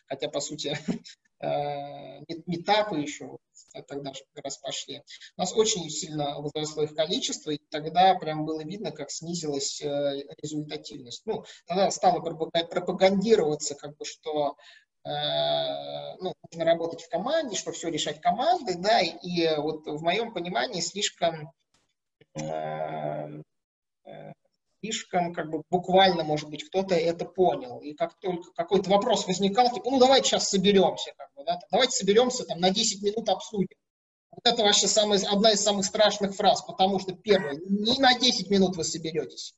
хотя, 0.06 0.28
по 0.28 0.40
сути, 0.40 0.74
метапы 2.46 3.00
еще 3.00 3.38
тогда 3.88 4.12
же 4.12 4.20
как 4.34 4.44
раз 4.44 4.58
пошли. 4.58 5.02
У 5.36 5.40
нас 5.40 5.52
очень 5.54 5.88
сильно 5.88 6.40
возросло 6.40 6.82
их 6.84 6.94
количество, 6.94 7.50
и 7.50 7.58
тогда 7.70 8.14
прям 8.14 8.44
было 8.44 8.62
видно, 8.62 8.92
как 8.92 9.10
снизилась 9.10 9.80
э, 9.80 10.24
результативность. 10.42 11.22
Ну, 11.24 11.44
тогда 11.66 11.90
стало 11.90 12.20
пропагандироваться, 12.20 13.74
как 13.74 13.96
бы, 13.96 14.04
что 14.04 14.56
Э, 15.04 16.14
ну, 16.20 16.32
нужно 16.50 16.64
работать 16.64 17.02
в 17.02 17.08
команде, 17.08 17.56
что 17.56 17.72
все 17.72 17.88
решать 17.88 18.20
командой, 18.20 18.76
да, 18.76 19.00
и 19.00 19.56
вот 19.56 19.86
в 19.86 20.00
моем 20.02 20.32
понимании 20.32 20.80
слишком 20.80 21.52
э, 22.34 23.42
э, 24.04 24.32
слишком 24.82 25.32
как 25.32 25.48
бы 25.50 25.62
буквально, 25.70 26.24
может 26.24 26.50
быть, 26.50 26.64
кто-то 26.64 26.94
это 26.94 27.24
понял. 27.24 27.78
И 27.78 27.94
как 27.94 28.18
только 28.18 28.50
какой-то 28.52 28.90
вопрос 28.90 29.26
возникал, 29.26 29.72
типа, 29.72 29.88
ну 29.88 29.98
давайте 29.98 30.30
сейчас 30.30 30.48
соберемся, 30.48 31.12
как 31.16 31.28
бы, 31.36 31.44
да, 31.44 31.58
давайте 31.70 31.92
соберемся 31.92 32.44
там 32.44 32.58
на 32.58 32.70
10 32.70 33.02
минут 33.02 33.28
обсудим. 33.28 33.76
Вот 34.30 34.40
это 34.44 34.62
вообще 34.62 34.88
самая, 34.88 35.20
одна 35.30 35.52
из 35.52 35.62
самых 35.62 35.84
страшных 35.84 36.34
фраз, 36.34 36.62
потому 36.62 36.98
что 36.98 37.12
первое, 37.12 37.54
не 37.68 37.98
на 37.98 38.18
10 38.18 38.50
минут 38.50 38.76
вы 38.76 38.84
соберетесь. 38.84 39.54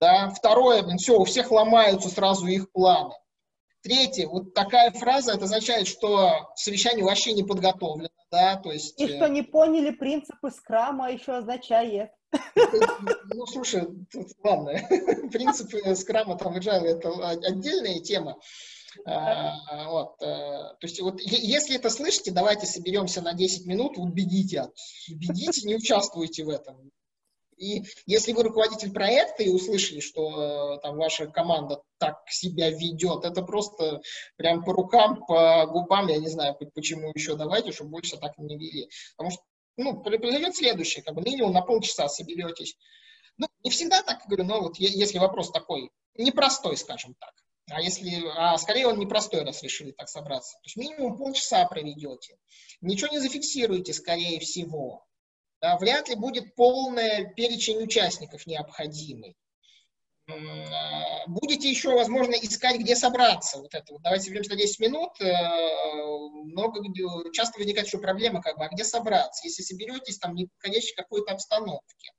Да, 0.00 0.30
второе, 0.30 0.82
блин, 0.82 0.98
все, 0.98 1.18
у 1.18 1.24
всех 1.24 1.50
ломаются 1.50 2.08
сразу 2.08 2.46
их 2.46 2.70
планы. 2.72 3.14
Третье, 3.82 4.26
вот 4.26 4.52
такая 4.52 4.90
фраза, 4.90 5.34
это 5.34 5.44
означает, 5.44 5.86
что 5.86 6.50
совещание 6.56 7.04
вообще 7.04 7.32
не 7.32 7.44
подготовлено, 7.44 8.08
да, 8.32 8.56
то 8.56 8.72
есть... 8.72 9.00
И 9.00 9.04
э, 9.04 9.16
что 9.16 9.28
не 9.28 9.42
поняли 9.42 9.90
принципы 9.90 10.50
скрама 10.50 11.12
еще 11.12 11.34
означает. 11.36 12.10
Ну, 13.34 13.46
слушай, 13.46 13.86
тут, 14.10 14.28
ладно, 14.42 14.72
принципы 15.30 15.94
скрама 15.94 16.36
там 16.36 16.56
agile 16.56 16.86
это 16.86 17.28
отдельная 17.28 18.00
тема. 18.00 18.38
А, 19.04 19.88
вот, 19.90 20.22
а, 20.22 20.74
то 20.74 20.86
есть 20.86 21.00
вот 21.00 21.20
если 21.20 21.76
это 21.76 21.90
слышите, 21.90 22.30
давайте 22.30 22.66
соберемся 22.66 23.20
на 23.20 23.34
10 23.34 23.66
минут, 23.66 23.98
убедите, 23.98 24.70
убедите, 25.10 25.66
не 25.66 25.76
участвуйте 25.76 26.44
в 26.44 26.48
этом. 26.48 26.90
И 27.56 27.84
если 28.04 28.32
вы 28.32 28.42
руководитель 28.42 28.92
проекта 28.92 29.42
и 29.42 29.48
услышали, 29.48 30.00
что 30.00 30.76
э, 30.76 30.80
там 30.82 30.96
ваша 30.96 31.26
команда 31.26 31.80
так 31.98 32.18
себя 32.28 32.70
ведет, 32.70 33.24
это 33.24 33.42
просто 33.42 34.02
прям 34.36 34.62
по 34.62 34.74
рукам, 34.74 35.24
по 35.26 35.66
губам, 35.66 36.08
я 36.08 36.18
не 36.18 36.28
знаю, 36.28 36.54
почему 36.74 37.12
еще 37.14 37.34
давайте, 37.34 37.72
чтобы 37.72 37.90
больше 37.90 38.18
так 38.18 38.36
не 38.36 38.58
вели. 38.58 38.90
Потому 39.16 39.30
что 39.30 39.42
ну, 39.76 40.02
произойдет 40.02 40.56
следующее, 40.56 41.02
как 41.02 41.14
бы 41.14 41.22
минимум 41.22 41.52
на 41.52 41.62
полчаса 41.62 42.08
соберетесь. 42.08 42.76
Ну, 43.38 43.46
не 43.62 43.70
всегда 43.70 44.02
так, 44.02 44.22
говорю, 44.26 44.44
но 44.44 44.60
вот 44.62 44.78
если 44.78 45.18
вопрос 45.18 45.50
такой, 45.50 45.90
непростой, 46.14 46.76
скажем 46.76 47.14
так. 47.14 47.32
А 47.68 47.80
если, 47.80 48.22
а 48.36 48.56
скорее 48.58 48.86
он 48.86 48.98
непростой, 48.98 49.42
раз 49.42 49.62
решили 49.62 49.90
так 49.90 50.08
собраться. 50.08 50.52
То 50.58 50.66
есть 50.66 50.76
минимум 50.76 51.18
полчаса 51.18 51.66
проведете. 51.66 52.38
Ничего 52.80 53.08
не 53.10 53.18
зафиксируете, 53.18 53.92
скорее 53.92 54.38
всего 54.38 55.04
Да, 55.60 55.76
вряд 55.76 56.08
ли 56.08 56.14
будет 56.14 56.54
полный 56.54 57.34
перечень 57.34 57.82
участников 57.82 58.46
необходимый. 58.46 59.36
Будете 61.28 61.70
еще, 61.70 61.94
возможно, 61.94 62.32
искать, 62.34 62.80
где 62.80 62.96
собраться. 62.96 63.58
Вот 63.58 63.74
это. 63.74 63.96
Давайте 64.00 64.30
вернемся 64.30 64.50
на 64.50 64.56
10 64.56 64.80
минут. 64.80 65.10
Много, 65.20 66.80
часто 67.32 67.58
возникает 67.58 67.86
еще 67.86 67.98
проблема, 67.98 68.42
как 68.42 68.58
бы, 68.58 68.64
а 68.64 68.68
где 68.68 68.84
собраться? 68.84 69.46
Если 69.46 69.62
соберетесь 69.62 70.18
там 70.18 70.34
не 70.34 70.46
подходящей 70.46 70.94
какой-то 70.96 71.32
обстановке. 71.32 72.10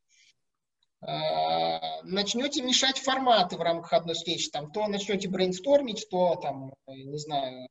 Начнете 2.04 2.62
мешать 2.62 2.98
форматы 2.98 3.58
в 3.58 3.62
рамках 3.62 3.94
одной 3.94 4.16
встречи. 4.16 4.50
Там, 4.50 4.72
то 4.72 4.88
начнете 4.88 5.28
брейнстормить, 5.28 6.08
то 6.10 6.36
там, 6.36 6.74
не 6.88 7.18
знаю, 7.18 7.68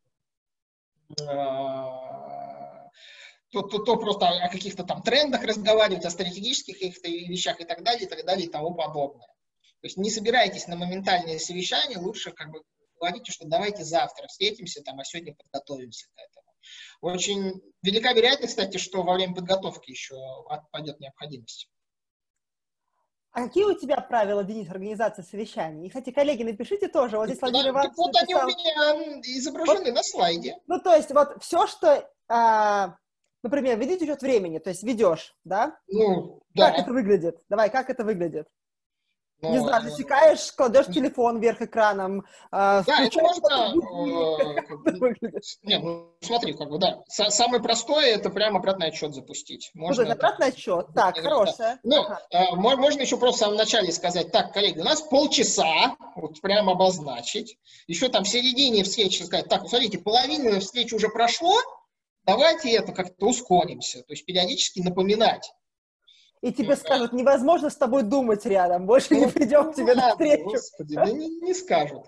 то, 3.53 3.63
то, 3.63 3.79
то 3.79 3.97
просто 3.97 4.29
о 4.29 4.49
каких-то 4.49 4.85
там 4.85 5.03
трендах 5.03 5.45
разговаривать, 5.45 6.05
о 6.05 6.11
стратегических 6.11 6.75
каких-то 6.75 7.09
вещах 7.09 7.61
и 7.61 7.65
так 7.65 7.83
далее, 7.83 8.05
и 8.07 8.09
так 8.09 8.25
далее, 8.27 8.47
и 8.47 8.51
тому 8.51 8.75
подобное. 8.75 9.29
То 9.81 9.87
есть 9.87 9.97
не 9.97 10.11
собирайтесь 10.11 10.67
на 10.67 10.77
моментальные 10.77 11.39
совещания, 11.39 11.99
лучше 11.99 12.33
как 12.33 12.51
бы 12.51 12.63
говорите, 12.99 13.31
что 13.33 13.47
давайте 13.47 13.85
завтра 13.85 14.27
встретимся, 14.27 14.83
там, 14.83 14.99
а 14.99 15.05
сегодня 15.05 15.35
подготовимся 15.35 16.07
к 16.15 16.19
этому. 16.19 16.47
Очень 17.01 17.61
велика 17.83 18.13
вероятность, 18.13 18.55
кстати, 18.55 18.79
что 18.79 19.03
во 19.03 19.15
время 19.15 19.35
подготовки 19.35 19.91
еще 19.91 20.17
отпадет 20.49 20.99
необходимость. 20.99 21.69
А 23.33 23.43
какие 23.45 23.65
у 23.65 23.79
тебя 23.79 24.01
правила, 24.01 24.43
Денис, 24.43 24.69
организации 24.71 25.21
совещаний? 25.21 25.87
И, 25.87 25.89
кстати, 25.91 26.11
коллеги, 26.11 26.43
напишите 26.43 26.89
тоже. 26.89 27.19
Вот 27.19 27.27
здесь 27.27 27.39
Владимир 27.39 27.69
Иванович 27.69 27.93
Вот 27.97 28.15
написал... 28.15 28.41
они 28.41 28.55
у 28.55 28.59
меня 28.59 29.21
изображены 29.21 29.91
вот, 29.91 29.95
на 29.95 30.03
слайде. 30.03 30.57
Ну, 30.67 30.81
то 30.81 30.95
есть, 30.97 31.11
вот 31.11 31.43
все, 31.43 31.67
что 31.67 32.11
а, 32.29 32.97
например, 33.43 33.79
ведите 33.79 34.05
учет 34.05 34.23
времени, 34.23 34.59
то 34.59 34.71
есть 34.71 34.83
ведешь, 34.83 35.35
да? 35.45 35.79
Ну, 35.89 36.41
да. 36.55 36.71
Как 36.71 36.81
это 36.81 36.93
выглядит? 36.93 37.39
Давай, 37.49 37.71
как 37.71 37.91
это 37.91 38.05
выглядит? 38.05 38.49
Но... 39.43 39.51
Не 39.51 39.59
знаю, 39.59 39.83
засекаешь, 39.83 40.51
кладешь 40.53 40.87
телефон 40.87 41.41
вверх 41.41 41.61
экраном. 41.61 42.21
Э, 42.51 42.83
да, 42.87 43.05
это 43.05 43.21
можно... 43.21 43.75
Э, 44.07 44.93
не, 45.63 45.79
ну 45.79 46.17
смотри, 46.23 46.55
как 46.55 46.71
бы, 46.71 46.79
да. 46.79 47.03
Самое 47.09 47.63
простое 47.63 48.15
это 48.15 48.31
прямо 48.31 48.61
обратный 48.61 48.89
отчет 48.89 49.15
запустить. 49.15 49.71
Можно 49.75 50.05
ну, 50.05 50.13
обратный 50.13 50.49
отчет, 50.49 50.87
так, 50.95 51.19
хорошая. 51.19 51.79
Ну, 51.83 52.01
ага. 52.01 52.21
э, 52.31 52.55
можно 52.55 53.03
еще 53.03 53.19
просто 53.19 53.37
в 53.37 53.41
самом 53.41 53.57
начале 53.57 53.93
сказать, 53.93 54.33
так, 54.33 54.55
коллеги, 54.55 54.81
у 54.81 54.85
нас 54.85 55.03
полчаса, 55.03 55.97
вот 56.15 56.41
прямо 56.41 56.73
обозначить. 56.73 57.59
Еще 57.87 58.09
там 58.09 58.25
в 58.25 58.29
середине 58.29 58.85
встречи 58.85 59.23
сказать, 59.23 59.49
так, 59.49 59.69
смотрите, 59.69 59.99
половина 59.99 60.61
встречи 60.61 60.95
уже 60.95 61.11
прошло, 61.11 61.55
давайте 62.25 62.73
это 62.73 62.93
как-то 62.93 63.27
ускоримся, 63.27 63.99
то 64.03 64.13
есть 64.15 64.25
периодически 64.25 64.81
напоминать. 64.81 65.53
И 66.43 66.53
тебе 66.53 66.71
ну, 66.71 66.77
скажут, 66.77 67.13
невозможно 67.13 67.71
с 67.71 67.77
тобой 67.77 68.03
думать 68.03 68.45
рядом, 68.47 68.87
больше 68.87 69.15
ну, 69.15 69.27
не 69.27 69.33
придем 69.33 69.73
к 69.73 69.77
тебе 69.77 69.95
на 69.95 70.11
встречу. 70.11 70.45
Господи, 70.45 70.95
да 70.95 71.11
не, 71.11 71.29
не 71.41 71.55
скажут. 71.55 72.05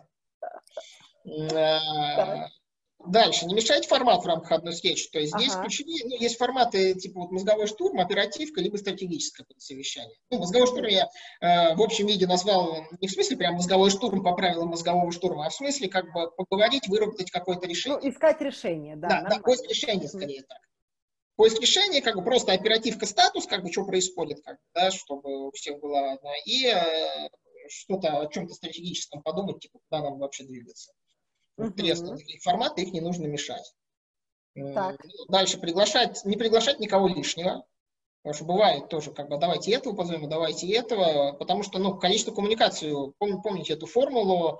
Дальше, 3.07 3.47
не 3.47 3.55
мешайте 3.55 3.89
формат 3.89 4.25
в 4.25 4.27
рамках 4.27 4.51
одной 4.53 4.75
встречи. 4.75 5.09
То 5.11 5.21
есть 5.21 5.33
здесь 5.33 5.55
ключевые, 5.55 6.05
ну, 6.05 6.17
есть 6.17 6.37
форматы 6.37 6.95
типа 6.95 7.21
вот 7.21 7.31
мозговой 7.31 7.69
штурм, 7.69 8.01
оперативка, 8.01 8.61
либо 8.61 8.77
стратегическое 8.77 9.47
совещание. 9.57 10.17
Ну, 10.31 10.39
мозговой 10.41 10.67
штурм 10.67 10.87
я 10.87 11.09
э, 11.41 11.75
в 11.77 11.81
общем 11.81 12.07
виде 12.07 12.27
назвал 12.27 12.85
не 13.01 13.07
в 13.07 13.11
смысле 13.11 13.37
прям 13.37 13.55
мозговой 13.55 13.91
штурм 13.91 14.23
по 14.25 14.33
правилам 14.33 14.71
мозгового 14.71 15.13
штурма, 15.13 15.47
а 15.47 15.51
в 15.51 15.55
смысле 15.55 15.89
как 15.89 16.13
бы 16.13 16.31
поговорить, 16.33 16.89
выработать 16.89 17.31
какое-то 17.31 17.69
решение. 17.69 18.01
Ну, 18.03 18.11
искать 18.11 18.41
решение, 18.41 18.97
да. 18.97 19.09
Да, 19.09 19.29
да 19.31 19.39
поиск 19.39 19.69
решения 19.69 20.09
скорее 20.09 20.43
так. 20.43 20.59
Поиск 21.39 21.61
решения, 21.61 22.03
как 22.03 22.17
бы 22.17 22.25
просто 22.25 22.51
оперативка 22.53 23.07
статус, 23.07 23.47
как 23.47 23.63
бы 23.63 23.71
что 23.71 23.85
происходит, 23.85 24.43
как 24.43 24.57
бы, 24.57 24.63
да, 24.75 24.91
чтобы 24.91 25.47
у 25.47 25.53
всех 25.53 25.79
было, 25.79 26.19
да, 26.21 26.33
и 26.45 26.67
э, 26.67 27.29
что-то 27.69 28.19
о 28.19 28.27
чем-то 28.27 28.55
стратегическом 28.55 29.23
подумать, 29.23 29.61
типа, 29.61 29.79
куда 29.89 30.03
нам 30.03 30.19
вообще 30.19 30.43
двигаться. 30.43 30.93
Угу. 31.57 31.71
Три 31.75 31.91
основных 31.91 32.27
формата, 32.43 32.81
их 32.81 32.93
не 32.93 33.01
нужно 33.01 33.27
мешать. 33.27 33.73
Так. 34.75 34.97
Ну, 35.05 35.27
дальше 35.29 35.61
приглашать, 35.61 36.25
не 36.25 36.37
приглашать 36.37 36.81
никого 36.81 37.07
лишнего, 37.07 37.65
потому 38.25 38.35
что 38.35 38.45
бывает 38.45 38.89
тоже, 38.89 39.13
как 39.13 39.29
бы, 39.29 39.39
давайте 39.39 39.73
этого 39.73 39.95
позовем, 39.95 40.29
давайте 40.29 40.69
этого, 40.73 41.35
потому 41.35 41.63
что, 41.63 41.79
ну, 41.79 41.97
количество 41.97 42.35
коммуникаций, 42.35 42.93
пом, 43.17 43.43
помните 43.43 43.75
эту 43.75 43.87
формулу, 43.87 44.55
э, 44.55 44.59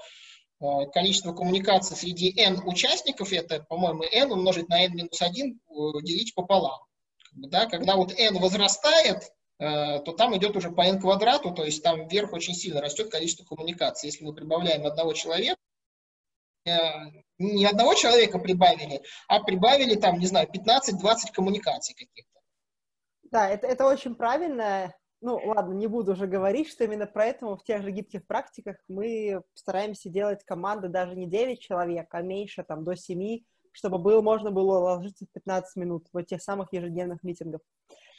количество 0.93 1.33
коммуникаций 1.33 1.97
среди 1.97 2.33
n 2.39 2.61
участников, 2.67 3.33
это, 3.33 3.61
по-моему, 3.69 4.05
n 4.05 4.33
умножить 4.33 4.69
на 4.69 4.83
n 4.83 4.95
минус 4.95 5.21
1 5.21 5.53
э, 5.53 5.73
делить 6.03 6.35
пополам. 6.35 6.81
Да, 7.33 7.67
когда 7.67 7.97
вот 7.97 8.13
n 8.19 8.39
возрастает, 8.39 9.33
э, 9.59 10.01
то 10.01 10.13
там 10.13 10.37
идет 10.37 10.57
уже 10.57 10.71
по 10.71 10.83
n 10.83 11.01
квадрату, 11.01 11.53
то 11.53 11.65
есть 11.65 11.83
там 11.83 12.09
вверх 12.09 12.33
очень 12.33 12.55
сильно 12.55 12.81
растет 12.81 13.11
количество 13.11 13.45
коммуникаций. 13.45 14.09
Если 14.09 14.25
мы 14.25 14.35
прибавляем 14.35 14.87
одного 14.87 15.13
человека, 15.13 15.59
Э, 16.69 17.07
не 17.39 17.67
одного 17.67 17.95
человека 17.95 18.39
прибавили, 18.39 19.01
а 19.29 19.43
прибавили 19.43 19.95
там, 19.95 20.19
не 20.19 20.27
знаю, 20.27 20.49
15-20 20.49 21.33
коммуникаций 21.33 21.95
каких-то. 21.95 22.41
Да, 23.31 23.49
это, 23.49 23.67
это 23.67 23.87
очень 23.87 24.15
правильно. 24.15 24.95
Ну, 25.21 25.41
ладно, 25.45 25.73
не 25.75 25.89
буду 25.89 26.13
уже 26.13 26.27
говорить, 26.27 26.69
что 26.69 26.85
именно 26.85 27.07
поэтому 27.07 27.57
в 27.57 27.65
тех 27.65 27.83
же 27.83 27.91
гибких 27.91 28.25
практиках 28.27 28.77
мы 28.87 29.43
стараемся 29.55 30.09
делать 30.09 30.45
команды 30.45 30.89
даже 30.89 31.17
не 31.17 31.27
9 31.27 31.61
человек, 31.61 32.07
а 32.13 32.23
меньше, 32.23 32.63
там, 32.63 32.85
до 32.85 32.95
7, 32.95 33.41
чтобы 33.73 33.99
было, 33.99 34.23
можно 34.23 34.53
было 34.53 34.79
ложиться 34.79 35.25
в 35.25 35.33
15 35.33 35.77
минут 35.77 36.07
в 36.13 36.23
тех 36.23 36.41
самых 36.41 36.73
ежедневных 36.73 37.25
митингах. 37.25 37.61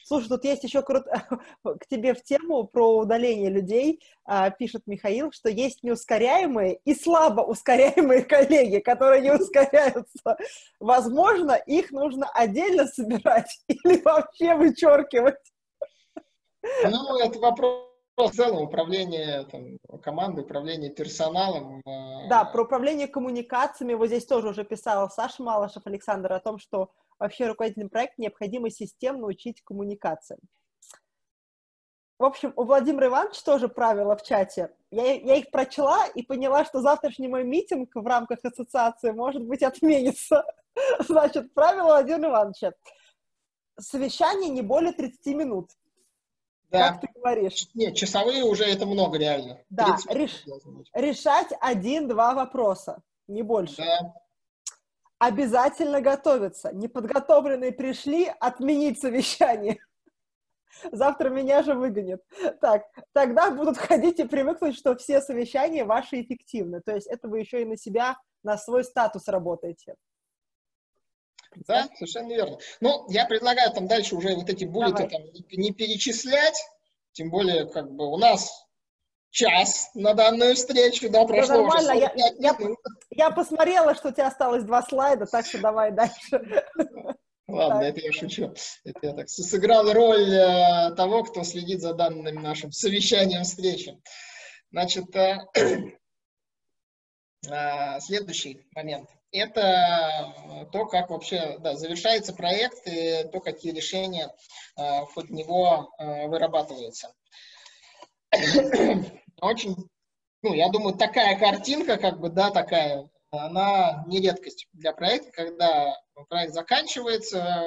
Слушай, 0.04 0.30
тут 0.30 0.43
есть 0.43 0.64
еще 0.64 0.82
крут... 0.82 1.06
к 1.64 1.88
тебе 1.88 2.14
в 2.14 2.24
тему 2.24 2.66
про 2.66 2.97
удаление 2.97 3.50
людей, 3.50 4.02
а, 4.26 4.50
пишет 4.50 4.84
Михаил, 4.86 5.32
что 5.32 5.50
есть 5.50 5.84
неускоряемые 5.84 6.80
и 6.84 6.95
слабо 6.95 7.41
ускоряемые 7.41 8.24
коллеги, 8.26 8.80
которые 8.80 9.22
не 9.22 9.32
ускоряются. 9.32 10.38
Возможно, 10.80 11.54
их 11.54 11.91
нужно 11.91 12.28
отдельно 12.34 12.88
собирать 12.88 13.62
или 13.68 14.02
вообще 14.02 14.56
вычеркивать. 14.56 15.38
Ну, 16.64 17.18
это 17.20 17.39
вопрос 17.39 17.89
в 18.18 18.32
целом 18.32 18.64
управление 18.64 19.45
там, 19.45 19.78
командой, 20.01 20.41
управление 20.41 20.89
персоналом. 20.89 21.82
А, 21.86 22.28
да, 22.28 22.43
про 22.45 22.64
управление 22.64 23.07
коммуникациями. 23.07 23.93
Вот 23.93 24.07
здесь 24.07 24.26
тоже 24.26 24.49
уже 24.49 24.66
писал 24.66 25.10
Саша 25.10 25.41
Малышев, 25.41 25.86
Александр, 25.86 26.34
о 26.34 26.39
том, 26.39 26.60
что 26.60 26.91
вообще 27.18 27.47
руководителям 27.47 27.89
проекта 27.89 28.22
необходимо 28.22 28.70
системно 28.70 29.28
учить 29.28 29.62
коммуникациям. 29.64 30.39
В 32.18 32.26
общем, 32.26 32.51
у 32.57 32.66
Владимира 32.66 33.07
Ивановича 33.07 33.41
тоже 33.45 33.70
правила 33.70 34.18
в 34.18 34.24
чате. 34.24 34.76
Я, 34.91 35.14
я 35.14 35.36
их 35.36 35.51
прочла 35.51 36.05
и 36.07 36.22
поняла, 36.22 36.66
что 36.66 36.82
завтрашний 36.82 37.30
мой 37.30 37.45
митинг 37.45 37.91
в 37.95 38.05
рамках 38.05 38.39
ассоциации, 38.43 39.12
может 39.12 39.43
быть, 39.43 39.64
отменится. 39.64 40.43
Значит, 40.99 41.53
правило 41.53 41.86
Владимира 41.86 42.30
Ивановича. 42.30 42.74
Совещание 43.80 44.49
не 44.49 44.62
более 44.62 44.91
30 44.91 45.26
минут. 45.28 45.70
Да. 46.70 46.90
Как 46.90 47.02
ты 47.02 47.08
говоришь? 47.16 47.68
Нет, 47.74 47.96
часовые 47.96 48.44
уже 48.44 48.64
это 48.64 48.86
много 48.86 49.18
реально. 49.18 49.60
Да, 49.70 49.98
реш... 50.10 50.46
решать 50.94 51.48
один-два 51.60 52.34
вопроса, 52.36 53.02
не 53.28 53.42
больше. 53.42 53.78
Да 53.78 54.14
обязательно 55.20 56.02
готовиться. 56.02 56.74
Неподготовленные 56.74 57.72
пришли, 57.72 58.32
отменить 58.40 59.00
совещание. 59.00 59.78
Завтра 60.92 61.30
меня 61.30 61.62
же 61.62 61.76
выгонят. 61.76 62.24
Так, 62.62 62.86
тогда 63.12 63.52
будут 63.52 63.78
ходить 63.78 64.20
и 64.20 64.24
привыкнуть, 64.28 64.78
что 64.78 64.96
все 64.96 65.22
совещания 65.22 65.84
ваши 65.84 66.22
эффективны. 66.22 66.82
То 66.82 66.96
есть 66.96 67.08
это 67.08 67.28
вы 67.28 67.40
еще 67.40 67.62
и 67.62 67.66
на 67.66 67.76
себя, 67.76 68.18
на 68.44 68.58
свой 68.58 68.84
статус 68.84 69.28
работаете. 69.28 69.96
Да, 71.68 71.89
совершенно 71.95 72.34
верно. 72.34 72.58
Ну, 72.80 73.06
я 73.10 73.26
предлагаю 73.26 73.72
там 73.72 73.88
дальше 73.88 74.16
уже 74.16 74.36
вот 74.36 74.50
эти 74.50 74.66
буллеты 74.66 75.08
там 75.08 75.22
не 75.52 75.72
перечислять, 75.72 76.58
тем 77.12 77.30
более 77.30 77.68
как 77.68 77.91
бы 77.91 78.08
у 78.08 78.18
нас 78.18 78.66
час 79.32 79.91
на 79.93 80.14
данную 80.14 80.56
встречу, 80.56 81.10
да, 81.10 81.26
прошло 81.26 81.56
ну, 81.56 81.68
нормально. 81.68 81.91
уже 81.91 82.00
я, 82.00 82.12
я, 82.38 82.56
я 83.12 83.32
посмотрела, 83.32 83.95
что 83.95 84.10
у 84.10 84.12
тебя 84.12 84.28
осталось 84.28 84.64
два 84.64 84.82
слайда, 84.84 85.26
так 85.26 85.45
что 85.45 85.60
давай 85.60 85.91
дальше. 85.91 86.66
Ладно, 87.47 87.82
это 87.82 88.00
я 88.00 88.12
шучу. 88.12 88.54
Это 88.84 89.00
я 89.02 89.14
так 89.14 89.28
сыграл 89.30 89.91
роль 89.91 90.32
э, 90.32 90.93
того, 90.95 91.24
кто 91.24 91.43
следит 91.43 91.82
за 91.82 91.95
данным 91.95 92.36
нашим 92.36 92.72
совещанием 92.72 93.43
встречи. 93.43 94.00
Значит, 94.72 95.16
э, 95.16 95.39
э, 97.50 98.00
следующий 98.02 98.68
момент. 98.76 99.10
Это 99.32 100.68
то, 100.72 100.86
как 100.86 101.10
вообще 101.10 101.58
да, 101.60 101.76
завершается 101.76 102.34
проект 102.34 102.88
и 102.88 103.28
то, 103.32 103.40
какие 103.40 103.72
решения 103.72 104.34
э, 104.76 105.06
ходе 105.14 105.34
него 105.34 105.92
э, 106.00 106.28
вырабатываются. 106.28 107.14
Очень, 109.42 109.76
ну, 110.42 110.54
я 110.54 110.70
думаю, 110.70 110.96
такая 110.96 111.38
картинка, 111.38 111.98
как 111.98 112.20
бы, 112.20 112.30
да, 112.30 112.50
такая 112.50 113.08
она 113.32 114.04
не 114.08 114.20
редкость 114.22 114.68
для 114.74 114.92
проекта, 114.92 115.32
когда 115.32 115.96
проект 116.30 116.54
заканчивается, 116.54 117.64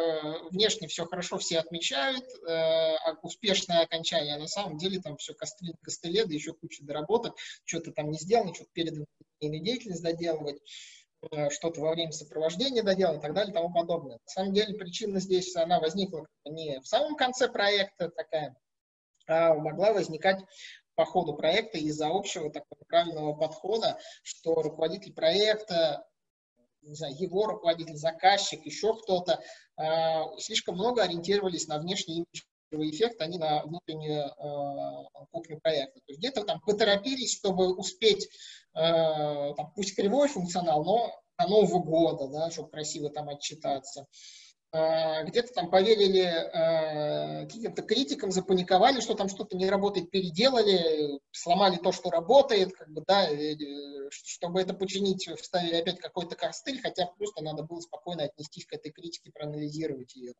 внешне 0.50 0.88
все 0.88 1.06
хорошо, 1.06 1.38
все 1.38 1.60
отмечают, 1.60 2.24
э, 2.48 2.96
успешное 3.22 3.82
окончание, 3.82 4.34
а 4.34 4.38
на 4.38 4.48
самом 4.48 4.76
деле 4.76 5.00
там 5.00 5.16
все 5.18 5.34
костыль, 5.34 5.74
костыле, 5.82 6.24
да 6.24 6.34
еще 6.34 6.52
куча 6.52 6.84
доработок, 6.84 7.36
что-то 7.64 7.92
там 7.92 8.10
не 8.10 8.18
сделано, 8.18 8.54
что-то 8.54 8.70
перед 8.72 9.06
деятельность 9.40 10.02
доделывать, 10.02 10.56
э, 10.56 11.01
что-то 11.50 11.80
во 11.80 11.92
время 11.92 12.12
сопровождения 12.12 12.82
доделать 12.82 13.18
и 13.18 13.22
так 13.22 13.34
далее 13.34 13.52
и 13.52 13.54
тому 13.54 13.72
подобное. 13.72 14.18
На 14.24 14.30
самом 14.32 14.52
деле 14.52 14.74
причина 14.74 15.20
здесь, 15.20 15.54
она 15.56 15.80
возникла 15.80 16.26
не 16.44 16.80
в 16.80 16.86
самом 16.86 17.16
конце 17.16 17.48
проекта 17.48 18.10
такая, 18.10 18.56
а 19.26 19.54
могла 19.54 19.92
возникать 19.92 20.40
по 20.94 21.04
ходу 21.04 21.34
проекта 21.34 21.78
из-за 21.78 22.08
общего 22.08 22.50
такого 22.50 22.80
правильного 22.86 23.34
подхода, 23.34 23.98
что 24.22 24.54
руководитель 24.54 25.14
проекта, 25.14 26.06
не 26.82 26.94
знаю, 26.94 27.14
его 27.16 27.46
руководитель, 27.46 27.96
заказчик, 27.96 28.64
еще 28.66 28.94
кто-то, 28.96 29.40
э, 29.78 30.38
слишком 30.38 30.74
много 30.74 31.02
ориентировались 31.02 31.68
на 31.68 31.78
внешний 31.78 32.24
имиджевый 32.72 32.90
эффект, 32.90 33.20
а 33.20 33.26
не 33.26 33.38
на 33.38 33.62
внутреннюю 33.62 34.26
э, 34.26 35.24
кухню 35.30 35.60
проекта. 35.60 36.00
То 36.00 36.04
есть 36.08 36.18
где-то 36.18 36.44
там 36.44 36.60
поторопились, 36.60 37.36
чтобы 37.36 37.74
успеть, 37.74 38.28
э, 38.74 39.54
там, 39.56 39.72
пусть 39.74 39.94
кривой 39.94 40.28
функционал, 40.28 40.84
но 40.84 41.22
до 41.38 41.48
Нового 41.48 41.82
года, 41.82 42.28
да, 42.28 42.50
чтобы 42.50 42.70
красиво 42.70 43.10
там 43.10 43.28
отчитаться. 43.28 44.06
А, 44.74 45.22
где-то 45.24 45.52
там 45.52 45.70
поверили 45.70 46.22
э, 46.22 47.46
каким-то 47.46 47.82
критикам, 47.82 48.32
запаниковали, 48.32 49.00
что 49.00 49.14
там 49.14 49.28
что-то 49.28 49.54
не 49.54 49.68
работает, 49.68 50.10
переделали, 50.10 51.20
сломали 51.30 51.76
то, 51.76 51.92
что 51.92 52.10
работает, 52.10 52.72
как 52.72 52.90
бы, 52.90 53.04
да, 53.06 53.28
чтобы 54.10 54.62
это 54.62 54.72
починить, 54.72 55.28
вставили 55.38 55.76
опять 55.76 56.00
какой-то 56.00 56.36
костыль, 56.36 56.80
хотя 56.80 57.04
просто 57.18 57.44
надо 57.44 57.64
было 57.64 57.80
спокойно 57.80 58.24
отнестись 58.24 58.64
к 58.64 58.72
этой 58.72 58.92
критике, 58.92 59.30
проанализировать 59.30 60.14
ее. 60.14 60.32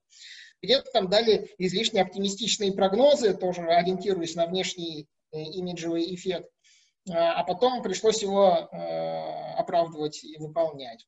Где-то 0.62 0.90
там 0.92 1.10
дали 1.10 1.50
излишне 1.58 2.00
оптимистичные 2.00 2.72
прогнозы, 2.72 3.34
тоже 3.34 3.62
ориентируясь 3.64 4.34
на 4.34 4.46
внешний 4.46 5.08
э, 5.32 5.42
имиджевый 5.42 6.14
эффект, 6.14 6.48
а, 7.10 7.40
а 7.40 7.44
потом 7.44 7.82
пришлось 7.82 8.22
его 8.22 8.68
э, 8.70 9.54
оправдывать 9.54 10.22
и 10.24 10.36
выполнять. 10.38 11.06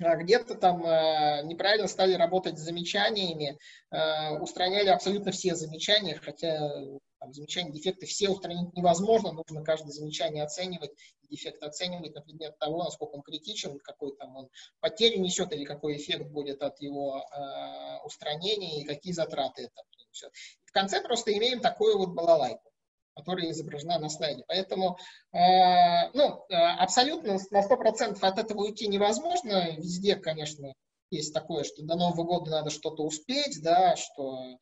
А 0.00 0.14
где-то 0.14 0.54
там 0.54 0.84
э, 0.84 1.42
неправильно 1.44 1.88
стали 1.88 2.14
работать 2.14 2.56
с 2.56 2.62
замечаниями, 2.62 3.58
э, 3.90 4.38
устраняли 4.38 4.88
абсолютно 4.88 5.32
все 5.32 5.56
замечания, 5.56 6.14
хотя 6.14 6.70
там, 7.18 7.32
замечания, 7.32 7.72
дефекты 7.72 8.06
все 8.06 8.28
устранить 8.28 8.72
невозможно, 8.76 9.32
нужно 9.32 9.64
каждое 9.64 9.90
замечание 9.90 10.44
оценивать, 10.44 10.92
дефект 11.28 11.60
оценивать 11.64 12.14
на 12.14 12.20
предмет 12.20 12.56
того, 12.58 12.84
насколько 12.84 13.16
он 13.16 13.22
критичен, 13.22 13.80
какой 13.80 14.16
там 14.16 14.36
он 14.36 14.48
потерю 14.78 15.20
несет 15.20 15.52
или 15.52 15.64
какой 15.64 15.96
эффект 15.96 16.28
будет 16.30 16.62
от 16.62 16.80
его 16.80 17.18
э, 17.18 18.04
устранения 18.04 18.80
и 18.80 18.84
какие 18.84 19.12
затраты 19.12 19.62
это 19.62 19.82
принесет. 19.90 20.32
В 20.64 20.70
конце 20.70 21.02
просто 21.02 21.36
имеем 21.36 21.60
такую 21.60 21.98
вот 21.98 22.10
балалайку 22.10 22.67
которая 23.18 23.50
изображена 23.50 23.98
на 23.98 24.08
слайде. 24.08 24.44
Поэтому 24.46 24.96
э, 25.32 26.10
ну, 26.14 26.44
э, 26.48 26.54
абсолютно 26.54 27.38
на 27.50 27.66
100% 27.66 28.18
от 28.20 28.38
этого 28.38 28.62
уйти 28.62 28.86
невозможно. 28.86 29.76
Везде, 29.76 30.14
конечно, 30.14 30.72
есть 31.10 31.34
такое, 31.34 31.64
что 31.64 31.82
до 31.82 31.96
Нового 31.96 32.22
года 32.22 32.50
надо 32.50 32.70
что-то 32.70 33.02
успеть, 33.02 33.60
да, 33.62 33.96
что 33.96 34.58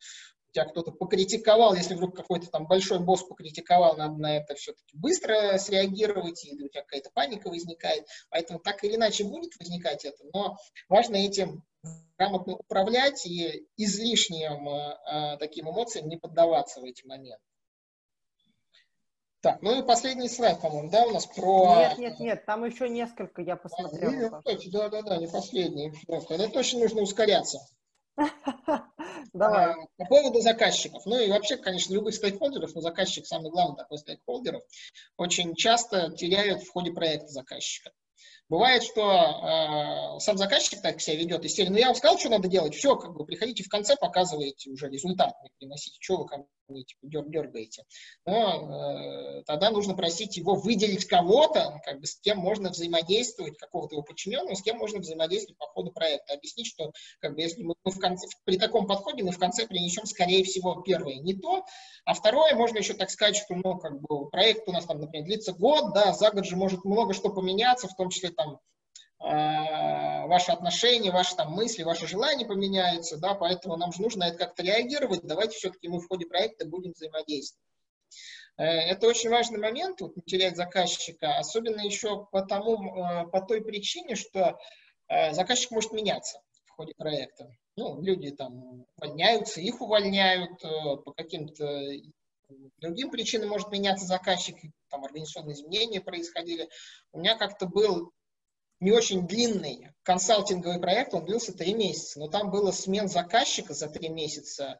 тебя 0.51 0.65
кто-то 0.65 0.91
покритиковал, 0.91 1.75
если 1.75 1.93
вдруг 1.93 2.15
какой-то 2.15 2.47
там 2.47 2.65
большой 2.65 2.99
босс 2.99 3.23
покритиковал, 3.23 3.95
надо 3.95 4.15
на 4.17 4.37
это 4.37 4.55
все-таки 4.55 4.97
быстро 4.97 5.57
среагировать, 5.59 6.43
или 6.45 6.63
у 6.63 6.69
тебя 6.69 6.81
какая-то 6.81 7.11
паника 7.13 7.49
возникает. 7.49 8.07
Поэтому 8.29 8.59
так 8.59 8.83
или 8.83 8.95
иначе 8.95 9.23
будет 9.23 9.51
возникать 9.59 10.05
это, 10.05 10.23
но 10.33 10.57
важно 10.89 11.17
этим 11.17 11.63
грамотно 12.17 12.55
управлять 12.55 13.25
и 13.27 13.67
излишним 13.77 14.67
э, 14.67 15.37
таким 15.37 15.69
эмоциям 15.69 16.07
не 16.07 16.17
поддаваться 16.17 16.81
в 16.81 16.85
эти 16.85 17.05
моменты. 17.05 17.43
Так, 19.47 19.61
ну 19.61 19.79
и 19.79 19.81
последний 19.81 20.27
слайд, 20.27 20.59
по-моему, 20.59 20.89
да, 20.89 21.05
у 21.05 21.11
нас 21.11 21.25
про... 21.25 21.77
Нет, 21.77 21.97
нет, 21.97 22.19
нет, 22.19 22.45
там 22.45 22.65
еще 22.65 22.89
несколько 22.89 23.41
я 23.41 23.55
посмотрел. 23.55 24.35
А, 24.35 24.41
да, 24.43 24.89
да, 24.89 25.01
да, 25.03 25.17
не 25.17 25.27
последний. 25.27 25.93
Это 26.09 26.49
точно 26.49 26.79
нужно 26.81 27.01
ускоряться. 27.01 27.59
Давай. 29.33 29.71
А, 29.71 29.75
по 29.95 30.05
поводу 30.05 30.41
заказчиков. 30.41 31.05
Ну 31.05 31.17
и 31.17 31.29
вообще, 31.29 31.55
конечно, 31.55 31.93
любых 31.93 32.15
стейкхолдеров, 32.15 32.75
но 32.75 32.81
заказчик 32.81 33.25
самый 33.25 33.49
главный 33.49 33.77
такой 33.77 33.99
стейкхолдеров, 33.99 34.63
очень 35.15 35.55
часто 35.55 36.11
теряют 36.11 36.63
в 36.63 36.71
ходе 36.71 36.91
проекта 36.91 37.29
заказчика. 37.29 37.91
Бывает, 38.49 38.83
что 38.83 39.01
э, 39.01 40.19
сам 40.19 40.37
заказчик 40.37 40.81
так 40.81 41.01
себя 41.01 41.17
ведет, 41.17 41.43
и 41.43 41.49
серии, 41.49 41.69
ну 41.69 41.77
я 41.77 41.87
вам 41.87 41.95
сказал, 41.95 42.17
что 42.17 42.29
надо 42.29 42.47
делать, 42.47 42.75
все, 42.75 42.95
как 42.95 43.13
бы 43.13 43.25
приходите 43.25 43.63
в 43.63 43.69
конце, 43.69 43.97
показываете 43.97 44.69
уже 44.69 44.89
результат, 44.89 45.33
не 45.43 45.49
приносите, 45.57 45.97
что 45.99 46.17
вы 46.17 46.27
ко 46.27 46.45
мне 46.69 46.83
типа, 46.83 46.99
дергаете. 47.03 47.83
Но 48.25 49.39
э, 49.39 49.43
тогда 49.45 49.69
нужно 49.71 49.95
просить 49.95 50.37
его 50.37 50.55
выделить 50.55 51.05
кого-то, 51.05 51.79
как 51.85 51.99
бы 51.99 52.05
с 52.05 52.19
кем 52.19 52.37
можно 52.39 52.69
взаимодействовать, 52.69 53.57
какого-то 53.57 53.95
его 53.95 54.03
подчиненного, 54.03 54.55
с 54.55 54.61
кем 54.61 54.77
можно 54.77 54.99
взаимодействовать 54.99 55.57
по 55.57 55.67
ходу 55.67 55.91
проекта. 55.91 56.33
Объяснить, 56.33 56.67
что 56.67 56.91
как 57.19 57.35
бы, 57.35 57.41
если 57.41 57.63
мы 57.63 57.75
в 57.83 57.99
конце, 57.99 58.27
при 58.43 58.57
таком 58.57 58.87
подходе 58.87 59.23
мы 59.23 59.31
в 59.31 59.39
конце 59.39 59.67
принесем, 59.67 60.05
скорее 60.05 60.43
всего, 60.43 60.81
первое 60.81 61.15
не 61.15 61.33
то, 61.33 61.65
а 62.05 62.13
второе, 62.13 62.55
можно 62.55 62.77
еще 62.77 62.93
так 62.93 63.09
сказать, 63.09 63.37
что 63.37 63.55
ну, 63.55 63.77
как 63.77 63.99
бы, 64.01 64.29
проект 64.29 64.67
у 64.67 64.71
нас 64.71 64.85
там, 64.85 64.99
например, 64.99 65.25
длится 65.25 65.53
год, 65.53 65.93
да, 65.93 66.13
за 66.13 66.31
год 66.31 66.45
же 66.45 66.55
может 66.55 66.83
много 66.85 67.13
что 67.13 67.29
поменяться, 67.29 67.87
в 67.87 67.95
том 67.95 68.09
числе 68.09 68.29
там 68.37 68.59
э, 69.19 70.27
ваши 70.27 70.51
отношения, 70.51 71.11
ваши 71.11 71.35
там 71.35 71.51
мысли, 71.51 71.83
ваши 71.83 72.07
желания 72.07 72.45
поменяются, 72.45 73.17
да, 73.17 73.35
поэтому 73.35 73.75
нам 73.75 73.91
же 73.91 74.01
нужно 74.01 74.23
это 74.23 74.37
как-то 74.37 74.63
реагировать, 74.63 75.21
давайте 75.23 75.57
все-таки 75.57 75.89
мы 75.89 75.99
в 75.99 76.07
ходе 76.07 76.25
проекта 76.25 76.65
будем 76.65 76.93
взаимодействовать. 76.93 77.65
Э, 78.57 78.63
это 78.63 79.07
очень 79.07 79.29
важный 79.29 79.59
момент, 79.59 79.99
вот, 80.01 80.15
не 80.15 80.21
терять 80.23 80.55
заказчика, 80.55 81.37
особенно 81.37 81.81
еще 81.81 82.25
потому, 82.31 82.95
э, 82.95 83.27
по 83.27 83.41
той 83.41 83.61
причине, 83.61 84.15
что 84.15 84.57
заказчик 85.31 85.71
может 85.71 85.93
меняться 85.93 86.41
в 86.65 86.71
ходе 86.71 86.93
проекта. 86.97 87.49
Ну, 87.77 88.01
люди 88.01 88.31
там 88.31 88.85
увольняются, 88.97 89.61
их 89.61 89.79
увольняют 89.79 90.59
по 90.61 91.13
каким-то 91.13 91.65
другим 92.77 93.09
причинам 93.11 93.49
может 93.49 93.71
меняться 93.71 94.05
заказчик, 94.05 94.57
там 94.89 95.03
организационные 95.03 95.55
изменения 95.55 96.01
происходили. 96.01 96.69
У 97.11 97.19
меня 97.19 97.37
как-то 97.37 97.67
был 97.67 98.11
не 98.79 98.91
очень 98.91 99.27
длинный 99.27 99.89
консалтинговый 100.03 100.79
проект, 100.79 101.13
он 101.13 101.25
длился 101.25 101.53
три 101.53 101.73
месяца, 101.73 102.19
но 102.19 102.27
там 102.27 102.49
было 102.51 102.71
смен 102.71 103.07
заказчика 103.07 103.73
за 103.73 103.87
три 103.87 104.09
месяца, 104.09 104.79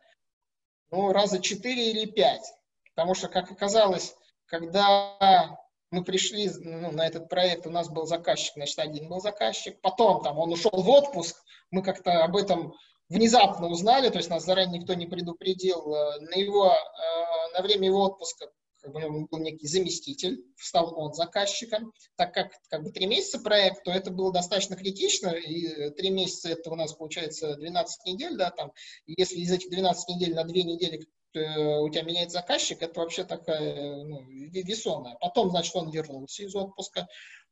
ну, 0.91 1.12
раза 1.12 1.41
четыре 1.41 1.91
или 1.91 2.06
пять. 2.06 2.54
Потому 2.95 3.14
что, 3.14 3.28
как 3.28 3.52
оказалось, 3.52 4.16
когда 4.45 5.58
мы 5.91 6.04
пришли 6.04 6.50
ну, 6.50 6.91
на 6.91 7.06
этот 7.06 7.30
проект, 7.30 7.68
у 7.68 7.70
нас 7.70 7.89
был 7.89 8.06
заказчик, 8.06 8.54
значит, 8.56 8.80
один 8.80 9.08
был 9.10 9.20
заказчик, 9.20 9.80
потом 9.82 10.24
там 10.24 10.38
он 10.38 10.52
ушел 10.52 10.72
в 10.74 10.89
отпуск, 10.89 11.38
мы 11.72 11.82
как-то 11.82 12.24
об 12.24 12.36
этом 12.36 12.74
внезапно 13.10 13.68
узнали, 13.68 14.10
то 14.10 14.18
есть 14.18 14.30
нас 14.30 14.43
заранее 14.43 14.80
никто 14.80 14.93
не 14.93 15.06
предупредил. 15.06 15.93
Э, 15.93 16.20
на, 16.20 16.36
его, 16.36 16.72
э, 16.72 17.54
на 17.54 17.62
время 17.62 17.88
его 17.88 18.04
отпуска 18.04 18.48
как 18.88 18.94
бы, 18.94 19.02
ну, 19.02 19.28
был 19.28 19.40
некий 19.40 19.68
заместитель, 19.68 20.44
стал 20.56 20.98
он 20.98 21.14
заказчиком. 21.14 21.92
Так 22.16 22.34
как 22.34 22.52
как 22.70 22.84
бы 22.84 22.92
три 22.92 23.06
месяца 23.06 23.40
проект, 23.40 23.84
то 23.84 23.92
это 23.92 24.12
было 24.12 24.32
достаточно 24.32 24.76
критично, 24.76 25.30
и 25.30 25.90
три 25.92 26.10
месяца 26.10 26.50
это 26.50 26.72
у 26.72 26.76
нас 26.76 26.94
получается 26.94 27.56
12 27.56 28.06
недель, 28.06 28.38
да, 28.38 28.52
там, 28.52 28.72
если 29.06 29.38
из 29.38 29.52
этих 29.52 29.70
12 29.70 30.10
недель 30.10 30.36
на 30.36 30.44
две 30.46 30.64
недели 30.64 31.06
э, 31.34 31.80
у 31.80 31.90
тебя 31.90 32.04
меняется 32.04 32.40
заказчик, 32.40 32.82
это 32.82 33.00
вообще 33.00 33.26
такая 33.26 34.04
ну, 34.04 34.22
весомая. 34.26 35.18
Потом, 35.20 35.50
значит, 35.50 35.76
он 35.76 35.92
вернулся 35.92 36.44
из 36.44 36.56
отпуска, 36.56 37.08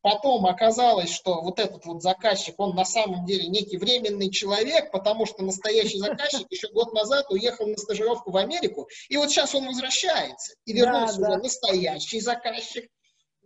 Потом 0.05 0.45
оказалось, 0.45 1.11
что 1.11 1.41
вот 1.41 1.57
этот 1.57 1.83
вот 1.87 2.03
заказчик, 2.03 2.53
он 2.59 2.75
на 2.75 2.85
самом 2.85 3.25
деле 3.25 3.47
некий 3.47 3.77
временный 3.77 4.29
человек, 4.29 4.91
потому 4.91 5.25
что 5.25 5.41
настоящий 5.41 5.97
заказчик 5.97 6.45
еще 6.51 6.67
год 6.67 6.93
назад 6.93 7.25
уехал 7.31 7.65
на 7.65 7.75
стажировку 7.75 8.29
в 8.29 8.37
Америку, 8.37 8.87
и 9.09 9.17
вот 9.17 9.31
сейчас 9.31 9.55
он 9.55 9.65
возвращается, 9.65 10.53
и 10.65 10.73
вернулся 10.73 11.19
да, 11.21 11.29
да. 11.29 11.37
настоящий 11.37 12.19
заказчик. 12.19 12.87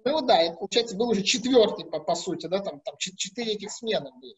Ну 0.04 0.20
да, 0.20 0.38
это, 0.42 0.58
получается, 0.58 0.98
был 0.98 1.08
уже 1.12 1.24
четвертый, 1.24 1.86
по, 1.86 2.02
по 2.02 2.16
сути, 2.16 2.48
да, 2.48 2.60
там, 2.60 2.82
там 2.82 2.96
четыре 2.98 3.54
этих 3.54 3.72
смены 3.72 4.12
были. 4.20 4.36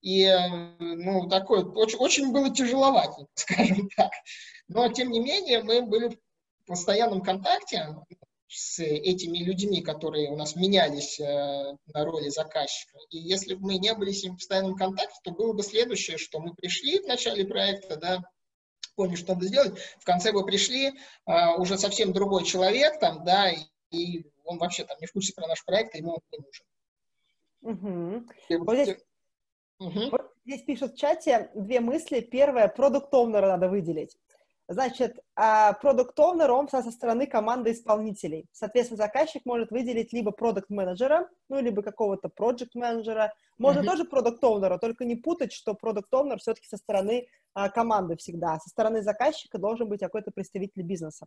И, 0.00 0.32
ну, 0.78 1.28
такой, 1.28 1.64
очень, 1.64 1.98
очень 1.98 2.30
было 2.30 2.54
тяжеловато, 2.54 3.26
скажем 3.34 3.88
так. 3.96 4.12
Но, 4.68 4.88
тем 4.92 5.10
не 5.10 5.18
менее, 5.18 5.64
мы 5.64 5.82
были 5.82 6.10
в 6.10 6.66
постоянном 6.68 7.20
контакте, 7.20 7.96
с 8.52 8.80
этими 8.80 9.38
людьми, 9.38 9.80
которые 9.80 10.30
у 10.30 10.36
нас 10.36 10.56
менялись 10.56 11.18
э, 11.18 11.76
на 11.86 12.04
роли 12.04 12.28
заказчика. 12.28 12.98
И 13.08 13.18
если 13.18 13.54
бы 13.54 13.62
мы 13.62 13.78
не 13.78 13.94
были 13.94 14.12
с 14.12 14.22
ним 14.22 14.34
в 14.34 14.36
постоянном 14.36 14.76
контакте, 14.76 15.18
то 15.24 15.30
было 15.32 15.54
бы 15.54 15.62
следующее, 15.62 16.18
что 16.18 16.38
мы 16.38 16.54
пришли 16.54 17.00
в 17.00 17.06
начале 17.06 17.46
проекта, 17.46 17.96
да, 17.96 18.22
поняли, 18.94 19.16
что 19.16 19.34
надо 19.34 19.46
сделать, 19.46 19.80
в 19.98 20.04
конце 20.04 20.32
бы 20.32 20.44
пришли 20.44 20.88
э, 20.88 20.92
уже 21.56 21.78
совсем 21.78 22.12
другой 22.12 22.44
человек 22.44 23.00
там, 23.00 23.24
да, 23.24 23.50
и, 23.50 23.60
и 23.90 24.26
он 24.44 24.58
вообще 24.58 24.84
там 24.84 24.98
не 25.00 25.06
в 25.06 25.12
курсе 25.12 25.32
про 25.32 25.46
наш 25.46 25.64
проект, 25.64 25.94
ему 25.94 26.12
он 26.12 26.20
не 26.32 26.38
нужен. 26.38 26.66
Угу. 27.62 28.64
Вот 28.64 28.74
здесь, 28.74 28.96
угу. 29.78 30.10
вот 30.10 30.32
здесь 30.44 30.62
пишут 30.62 30.92
в 30.92 30.98
чате 30.98 31.50
две 31.54 31.80
мысли. 31.80 32.20
Первое, 32.20 32.68
продукт 32.68 33.12
надо 33.12 33.68
выделить. 33.68 34.16
Значит, 34.72 35.18
продукт 35.80 36.18
а, 36.18 36.52
он 36.52 36.68
со 36.68 36.90
стороны 36.90 37.26
команды 37.26 37.72
исполнителей. 37.72 38.46
Соответственно, 38.52 38.98
заказчик 38.98 39.44
может 39.44 39.70
выделить 39.70 40.12
либо 40.12 40.30
продукт 40.30 40.70
менеджера 40.70 41.28
ну, 41.52 41.60
либо 41.60 41.82
какого-то 41.82 42.28
проект 42.28 42.74
менеджера 42.74 43.32
Можно 43.58 43.80
mm-hmm. 43.80 43.86
тоже 43.86 44.04
продукт 44.04 44.42
owner 44.42 44.78
только 44.78 45.04
не 45.04 45.16
путать, 45.16 45.52
что 45.52 45.74
продукт 45.74 46.12
owner 46.12 46.38
все-таки 46.38 46.66
со 46.66 46.78
стороны 46.78 47.28
а, 47.54 47.68
команды 47.68 48.16
всегда. 48.16 48.58
Со 48.58 48.70
стороны 48.70 49.02
заказчика 49.02 49.58
должен 49.58 49.88
быть 49.88 50.00
какой-то 50.00 50.30
представитель 50.30 50.82
бизнеса. 50.82 51.26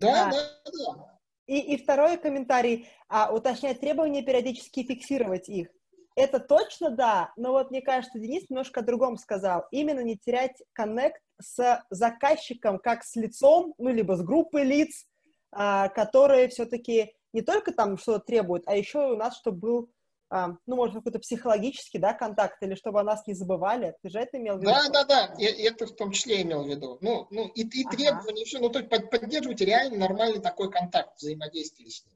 Да, 0.00 0.28
а, 0.28 0.30
да, 0.32 0.70
да. 0.72 1.18
И, 1.46 1.74
и 1.74 1.76
второй 1.76 2.16
комментарий. 2.16 2.88
А, 3.08 3.32
уточнять 3.32 3.80
требования, 3.80 4.22
периодически 4.22 4.82
фиксировать 4.82 5.48
их. 5.48 5.68
Это 6.16 6.38
точно 6.38 6.90
да, 6.90 7.32
но 7.36 7.50
вот 7.50 7.70
мне 7.70 7.82
кажется, 7.82 8.18
Денис 8.18 8.48
немножко 8.48 8.80
о 8.80 8.84
другом 8.84 9.16
сказал. 9.16 9.64
Именно 9.72 10.00
не 10.00 10.16
терять 10.16 10.62
коннект 10.72 11.20
с 11.40 11.82
заказчиком, 11.90 12.78
как 12.78 13.02
с 13.02 13.16
лицом, 13.16 13.74
ну, 13.78 13.90
либо 13.90 14.16
с 14.16 14.22
группой 14.22 14.62
лиц, 14.62 15.06
а, 15.50 15.88
которые 15.88 16.48
все-таки 16.48 17.14
не 17.32 17.42
только 17.42 17.72
там 17.72 17.98
что-то 17.98 18.20
требуют, 18.20 18.62
а 18.66 18.76
еще 18.76 19.12
у 19.12 19.16
нас, 19.16 19.36
чтобы 19.36 19.58
был, 19.58 19.90
а, 20.30 20.56
ну, 20.66 20.76
может, 20.76 20.94
какой-то 20.94 21.18
психологический, 21.18 21.98
да, 21.98 22.14
контакт, 22.14 22.62
или 22.62 22.76
чтобы 22.76 23.00
о 23.00 23.04
нас 23.04 23.26
не 23.26 23.34
забывали. 23.34 23.96
Ты 24.02 24.10
же 24.10 24.20
это 24.20 24.38
имел 24.38 24.56
в 24.56 24.60
виду? 24.60 24.70
Да, 24.70 24.88
да, 24.90 25.04
да, 25.04 25.34
я, 25.38 25.68
это 25.68 25.86
в 25.86 25.96
том 25.96 26.12
числе 26.12 26.42
имел 26.42 26.62
в 26.62 26.68
виду. 26.68 26.98
Ну, 27.00 27.26
ну 27.30 27.48
и, 27.48 27.62
и 27.62 27.84
ага. 27.84 27.96
требования, 27.96 28.44
все, 28.44 28.60
ну, 28.60 28.70
то 28.70 28.78
есть 28.78 28.88
поддерживать 28.88 29.60
реально 29.60 29.98
нормальный 29.98 30.40
такой 30.40 30.70
контакт, 30.70 31.18
взаимодействие 31.18 31.90
с 31.90 32.04
ним. 32.06 32.14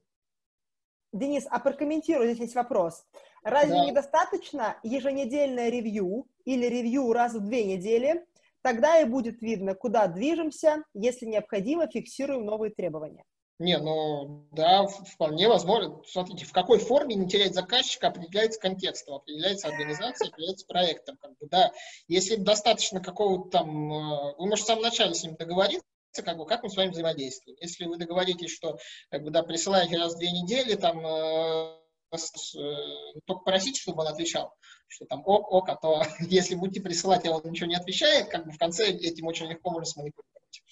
Денис, 1.13 1.47
а 1.51 1.59
прокомментируй, 1.59 2.27
здесь 2.27 2.41
есть 2.41 2.55
вопрос. 2.55 3.05
Разве 3.43 3.77
да. 3.77 3.87
недостаточно 3.87 4.77
еженедельное 4.83 5.71
ревью 5.71 6.27
или 6.45 6.67
ревью 6.67 7.13
раз 7.13 7.35
в 7.35 7.41
две 7.41 7.65
недели? 7.65 8.27
Тогда 8.63 9.01
и 9.01 9.05
будет 9.05 9.41
видно, 9.41 9.75
куда 9.75 10.07
движемся, 10.09 10.83
если 10.93 11.27
необходимо, 11.27 11.87
фиксируем 11.87 12.45
новые 12.45 12.73
требования. 12.73 13.25
Не, 13.59 13.77
ну 13.79 14.47
да, 14.53 14.87
вполне 14.87 15.49
возможно. 15.49 16.01
Смотрите, 16.07 16.45
в 16.45 16.53
какой 16.53 16.79
форме 16.79 17.17
не 17.17 17.29
терять 17.29 17.55
заказчика 17.55 18.07
определяется 18.07 18.61
контекстом, 18.61 19.15
определяется 19.15 19.67
организация, 19.67 20.29
определяется 20.29 20.67
проектом. 20.67 21.17
Как 21.21 21.33
бы, 21.39 21.49
да, 21.49 21.73
если 22.07 22.37
достаточно 22.37 23.01
какого-то 23.01 23.51
там, 23.51 23.93
э, 23.93 24.35
вы 24.39 24.47
можете 24.47 24.63
в 24.63 24.67
самом 24.67 24.83
начале 24.83 25.15
с 25.15 25.25
ним 25.25 25.35
договориться, 25.35 25.88
как 26.13 26.37
бы, 26.37 26.47
как 26.47 26.63
мы 26.63 26.71
с 26.71 26.77
вами 26.77 26.91
взаимодействуем. 26.91 27.57
Если 27.61 27.85
вы 27.85 27.97
договоритесь, 27.97 28.51
что 28.51 28.79
как 29.11 29.23
бы, 29.23 29.31
да, 29.31 29.43
присылаете 29.43 29.97
раз 29.97 30.15
в 30.15 30.19
две 30.19 30.31
недели, 30.31 30.75
там, 30.75 31.05
э, 31.05 31.79
э, 32.13 33.19
только 33.27 33.43
просите, 33.45 33.81
чтобы 33.81 34.03
он 34.03 34.09
отвечал, 34.09 34.55
что 34.87 35.07
там 35.07 35.23
ок, 35.25 35.51
ок, 35.53 35.69
а 35.69 35.77
то 35.77 36.03
если 36.21 36.55
будете 36.55 36.81
присылать, 36.81 37.25
и 37.25 37.29
он 37.29 37.43
ничего 37.45 37.69
не 37.69 37.77
отвечает, 37.77 38.29
как 38.29 38.47
бы 38.47 38.53
в 38.53 38.59
конце 38.59 38.91
этим 38.91 39.27
очень 39.27 39.47
легко 39.47 39.71
можно 39.71 39.87
сманипулировать. 39.87 40.63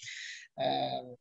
Э, 0.58 1.16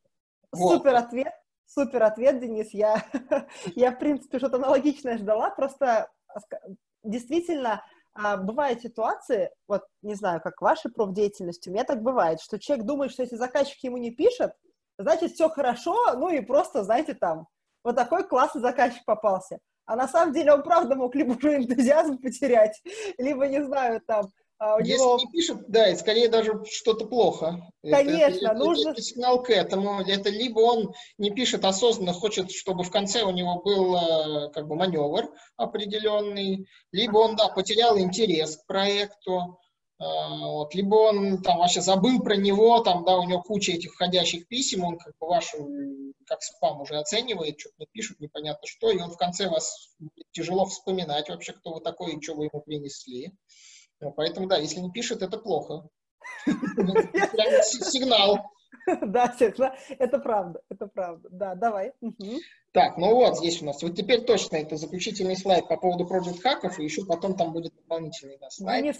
вот. 0.52 0.78
Супер 0.78 0.94
ответ, 0.94 1.34
супер 1.66 2.02
ответ, 2.02 2.40
Денис. 2.40 2.72
Я, 2.72 3.04
я 3.74 3.92
в 3.92 3.98
принципе, 3.98 4.38
что-то 4.38 4.56
аналогичное 4.56 5.18
ждала, 5.18 5.50
просто 5.50 6.10
действительно 7.02 7.84
а, 8.16 8.36
бывают 8.36 8.80
ситуации, 8.80 9.50
вот 9.68 9.82
не 10.02 10.14
знаю, 10.14 10.40
как 10.40 10.60
вашей 10.60 10.90
профдеятельности, 10.90 11.68
у 11.68 11.72
меня 11.72 11.84
так 11.84 12.02
бывает, 12.02 12.40
что 12.40 12.58
человек 12.58 12.86
думает, 12.86 13.12
что 13.12 13.22
если 13.22 13.36
заказчик 13.36 13.82
ему 13.82 13.96
не 13.96 14.10
пишет, 14.10 14.52
значит, 14.98 15.32
все 15.32 15.48
хорошо, 15.48 15.94
ну 16.14 16.30
и 16.30 16.40
просто, 16.40 16.84
знаете, 16.84 17.14
там, 17.14 17.46
вот 17.84 17.96
такой 17.96 18.26
классный 18.26 18.60
заказчик 18.60 19.04
попался. 19.04 19.58
А 19.84 19.94
на 19.94 20.08
самом 20.08 20.34
деле 20.34 20.52
он, 20.52 20.62
правда, 20.62 20.96
мог 20.96 21.14
либо 21.14 21.32
уже 21.32 21.56
энтузиазм 21.56 22.18
потерять, 22.18 22.82
либо, 23.18 23.46
не 23.46 23.62
знаю, 23.62 24.00
там, 24.06 24.32
а 24.58 24.78
Если 24.80 24.94
него... 24.94 25.18
не 25.18 25.30
пишет, 25.30 25.68
да, 25.68 25.88
и 25.90 25.96
скорее 25.96 26.28
даже 26.28 26.64
что-то 26.64 27.06
плохо. 27.06 27.60
Конечно, 27.82 28.46
это, 28.46 28.54
нужно... 28.54 28.90
Это, 28.90 28.90
это 28.92 29.02
сигнал 29.02 29.42
к 29.42 29.50
этому. 29.50 30.00
Это 30.00 30.30
либо 30.30 30.60
он 30.60 30.94
не 31.18 31.30
пишет 31.30 31.64
осознанно, 31.64 32.14
хочет, 32.14 32.50
чтобы 32.50 32.82
в 32.82 32.90
конце 32.90 33.22
у 33.22 33.30
него 33.30 33.60
был 33.62 33.96
э, 33.96 34.50
как 34.52 34.66
бы 34.66 34.76
маневр 34.76 35.28
определенный, 35.56 36.66
либо 36.90 37.18
он, 37.18 37.36
да, 37.36 37.48
потерял 37.48 37.98
интерес 37.98 38.56
к 38.56 38.66
проекту, 38.66 39.58
э, 40.00 40.04
вот, 40.04 40.74
либо 40.74 40.94
он 40.94 41.42
там 41.42 41.58
вообще 41.58 41.82
забыл 41.82 42.20
про 42.20 42.36
него, 42.36 42.80
там, 42.80 43.04
да, 43.04 43.18
у 43.18 43.24
него 43.24 43.42
куча 43.42 43.72
этих 43.72 43.92
входящих 43.92 44.48
писем, 44.48 44.84
он 44.84 44.96
как 44.96 45.12
бы 45.20 45.26
вашу 45.26 45.68
как 46.26 46.42
спам 46.42 46.80
уже 46.80 46.96
оценивает, 46.96 47.60
что-то 47.60 47.74
не 47.80 47.86
пишут, 47.92 48.20
непонятно 48.20 48.66
что, 48.66 48.90
и 48.90 48.98
он 48.98 49.10
в 49.10 49.18
конце 49.18 49.48
вас 49.48 49.94
тяжело 50.32 50.64
вспоминать 50.64 51.28
вообще, 51.28 51.52
кто 51.52 51.74
вы 51.74 51.80
такой 51.80 52.14
и 52.14 52.22
что 52.22 52.34
вы 52.34 52.46
ему 52.46 52.62
принесли. 52.62 53.32
Поэтому, 54.16 54.46
да, 54.46 54.58
если 54.58 54.80
не 54.80 54.90
пишет, 54.90 55.22
это 55.22 55.38
плохо. 55.38 55.88
Сигнал. 56.46 58.50
Да, 59.02 59.34
это 59.98 60.18
правда, 60.18 60.62
это 60.68 60.86
правда. 60.86 61.28
Да, 61.30 61.54
давай. 61.54 61.92
Так, 62.72 62.98
ну 62.98 63.14
вот 63.14 63.38
здесь 63.38 63.62
у 63.62 63.64
нас. 63.64 63.82
Вот 63.82 63.96
теперь 63.96 64.24
точно 64.24 64.56
это 64.56 64.76
заключительный 64.76 65.36
слайд 65.36 65.68
по 65.68 65.76
поводу 65.76 66.04
Project 66.04 66.40
хаков, 66.40 66.78
и 66.78 66.84
еще 66.84 67.04
потом 67.04 67.36
там 67.36 67.52
будет 67.52 67.74
дополнительный 67.74 68.38
да, 68.38 68.50
слайд. 68.50 68.96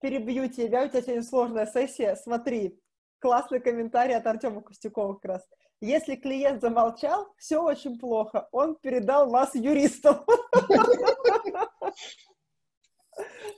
Перебью 0.00 0.50
тебя, 0.50 0.84
у 0.84 0.88
тебя 0.88 1.00
сегодня 1.00 1.22
сложная 1.22 1.66
сессия. 1.66 2.16
Смотри, 2.16 2.78
классный 3.20 3.60
комментарий 3.60 4.14
от 4.14 4.26
Артема 4.26 4.60
Костюкова 4.60 5.14
как 5.14 5.24
раз. 5.24 5.48
Если 5.80 6.16
клиент 6.16 6.60
замолчал, 6.60 7.28
все 7.38 7.62
очень 7.62 7.98
плохо. 7.98 8.48
Он 8.52 8.76
передал 8.76 9.30
вас 9.30 9.54
юристам. 9.54 10.24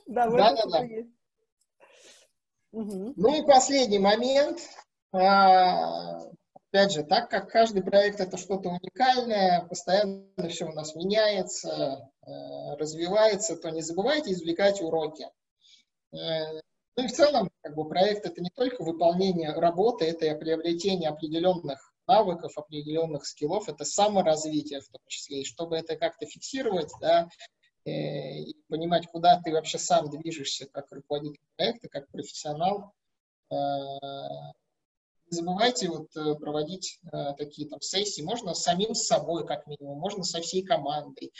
Да, 0.07 0.27
да, 0.29 0.65
да. 0.65 0.87
Ну 2.71 3.35
и 3.35 3.45
последний 3.45 3.99
момент. 3.99 4.59
А, 5.13 6.19
опять 6.53 6.91
же, 6.91 7.03
так 7.03 7.29
как 7.29 7.49
каждый 7.49 7.83
проект 7.83 8.19
это 8.19 8.37
что-то 8.37 8.69
уникальное, 8.69 9.65
постоянно 9.67 10.49
все 10.49 10.65
у 10.65 10.73
нас 10.73 10.95
меняется, 10.95 12.09
э, 12.25 12.75
развивается, 12.77 13.55
то 13.55 13.69
не 13.69 13.81
забывайте 13.81 14.31
извлекать 14.31 14.81
уроки. 14.81 15.25
Э, 16.13 16.61
ну 16.97 17.03
и 17.03 17.07
в 17.07 17.13
целом, 17.13 17.49
как 17.61 17.75
бы 17.75 17.87
проект 17.87 18.25
это 18.25 18.41
не 18.41 18.49
только 18.49 18.83
выполнение 18.83 19.53
работы, 19.53 20.05
это 20.05 20.25
и 20.25 20.37
приобретение 20.37 21.09
определенных 21.09 21.93
навыков, 22.07 22.57
определенных 22.57 23.25
скиллов, 23.25 23.69
это 23.69 23.85
саморазвитие 23.85 24.81
в 24.81 24.89
том 24.89 25.01
числе. 25.07 25.41
И 25.41 25.45
чтобы 25.45 25.77
это 25.77 25.95
как-то 25.95 26.25
фиксировать, 26.25 26.91
да, 27.01 27.29
и 27.87 28.55
понимать, 28.69 29.07
куда 29.07 29.39
ты 29.41 29.51
вообще 29.51 29.77
сам 29.77 30.09
движешься 30.09 30.65
как 30.67 30.91
руководитель 30.91 31.39
проекта, 31.55 31.87
как 31.89 32.09
профессионал. 32.09 32.93
Э, 33.51 33.55
не 35.29 35.35
забывайте 35.37 35.89
вот 35.89 36.15
э, 36.15 36.35
проводить 36.35 36.99
такие 37.37 37.67
там 37.67 37.81
сессии. 37.81 38.21
Можно 38.21 38.53
с 38.53 38.63
самим 38.63 38.93
собой, 38.93 39.45
как 39.45 39.67
минимум, 39.67 39.99
можно 39.99 40.23
со 40.23 40.41
всей 40.41 40.63
командой. 40.63 41.31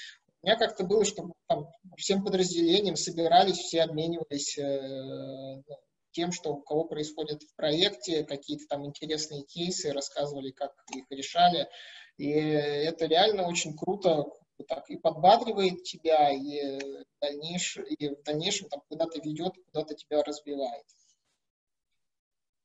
У 0.42 0.48
меня 0.48 0.58
как-то 0.58 0.84
было, 0.84 1.04
что 1.04 1.32
там 1.48 1.68
всем 1.98 2.24
подразделениям 2.24 2.96
собирались, 2.96 3.58
все 3.58 3.82
обменивались 3.82 4.58
ну, 4.58 5.64
тем, 6.12 6.32
что 6.32 6.54
у 6.54 6.62
кого 6.62 6.86
происходит 6.86 7.44
в 7.44 7.56
проекте, 7.56 8.24
какие-то 8.24 8.66
там 8.68 8.86
интересные 8.86 9.44
кейсы, 9.44 9.94
рассказывали, 9.94 10.52
как 10.52 10.74
их 10.96 11.06
решали. 11.10 11.68
И 12.18 12.30
это 12.30 13.06
реально 13.06 13.48
очень 13.48 13.78
круто, 13.78 14.26
так 14.64 14.90
и 14.90 14.98
подбадривает 14.98 15.84
тебя, 15.84 16.32
и, 16.32 16.80
в 16.80 17.20
дальнейшем, 17.22 17.84
и 17.84 18.10
в 18.10 18.24
дальнейшем 18.24 18.70
там 18.70 18.82
куда-то 18.90 19.20
ведет, 19.20 19.54
куда-то 19.66 19.96
тебя 19.96 20.24
развивает. 20.24 20.86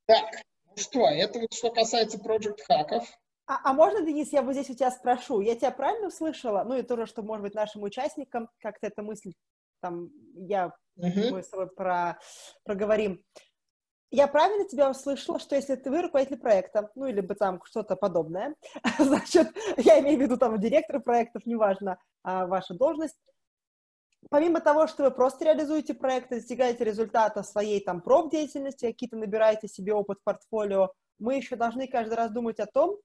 Так, 0.07 0.43
ну 0.67 0.77
что, 0.77 1.07
это 1.07 1.39
вот 1.39 1.53
что 1.53 1.71
касается 1.71 2.19
Project 2.19 2.63
хаков. 2.67 3.09
А, 3.47 3.71
а 3.71 3.73
можно, 3.73 4.05
Денис, 4.05 4.33
я 4.33 4.43
вот 4.43 4.55
здесь 4.55 4.71
у 4.71 4.75
тебя 4.75 4.91
спрошу, 4.91 5.41
я 5.41 5.57
тебя 5.57 5.71
правильно 5.71 6.09
услышала? 6.09 6.65
Ну 6.65 6.79
и 6.79 6.83
тоже, 6.83 7.07
что, 7.07 7.23
может 7.23 7.43
быть, 7.43 7.55
нашим 7.55 7.83
участникам 7.83 8.49
как-то 8.61 8.87
эта 8.87 9.03
мысль, 9.03 9.33
там, 9.81 10.11
я, 10.35 10.73
uh-huh. 10.99 11.31
мы 11.31 11.43
с 11.43 11.49
тобой 11.49 11.69
про, 11.69 12.19
проговорим 12.65 13.25
я 14.13 14.29
правильно 14.29 14.69
тебя 14.69 14.91
услышала, 14.91 15.39
что 15.39 15.57
если 15.57 15.75
ты 15.75 15.91
вы 15.91 16.03
руководитель 16.03 16.37
проекта, 16.37 16.91
ну, 16.95 17.07
или 17.07 17.23
бы 17.23 17.35
там 17.35 17.63
что-то 17.65 17.97
подобное, 17.97 18.55
значит, 18.99 19.49
я 19.79 20.01
имею 20.01 20.19
в 20.19 20.23
виду 20.23 20.37
там 20.37 20.61
директор 20.61 21.01
проектов, 21.01 21.47
неважно 21.47 21.99
а, 22.23 22.47
ваша 22.47 22.75
должность, 22.75 23.17
помимо 24.29 24.61
того, 24.61 24.87
что 24.87 25.05
вы 25.05 25.13
просто 25.13 25.47
реализуете 25.47 25.95
проекты, 25.95 26.37
достигаете 26.37 26.85
результата 26.85 27.43
своей 27.43 27.83
там 27.83 28.03
профдеятельности, 28.03 28.85
какие-то 28.85 29.17
набираете 29.17 29.67
себе 29.67 29.95
опыт 29.95 30.19
в 30.21 30.25
портфолио, 30.25 30.93
мы 31.19 31.37
еще 31.37 31.57
должны 31.57 31.89
каждый 31.89 32.15
раз 32.15 32.31
думать 32.31 32.61
о 32.61 32.67
том, 32.67 32.99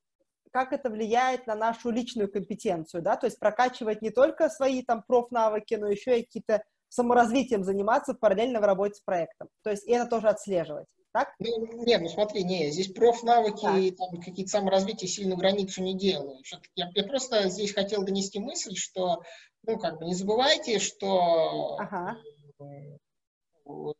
как 0.51 0.73
это 0.73 0.89
влияет 0.89 1.47
на 1.47 1.55
нашу 1.55 1.89
личную 1.89 2.29
компетенцию, 2.29 3.01
да, 3.01 3.15
то 3.15 3.27
есть 3.27 3.39
прокачивать 3.39 4.01
не 4.01 4.09
только 4.09 4.49
свои 4.49 4.83
там 4.83 5.03
профнавыки, 5.07 5.75
но 5.75 5.87
еще 5.87 6.19
и 6.19 6.25
какие-то 6.25 6.63
саморазвитием 6.89 7.63
заниматься 7.63 8.13
параллельно 8.13 8.59
в 8.59 8.65
работе 8.65 8.95
с 8.95 9.01
проектом. 9.01 9.47
То 9.63 9.69
есть 9.69 9.85
это 9.87 10.05
тоже 10.05 10.27
отслеживать 10.27 10.87
так? 11.17 11.33
Ну, 11.39 11.83
не, 11.83 11.97
ну 11.97 12.09
смотри, 12.09 12.43
не, 12.43 12.69
здесь 12.69 12.93
профнавыки 12.93 13.63
да. 13.63 13.77
и 13.77 13.91
там, 13.91 14.21
какие-то 14.21 14.51
саморазвития 14.51 15.07
сильную 15.07 15.37
границу 15.37 15.81
не 15.81 15.95
делают. 15.95 16.45
Я, 16.75 16.91
я 16.93 17.03
просто 17.03 17.49
здесь 17.49 17.73
хотел 17.73 18.03
донести 18.03 18.39
мысль, 18.39 18.75
что 18.75 19.23
ну, 19.63 19.79
как 19.79 19.97
бы 19.97 20.05
не 20.05 20.13
забывайте, 20.13 20.77
что 20.77 21.77
ага. 21.79 22.17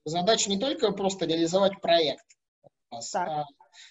задача 0.05 0.49
не 0.51 0.59
только 0.59 0.91
просто 0.91 1.26
реализовать 1.26 1.82
проект, 1.82 2.26
а, 2.91 3.45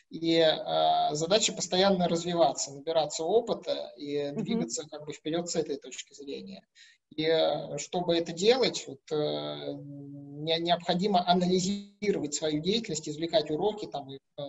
и 0.09 0.41
а, 0.41 1.13
задача 1.15 1.53
постоянно 1.53 2.09
развиваться, 2.09 2.73
набираться 2.73 3.25
опыта 3.25 3.93
и 3.97 4.31
двигаться 4.37 4.89
как 4.89 5.05
бы 5.05 5.13
вперед 5.13 5.49
с 5.49 5.57
этой 5.57 5.79
точки 5.79 6.15
зрения. 6.15 6.63
И 7.15 7.25
э, 7.25 7.79
чтобы 7.79 8.17
это 8.17 8.33
делать, 8.33 8.85
вот, 8.87 9.01
э, 9.11 9.73
необходимо 10.59 11.27
анализировать 11.27 12.35
свою 12.35 12.61
деятельность, 12.61 13.09
извлекать 13.09 13.51
уроки, 13.51 13.87
там, 13.87 14.11
и, 14.11 14.19
э, 14.39 14.43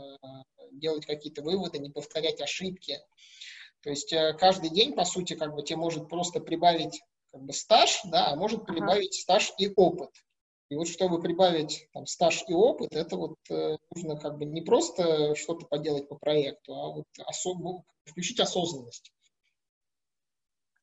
делать 0.71 1.05
какие-то 1.05 1.41
выводы, 1.41 1.79
не 1.79 1.89
повторять 1.89 2.41
ошибки. 2.41 2.99
То 3.81 3.89
есть 3.91 4.13
каждый 4.37 4.69
день, 4.69 4.93
по 4.93 5.05
сути, 5.05 5.33
как 5.33 5.55
бы 5.55 5.61
тебе 5.63 5.77
может 5.77 6.09
просто 6.09 6.39
прибавить 6.39 7.01
как 7.31 7.41
бы, 7.41 7.53
стаж, 7.53 8.01
да, 8.05 8.31
а 8.31 8.35
может 8.35 8.65
прибавить 8.65 9.15
ага. 9.15 9.39
стаж 9.39 9.53
и 9.57 9.71
опыт. 9.75 10.11
И 10.69 10.75
вот 10.75 10.87
чтобы 10.87 11.21
прибавить 11.21 11.87
там, 11.93 12.05
стаж 12.05 12.43
и 12.47 12.53
опыт, 12.53 12.93
это 12.93 13.15
вот 13.15 13.37
э, 13.49 13.77
нужно 13.93 14.17
как 14.17 14.37
бы 14.37 14.45
не 14.45 14.61
просто 14.61 15.33
что-то 15.35 15.65
поделать 15.65 16.09
по 16.09 16.15
проекту, 16.15 16.75
а 16.75 16.89
вот 16.89 17.05
особо 17.25 17.83
включить 18.03 18.39
осознанность. 18.39 19.13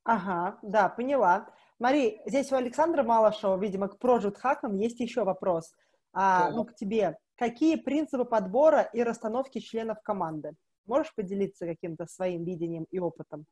Ага, 0.05 0.59
да, 0.63 0.89
поняла. 0.89 1.49
Мари, 1.85 2.23
здесь 2.25 2.51
у 2.51 2.57
Александра 2.57 3.03
Малышева, 3.03 3.59
видимо, 3.59 3.89
к 3.89 4.03
Project 4.03 4.37
Hackам 4.43 4.75
есть 4.79 5.01
еще 5.01 5.23
вопрос. 5.23 5.71
А. 6.15 6.51
Ну, 6.51 6.65
к 6.65 6.75
тебе. 6.75 7.19
Какие 7.37 7.77
принципы 7.77 8.25
подбора 8.25 8.89
и 8.95 9.03
расстановки 9.03 9.59
членов 9.59 10.01
команды? 10.03 10.53
Можешь 10.87 11.15
поделиться 11.15 11.67
каким-то 11.67 12.07
своим 12.07 12.43
видением 12.43 12.87
и 12.91 12.99
опытом? 13.01 13.45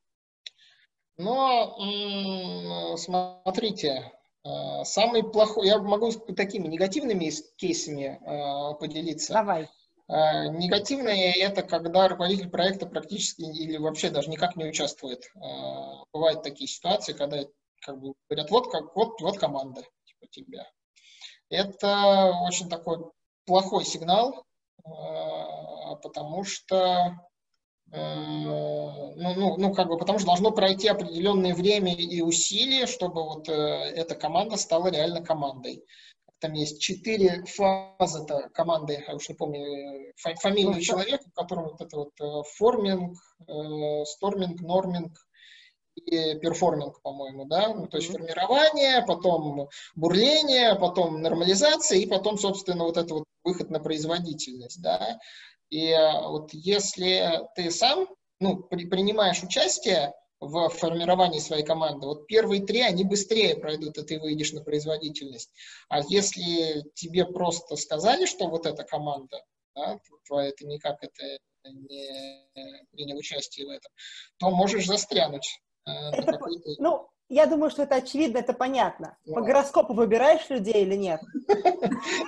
Ну, 1.19 2.97
смотрите, 2.97 4.11
э, 4.47 4.85
самый 4.85 5.25
плохой, 5.25 5.67
я 5.67 5.79
могу 5.83 6.11
такими 6.11 6.69
негативными 6.69 7.31
кейсами 7.59 8.19
э, 8.19 8.79
поделиться. 8.79 9.35
Давай. 9.35 9.69
Э, 10.09 10.49
негативные– 10.49 11.35
это 11.39 11.63
когда 11.63 12.09
руководитель 12.09 12.49
проекта 12.49 12.87
практически 12.87 13.43
или 13.43 13.77
вообще 13.77 14.09
даже 14.09 14.31
никак 14.31 14.57
не 14.57 14.65
участвует. 14.65 15.31
Бывают 16.15 16.43
такие 16.43 16.67
ситуации, 16.67 17.13
когда 17.13 17.45
как 17.83 18.01
бы 18.01 18.15
говорят, 18.29 18.51
вот, 18.51 18.71
как, 18.71 18.95
вот, 18.97 19.21
вот 19.21 19.39
команда 19.39 19.83
типа 20.05 20.27
тебя. 20.31 20.67
Это 21.51 22.33
очень 22.47 22.69
такой 22.69 22.99
плохой 23.45 23.85
сигнал, 23.85 24.45
э, 24.85 25.97
потому 26.03 26.45
что 26.45 27.19
э, 27.93 28.15
ну, 28.15 29.15
ну, 29.17 29.57
ну, 29.59 29.75
как 29.75 29.89
бы, 29.89 29.99
потому 29.99 30.19
что 30.19 30.27
должно 30.27 30.53
пройти 30.53 30.89
определенное 30.89 31.55
время 31.55 31.95
и 31.95 32.21
усилия, 32.23 32.87
чтобы 32.87 33.23
вот 33.23 33.49
э, 33.49 33.53
эта 33.53 34.15
команда 34.15 34.57
стала 34.57 34.89
реально 34.89 35.23
командой. 35.23 35.85
Там 36.39 36.55
есть 36.55 36.81
четыре 36.81 37.45
фазы 37.45 38.25
это 38.25 38.49
команды, 38.49 39.05
я 39.07 39.15
уж 39.15 39.29
не 39.29 39.35
помню 39.37 40.13
фамилию 40.17 40.81
человека, 40.81 41.25
в 41.29 41.35
котором 41.35 41.65
вот 41.65 41.81
это 41.81 41.97
вот 41.97 42.47
форминг, 42.57 43.17
сторминг, 44.09 44.61
норминг, 44.61 45.13
и 45.95 46.35
перформинг, 46.39 47.01
по-моему, 47.03 47.45
да, 47.45 47.75
ну, 47.75 47.87
то 47.87 47.99
есть 47.99 48.11
формирование, 48.11 49.05
потом 49.07 49.69
бурление, 49.95 50.75
потом 50.75 51.21
нормализация 51.21 51.99
и 51.99 52.07
потом, 52.07 52.39
собственно, 52.39 52.85
вот 52.85 52.97
это 52.97 53.15
вот 53.15 53.25
выход 53.45 53.71
на 53.71 53.81
производительность, 53.81 54.81
да, 54.81 55.19
и 55.71 55.89
э, 55.89 56.29
вот 56.29 56.53
если 56.53 57.41
ты 57.57 57.71
сам, 57.71 58.09
ну, 58.41 58.63
при, 58.63 58.87
принимаешь 58.87 59.43
участие 59.43 60.13
в 60.41 60.69
формировании 60.71 61.39
своей 61.39 61.65
команды, 61.65 62.07
вот 62.07 62.27
первые 62.27 62.63
три, 62.63 62.81
они 62.81 63.05
быстрее 63.05 63.57
пройдут, 63.57 63.97
и 63.99 64.03
ты 64.03 64.19
выйдешь 64.19 64.53
на 64.53 64.63
производительность, 64.63 65.51
а 65.89 66.01
если 66.09 66.85
тебе 66.95 67.25
просто 67.25 67.77
сказали, 67.77 68.27
что 68.27 68.49
вот 68.49 68.67
эта 68.67 68.83
команда, 68.85 69.43
да, 69.75 69.99
твоя, 70.27 70.53
ты 70.53 70.67
никак 70.67 71.03
это 71.03 71.39
не 71.65 72.87
принял 72.91 73.17
участие 73.17 73.67
в 73.67 73.71
этом, 73.71 73.93
то 74.39 74.51
можешь 74.51 74.87
застрянуть 74.87 75.61
это, 75.85 76.39
ну, 76.79 77.09
я 77.29 77.47
думаю, 77.47 77.71
что 77.71 77.83
это 77.85 77.97
очевидно, 77.97 78.39
это 78.39 78.53
понятно. 78.53 79.17
По 79.27 79.41
гороскопу 79.41 79.95
выбираешь 79.95 80.49
людей 80.51 80.83
или 80.83 80.97
нет? 80.97 81.21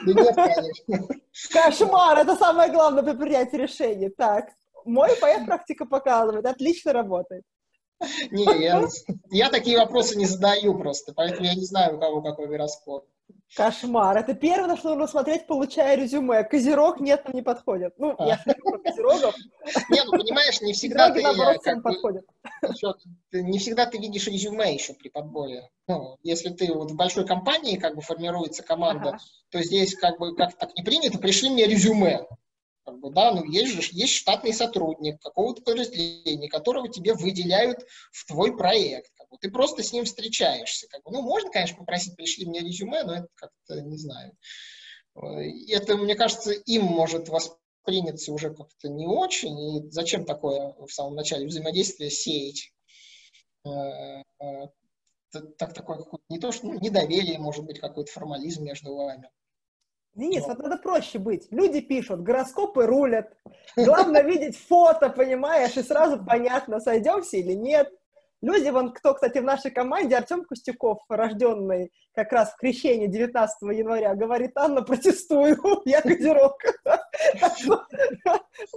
нет, 0.07 0.35
конечно. 0.35 1.09
Кошмар, 1.53 2.19
это 2.19 2.37
самое 2.37 2.73
главное 2.73 3.03
при 3.03 3.13
принятии 3.13 3.57
решения. 3.57 4.11
Так, 4.11 4.51
мой 4.85 5.11
моя 5.21 5.45
практика 5.45 5.85
показывает, 5.85 6.47
отлично 6.47 6.93
работает. 6.93 7.45
Не, 8.31 8.45
я, 8.63 8.83
я 9.31 9.51
такие 9.51 9.79
вопросы 9.79 10.17
не 10.17 10.27
задаю 10.27 10.77
просто, 10.77 11.13
поэтому 11.15 11.47
я 11.47 11.55
не 11.55 11.65
знаю, 11.65 11.97
у 11.97 12.01
кого 12.01 12.23
какой 12.23 12.49
гороскоп. 12.49 13.07
Кошмар. 13.57 14.17
Это 14.17 14.35
первое, 14.35 14.69
на 14.69 14.77
что 14.77 14.91
нужно 14.91 15.07
смотреть, 15.07 15.47
получая 15.47 15.97
резюме. 15.97 16.43
Козерог 16.45 17.01
нет, 17.01 17.25
нам 17.25 17.35
не 17.35 17.43
подходит. 17.43 17.95
Ну, 17.99 18.15
а. 18.19 18.27
я 18.27 18.55
про 18.63 18.79
козерогов. 18.79 19.35
Не, 19.91 20.03
ну, 20.05 20.11
понимаешь, 20.11 20.61
не 20.61 20.73
всегда 20.73 21.11
ты... 21.11 21.23
наоборот, 21.23 21.61
всем 21.61 21.83
подходит. 21.83 22.25
Не 23.33 23.59
всегда 23.59 23.87
ты 23.87 23.99
видишь 23.99 24.27
резюме 24.27 24.75
еще 24.75 24.95
при 24.95 25.09
подборе. 25.09 25.69
Ну, 25.87 26.17
если 26.23 26.51
ты 26.51 26.73
вот 26.73 26.91
в 26.91 26.97
большой 26.97 27.27
компании 27.27 27.77
как 27.77 27.95
бы 27.95 28.03
формируется 28.03 28.63
команда, 28.63 29.19
то 29.51 29.63
здесь 29.63 29.95
как 29.95 30.19
бы 30.19 30.35
как 30.35 30.57
так 30.57 30.75
не 30.77 30.83
принято, 30.83 31.19
пришли 31.19 31.51
мне 31.51 31.67
резюме. 31.67 32.27
Как 32.85 32.99
бы, 32.99 33.11
да, 33.11 33.33
ну 33.33 33.45
есть 33.45 33.73
же 33.73 33.81
есть 33.93 34.15
штатный 34.15 34.53
сотрудник 34.53 35.19
какого-то 35.23 35.63
подразделения, 35.63 36.51
которого 36.51 36.89
тебе 36.89 37.15
выделяют 37.15 37.79
в 38.13 38.27
твой 38.27 38.57
проект. 38.57 39.11
Бы, 39.35 39.39
ты 39.41 39.51
просто 39.51 39.83
с 39.83 39.93
ним 39.93 40.05
встречаешься. 40.05 40.87
Как 40.89 41.03
бы, 41.03 41.11
ну, 41.11 41.23
можно, 41.23 41.51
конечно, 41.51 41.77
попросить, 41.77 42.17
пришли 42.17 42.47
мне 42.47 42.61
резюме, 42.61 43.03
но 43.03 43.15
это 43.15 43.29
как-то 43.35 43.81
не 43.81 43.97
знаю. 43.97 44.33
Это, 45.15 45.97
мне 45.97 46.15
кажется, 46.15 46.53
им 46.53 46.85
может 46.85 47.29
восприняться 47.29 48.33
уже 48.33 48.55
как-то 48.55 48.89
не 48.89 49.07
очень. 49.07 49.59
И 49.77 49.91
зачем 49.91 50.25
такое 50.25 50.75
в 50.79 50.89
самом 50.89 51.15
начале 51.15 51.47
взаимодействия 51.47 52.11
сеять? 52.11 52.73
Э, 53.67 54.23
э, 54.41 54.67
так, 55.59 55.75
такое 55.75 56.05
не 56.29 56.39
то, 56.39 56.53
что 56.53 56.67
ну, 56.67 56.79
недоверие, 56.81 57.39
может 57.39 57.65
быть, 57.65 57.81
какой-то 57.81 58.13
формализм 58.13 58.65
между 58.65 58.95
вами. 58.95 59.31
Денис, 60.15 60.47
вот 60.47 60.59
надо 60.59 60.77
проще 60.77 61.19
быть. 61.19 61.49
Люди 61.51 61.81
пишут, 61.81 62.23
гороскопы 62.23 62.87
рулят. 62.87 63.37
Главное 63.77 64.23
видеть 64.25 64.57
фото, 64.57 65.11
понимаешь, 65.11 65.77
и 65.77 65.83
сразу 65.83 66.25
понятно, 66.25 66.79
сойдемся 66.79 67.37
или 67.37 67.53
нет. 67.53 67.93
Люди, 68.45 68.69
вон 68.69 68.93
кто, 68.93 69.15
кстати, 69.15 69.39
в 69.39 69.45
нашей 69.45 69.71
команде, 69.71 70.17
Артем 70.17 70.45
Костюков, 70.45 70.99
рожденный 71.09 71.91
как 72.15 72.31
раз 72.31 72.53
в 72.53 72.57
крещении 72.57 73.07
19 73.07 73.63
января, 73.73 74.15
говорит, 74.15 74.53
Анна, 74.57 74.83
протестую, 74.83 75.57
я 75.87 76.03
козерог. 76.03 76.59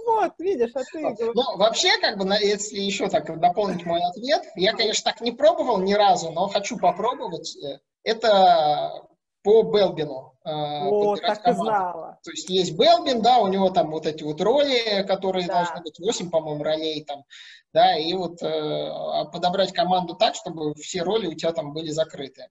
Вот, 0.04 0.32
видишь, 0.38 0.72
а 0.74 0.80
ты... 0.90 1.00
Ну, 1.00 1.56
вообще, 1.56 1.90
как 2.00 2.18
бы, 2.18 2.26
если 2.40 2.78
еще 2.78 3.08
так 3.08 3.38
дополнить 3.38 3.84
мой 3.84 4.00
ответ, 4.02 4.42
я, 4.56 4.72
конечно, 4.72 5.12
так 5.12 5.20
не 5.20 5.32
пробовал 5.32 5.78
ни 5.80 5.92
разу, 5.92 6.30
но 6.32 6.48
хочу 6.48 6.78
попробовать. 6.78 7.56
Это 8.02 9.06
по 9.42 9.62
Белбину. 9.62 10.34
Э, 10.44 10.88
О, 10.88 11.16
так 11.16 11.42
команду. 11.42 11.62
и 11.62 11.66
знала. 11.66 12.18
То 12.22 12.30
есть 12.30 12.48
есть 12.48 12.76
Белбин, 12.76 13.20
да, 13.22 13.38
у 13.38 13.48
него 13.48 13.70
там 13.70 13.90
вот 13.90 14.06
эти 14.06 14.22
вот 14.22 14.40
роли, 14.40 15.04
которые 15.06 15.46
да. 15.46 15.54
должны 15.54 15.82
быть 15.82 15.98
8, 15.98 16.30
по-моему, 16.30 16.64
ролей 16.64 17.04
там, 17.04 17.24
да, 17.72 17.96
и 17.96 18.12
вот 18.14 18.42
э, 18.42 18.90
подобрать 19.32 19.72
команду 19.72 20.14
так, 20.14 20.34
чтобы 20.34 20.74
все 20.74 21.02
роли 21.02 21.26
у 21.26 21.34
тебя 21.34 21.52
там 21.52 21.72
были 21.72 21.90
закрыты. 21.90 22.48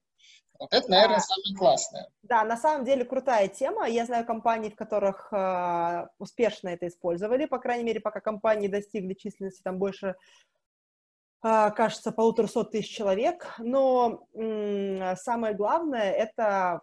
Вот 0.58 0.74
это, 0.74 0.90
наверное, 0.90 1.18
да. 1.18 1.22
самое 1.22 1.56
классное. 1.56 2.08
Да, 2.22 2.44
на 2.44 2.56
самом 2.56 2.84
деле 2.84 3.04
крутая 3.04 3.46
тема. 3.48 3.88
Я 3.88 4.06
знаю 4.06 4.26
компании, 4.26 4.70
в 4.70 4.76
которых 4.76 5.32
э, 5.32 6.06
успешно 6.18 6.68
это 6.68 6.88
использовали, 6.88 7.46
по 7.46 7.58
крайней 7.58 7.84
мере, 7.84 8.00
пока 8.00 8.20
компании 8.20 8.66
достигли 8.66 9.14
численности 9.14 9.62
там 9.62 9.78
больше 9.78 10.08
а, 10.08 10.14
кажется, 11.40 12.12
полуторасот 12.12 12.72
тысяч 12.72 12.94
человек, 12.94 13.54
но 13.58 14.26
самое 15.16 15.54
главное— 15.54 16.10
это 16.12 16.82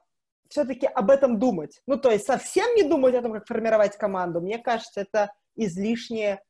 все-таки 0.49 0.85
об 0.85 1.09
этом 1.09 1.39
думать. 1.39 1.81
Ну, 1.87 1.97
то 1.97 2.11
есть 2.11 2.25
совсем 2.25 2.75
не 2.75 2.83
думать 2.83 3.15
о 3.15 3.21
том, 3.21 3.33
как 3.33 3.47
формировать 3.47 3.97
команду, 3.97 4.41
мне 4.41 4.57
кажется, 4.57 5.01
это 5.01 5.33
излишнее. 5.55 6.41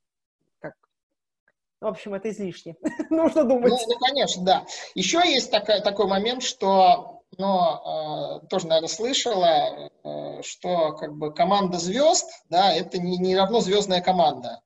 В 1.82 1.88
общем, 1.88 2.14
это 2.14 2.30
излишне. 2.32 2.76
Нужно 3.10 3.43
думать. 3.43 3.72
Ну, 3.72 3.78
ну, 3.78 3.99
конечно, 3.99 4.43
да. 4.43 4.66
Еще 4.95 5.20
есть 5.20 5.51
такой, 5.51 5.82
такой 5.82 6.08
момент, 6.08 6.41
что, 6.41 7.24
ну, 7.38 8.39
э, 8.39 8.47
тоже, 8.47 8.68
наверное, 8.68 8.88
слышала, 8.88 9.91
э, 10.03 10.41
что 10.41 10.93
как 10.93 11.14
бы 11.14 11.34
команда 11.34 11.78
звезд, 11.78 12.30
да, 12.49 12.74
это 12.74 12.97
не, 12.97 13.18
не 13.18 13.36
равно 13.36 13.60
звездная 13.60 14.01
команда. 14.01 14.62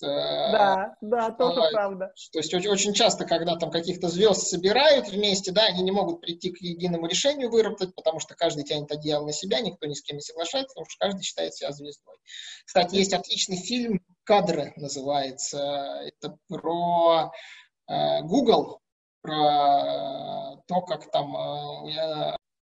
Да, 0.00 0.96
да, 1.00 1.30
тоже 1.30 1.60
правда. 1.72 2.12
То 2.32 2.38
есть 2.38 2.52
очень, 2.52 2.68
очень 2.68 2.92
часто, 2.92 3.24
когда 3.24 3.56
там 3.56 3.70
каких-то 3.70 4.08
звезд 4.08 4.46
собирают 4.46 5.08
вместе, 5.08 5.52
да, 5.52 5.64
они 5.64 5.82
не 5.82 5.92
могут 5.92 6.20
прийти 6.20 6.50
к 6.50 6.58
единому 6.60 7.06
решению 7.06 7.50
выработать, 7.50 7.94
потому 7.94 8.20
что 8.20 8.34
каждый 8.34 8.64
тянет 8.64 8.90
одеяло 8.90 9.26
на 9.26 9.32
себя, 9.32 9.60
никто 9.60 9.86
ни 9.86 9.94
с 9.94 10.02
кем 10.02 10.16
не 10.16 10.22
соглашается, 10.22 10.74
потому 10.74 10.86
что 10.88 10.98
каждый 10.98 11.22
считает 11.22 11.54
себя 11.54 11.72
звездой. 11.72 12.16
Кстати, 12.64 12.96
есть 12.96 13.14
отличный 13.14 13.56
фильм 13.56 14.00
«Кадры» 14.24 14.72
называется. 14.76 16.02
Это 16.04 16.36
про 16.48 17.32
э, 17.88 18.22
Google, 18.22 18.80
про 19.22 20.56
то, 20.66 20.80
как 20.82 21.10
там 21.10 21.34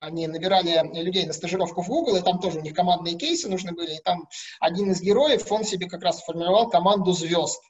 они 0.00 0.26
набирали 0.26 0.82
людей 1.02 1.26
на 1.26 1.32
стажировку 1.32 1.82
в 1.82 1.88
Google, 1.88 2.16
и 2.16 2.22
там 2.22 2.40
тоже 2.40 2.58
у 2.58 2.62
них 2.62 2.74
командные 2.74 3.16
кейсы 3.16 3.48
нужны 3.48 3.72
были, 3.72 3.96
и 3.96 4.02
там 4.02 4.28
один 4.60 4.90
из 4.90 5.00
героев, 5.00 5.50
он 5.50 5.64
себе 5.64 5.88
как 5.88 6.02
раз 6.02 6.18
сформировал 6.20 6.68
команду 6.68 7.12
звезд. 7.12 7.60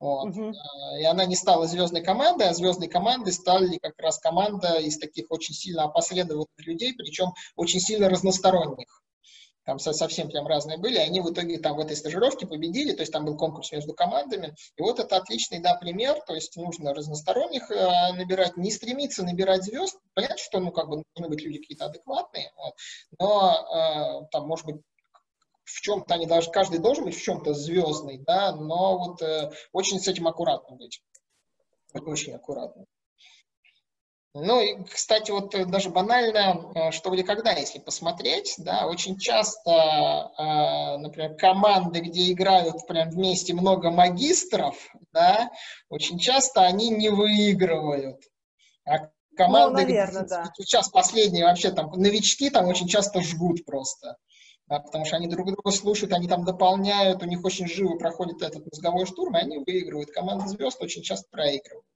Вот. 0.00 0.28
Uh-huh. 0.28 0.52
И 1.00 1.04
она 1.04 1.24
не 1.24 1.34
стала 1.34 1.66
звездной 1.66 2.02
командой, 2.02 2.48
а 2.48 2.54
звездной 2.54 2.88
командой 2.88 3.32
стали 3.32 3.78
как 3.78 3.98
раз 3.98 4.18
команда 4.18 4.76
из 4.76 4.96
таких 4.98 5.26
очень 5.30 5.54
сильно 5.54 5.84
опоследованных 5.84 6.46
людей, 6.58 6.94
причем 6.94 7.32
очень 7.56 7.80
сильно 7.80 8.08
разносторонних 8.08 9.02
там 9.68 9.78
совсем 9.78 10.30
прям 10.30 10.46
разные 10.46 10.78
были, 10.78 10.96
они 10.96 11.20
в 11.20 11.30
итоге 11.30 11.58
там 11.58 11.76
в 11.76 11.80
этой 11.80 11.94
стажировке 11.94 12.46
победили, 12.46 12.92
то 12.92 13.02
есть 13.02 13.12
там 13.12 13.26
был 13.26 13.36
конкурс 13.36 13.70
между 13.70 13.92
командами, 13.92 14.54
и 14.78 14.80
вот 14.80 14.98
это 14.98 15.18
отличный, 15.18 15.60
да, 15.60 15.74
пример, 15.74 16.18
то 16.26 16.34
есть 16.34 16.56
нужно 16.56 16.94
разносторонних 16.94 17.70
э, 17.70 18.12
набирать, 18.14 18.56
не 18.56 18.70
стремиться 18.70 19.24
набирать 19.24 19.64
звезд, 19.64 19.98
понятно, 20.14 20.38
что, 20.38 20.60
ну, 20.60 20.72
как 20.72 20.88
бы, 20.88 21.02
должны 21.14 21.28
быть 21.28 21.44
люди 21.44 21.58
какие-то 21.58 21.84
адекватные, 21.84 22.50
вот, 22.56 22.74
но 23.18 24.22
э, 24.24 24.28
там, 24.32 24.48
может 24.48 24.64
быть, 24.64 24.76
в 25.64 25.80
чем-то 25.82 26.14
они 26.14 26.24
даже, 26.24 26.50
каждый 26.50 26.78
должен 26.78 27.04
быть 27.04 27.16
в 27.16 27.22
чем-то 27.22 27.52
звездный, 27.52 28.24
да, 28.26 28.56
но 28.56 28.96
вот 28.96 29.20
э, 29.20 29.50
очень 29.72 30.00
с 30.00 30.08
этим 30.08 30.28
аккуратно 30.28 30.76
быть, 30.76 31.02
очень 31.92 32.32
аккуратно. 32.32 32.86
Ну 34.34 34.60
и, 34.60 34.84
кстати, 34.84 35.30
вот 35.30 35.54
э, 35.54 35.64
даже 35.64 35.88
банально, 35.88 36.70
э, 36.74 36.90
что 36.90 37.12
или 37.14 37.22
когда, 37.22 37.52
если 37.52 37.78
посмотреть, 37.78 38.54
да, 38.58 38.86
очень 38.86 39.18
часто, 39.18 39.70
э, 39.70 40.96
например, 40.98 41.34
команды, 41.36 42.00
где 42.00 42.30
играют 42.32 42.86
прям 42.86 43.10
вместе 43.10 43.54
много 43.54 43.90
магистров, 43.90 44.76
да, 45.12 45.50
очень 45.88 46.18
часто 46.18 46.62
они 46.62 46.90
не 46.90 47.08
выигрывают. 47.08 48.20
А 48.84 49.08
команды, 49.34 49.82
ну, 49.82 49.88
наверное, 49.88 50.22
где, 50.22 50.28
да. 50.28 50.52
сейчас 50.58 50.90
последние 50.90 51.46
вообще 51.46 51.70
там 51.70 51.90
новички 51.92 52.50
там 52.50 52.66
очень 52.66 52.86
часто 52.86 53.22
жгут 53.22 53.64
просто. 53.64 54.16
Да, 54.66 54.80
потому 54.80 55.06
что 55.06 55.16
они 55.16 55.28
друг 55.28 55.46
друга 55.50 55.70
слушают, 55.70 56.12
они 56.12 56.28
там 56.28 56.44
дополняют, 56.44 57.22
у 57.22 57.26
них 57.26 57.42
очень 57.42 57.66
живо 57.66 57.96
проходит 57.96 58.42
этот 58.42 58.66
мозговой 58.70 59.06
штурм, 59.06 59.34
и 59.36 59.40
они 59.40 59.58
выигрывают. 59.58 60.10
Команда 60.10 60.46
звезд 60.46 60.82
очень 60.82 61.02
часто 61.02 61.26
проигрывают. 61.30 61.86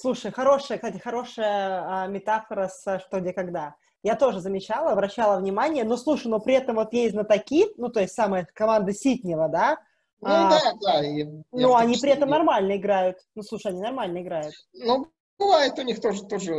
Слушай, 0.00 0.30
хорошая, 0.30 0.78
кстати, 0.78 0.98
хорошая 0.98 2.04
а, 2.04 2.06
метафора 2.06 2.68
с 2.68 3.00
«что, 3.00 3.18
где, 3.18 3.32
когда». 3.32 3.74
Я 4.04 4.14
тоже 4.14 4.38
замечала, 4.38 4.92
обращала 4.92 5.40
внимание, 5.40 5.82
но 5.82 5.96
слушай, 5.96 6.28
но 6.28 6.38
при 6.38 6.54
этом 6.54 6.76
вот 6.76 6.92
есть 6.92 7.14
знатоки, 7.14 7.66
ну, 7.76 7.88
то 7.88 7.98
есть 7.98 8.14
самая 8.14 8.46
команда 8.54 8.92
Ситнева, 8.92 9.48
да? 9.48 9.76
Ну, 10.20 10.28
а, 10.30 10.50
да, 10.50 10.72
да. 10.80 11.00
Я, 11.00 11.26
ну, 11.50 11.74
они 11.74 11.96
при 11.96 12.12
этом 12.12 12.28
нормально 12.28 12.76
играют. 12.76 13.18
Ну, 13.34 13.42
слушай, 13.42 13.72
они 13.72 13.80
нормально 13.80 14.22
играют. 14.22 14.54
Ну, 14.72 15.10
бывает 15.36 15.76
у 15.76 15.82
них 15.82 16.00
тоже, 16.00 16.24
тоже 16.26 16.54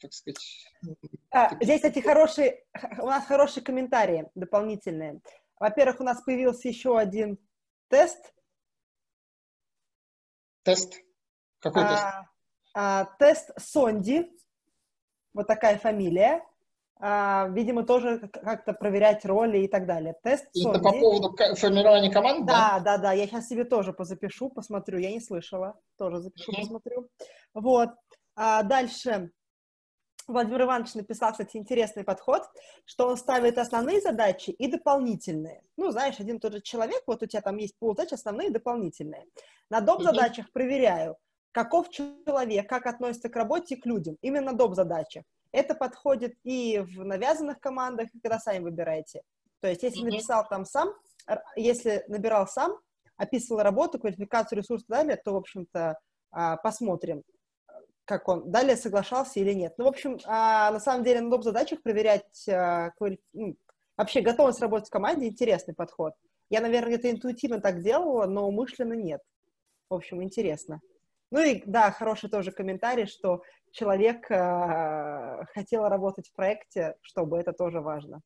так 0.00 0.14
сказать... 0.14 0.38
А, 1.30 1.62
здесь, 1.62 1.82
кстати, 1.82 1.98
хорошие, 1.98 2.64
у 3.00 3.06
нас 3.06 3.26
хорошие 3.26 3.62
комментарии 3.62 4.30
дополнительные. 4.34 5.20
Во-первых, 5.60 6.00
у 6.00 6.04
нас 6.04 6.22
появился 6.22 6.68
еще 6.68 6.98
один 6.98 7.36
тест. 7.88 8.32
Тест? 10.62 10.94
Какой 11.58 11.82
а, 11.82 11.88
тест? 11.88 12.37
А, 12.74 13.06
тест 13.18 13.50
Сонди, 13.58 14.30
вот 15.34 15.46
такая 15.46 15.78
фамилия. 15.78 16.44
А, 17.00 17.48
видимо, 17.52 17.84
тоже 17.84 18.18
как-то 18.18 18.72
проверять 18.72 19.24
роли 19.24 19.58
и 19.58 19.68
так 19.68 19.86
далее. 19.86 20.16
Тест 20.22 20.48
и 20.52 20.62
Сонди. 20.62 20.78
Это 20.78 20.84
по 20.84 20.92
поводу 20.92 21.36
формирования 21.54 22.10
команд, 22.10 22.46
да? 22.46 22.78
Да, 22.78 22.80
да, 22.80 22.98
да. 22.98 23.12
Я 23.12 23.26
сейчас 23.26 23.48
себе 23.48 23.64
тоже 23.64 23.92
позапишу, 23.92 24.50
посмотрю. 24.50 24.98
Я 24.98 25.12
не 25.12 25.20
слышала. 25.20 25.78
Тоже 25.96 26.20
запишу, 26.20 26.50
mm-hmm. 26.52 26.60
посмотрю. 26.60 27.08
Вот. 27.54 27.90
А 28.34 28.62
дальше. 28.62 29.30
Владимир 30.26 30.64
Иванович 30.64 30.94
написал, 30.94 31.32
кстати, 31.32 31.56
интересный 31.56 32.04
подход, 32.04 32.42
что 32.84 33.08
он 33.08 33.16
ставит 33.16 33.56
основные 33.56 34.02
задачи 34.02 34.50
и 34.50 34.70
дополнительные. 34.70 35.62
Ну, 35.78 35.90
знаешь, 35.90 36.20
один 36.20 36.36
и 36.36 36.38
тот 36.38 36.52
же 36.52 36.60
человек, 36.60 37.02
вот 37.06 37.22
у 37.22 37.26
тебя 37.26 37.40
там 37.40 37.56
есть 37.56 37.78
ползадач, 37.78 38.12
основные 38.12 38.48
и 38.48 38.52
дополнительные. 38.52 39.24
На 39.70 39.80
доп. 39.80 40.02
задачах 40.02 40.52
проверяю, 40.52 41.16
каков 41.58 41.90
человек, 41.90 42.68
как 42.68 42.86
относится 42.86 43.28
к 43.28 43.34
работе 43.34 43.74
и 43.74 43.80
к 43.80 43.84
людям. 43.84 44.16
Именно 44.22 44.52
доп. 44.52 44.76
задача. 44.76 45.24
Это 45.50 45.74
подходит 45.74 46.34
и 46.44 46.78
в 46.78 47.04
навязанных 47.04 47.58
командах, 47.58 48.14
и 48.14 48.20
когда 48.20 48.38
сами 48.38 48.62
выбираете. 48.62 49.22
То 49.60 49.68
есть, 49.68 49.82
если 49.82 50.04
написал 50.04 50.46
там 50.48 50.64
сам, 50.64 50.94
если 51.56 52.04
набирал 52.06 52.46
сам, 52.46 52.78
описывал 53.16 53.62
работу, 53.62 53.98
квалификацию, 53.98 54.60
ресурсы 54.60 54.84
и 54.84 54.92
далее, 54.92 55.16
то, 55.16 55.32
в 55.32 55.36
общем-то, 55.36 55.98
а, 56.30 56.58
посмотрим, 56.58 57.24
как 58.04 58.28
он 58.28 58.52
далее 58.52 58.76
соглашался 58.76 59.40
или 59.40 59.52
нет. 59.52 59.74
Ну, 59.78 59.86
в 59.86 59.88
общем, 59.88 60.16
а, 60.26 60.70
на 60.70 60.78
самом 60.78 61.02
деле 61.02 61.22
на 61.22 61.30
доп. 61.30 61.42
задачах 61.42 61.82
проверять 61.82 62.48
а, 62.48 62.92
ну, 63.32 63.56
вообще 63.96 64.20
готовность 64.20 64.60
работать 64.60 64.86
в 64.86 64.92
команде 64.92 65.26
интересный 65.26 65.74
подход. 65.74 66.12
Я, 66.50 66.60
наверное, 66.60 66.90
где-то 66.90 67.10
интуитивно 67.10 67.60
так 67.60 67.82
делала, 67.82 68.26
но 68.26 68.46
умышленно 68.46 68.94
нет. 68.94 69.22
В 69.90 69.94
общем, 69.94 70.22
интересно. 70.22 70.80
Ну 71.30 71.40
и 71.40 71.62
да, 71.66 71.90
хороший 71.90 72.30
тоже 72.30 72.52
комментарий, 72.52 73.06
что 73.06 73.42
человек 73.70 74.30
э, 74.30 75.44
хотел 75.52 75.86
работать 75.88 76.28
в 76.28 76.34
проекте, 76.34 76.96
чтобы 77.02 77.38
это 77.38 77.52
тоже 77.52 77.80
важно. 77.80 78.22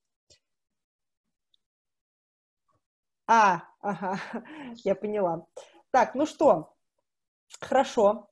А, 3.26 3.62
ага, 3.80 4.20
я 4.84 4.94
поняла. 4.94 5.46
Так, 5.90 6.14
ну 6.14 6.26
что, 6.26 6.74
хорошо. 7.60 8.28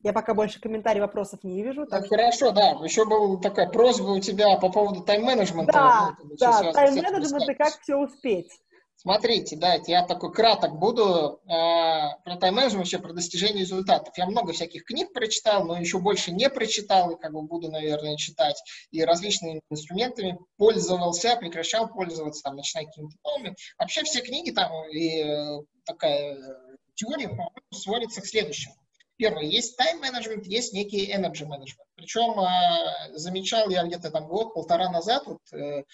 Я 0.00 0.12
пока 0.12 0.32
больше 0.34 0.60
комментариев, 0.60 1.02
вопросов 1.02 1.42
не 1.42 1.62
вижу. 1.62 1.86
Так. 1.86 2.02
Ну, 2.02 2.08
хорошо, 2.08 2.52
да. 2.52 2.70
Еще 2.84 3.04
была 3.04 3.40
такая 3.40 3.68
просьба 3.68 4.10
у 4.10 4.20
тебя 4.20 4.56
по 4.58 4.70
поводу 4.70 5.02
тайм-менеджмента. 5.02 5.72
Да, 5.72 6.16
да, 6.38 6.72
тайм-менеджмент 6.72 7.48
и 7.48 7.54
как 7.54 7.80
все 7.80 7.96
успеть. 7.96 8.52
Смотрите, 9.00 9.54
да, 9.54 9.78
я 9.86 10.04
такой 10.04 10.32
краток 10.32 10.76
буду 10.76 11.40
э, 11.44 11.48
про 11.48 12.36
тайм-менеджмент, 12.36 12.80
вообще 12.80 12.98
про 12.98 13.12
достижение 13.12 13.60
результатов. 13.60 14.12
Я 14.18 14.26
много 14.26 14.52
всяких 14.52 14.84
книг 14.84 15.12
прочитал, 15.12 15.64
но 15.64 15.78
еще 15.78 16.00
больше 16.00 16.32
не 16.32 16.50
прочитал, 16.50 17.12
и 17.12 17.16
как 17.16 17.32
бы 17.32 17.42
буду, 17.42 17.70
наверное, 17.70 18.16
читать. 18.16 18.60
И 18.90 19.04
различными 19.04 19.60
инструментами 19.70 20.36
пользовался, 20.56 21.36
прекращал 21.36 21.88
пользоваться, 21.88 22.42
там, 22.42 22.56
начиная 22.56 22.86
какими-то 22.86 23.16
новыми. 23.24 23.54
Вообще 23.78 24.02
все 24.02 24.20
книги 24.20 24.50
там 24.50 24.72
и 24.90 25.22
э, 25.22 25.62
такая 25.84 26.34
э, 26.34 26.76
теория, 26.96 27.30
сводится 27.72 28.20
к 28.20 28.26
следующему. 28.26 28.74
Первое, 29.16 29.44
есть 29.44 29.76
тайм-менеджмент, 29.76 30.44
есть 30.44 30.72
некий 30.72 31.08
energy 31.12 31.44
менеджмент. 31.44 31.88
Причем 31.94 32.40
э, 32.40 33.16
замечал 33.16 33.70
я 33.70 33.84
где-то 33.84 34.10
там 34.10 34.26
год-полтора 34.26 34.90
назад 34.90 35.22
вот, 35.24 35.38
э, 35.52 35.84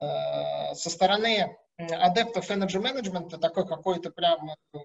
э, 0.00 0.74
со 0.74 0.90
стороны 0.90 1.56
адептов 1.88 2.50
Energy 2.50 2.80
Management 2.80 3.38
такой 3.38 3.66
какой-то 3.66 4.10
прям 4.10 4.50
э, 4.50 4.78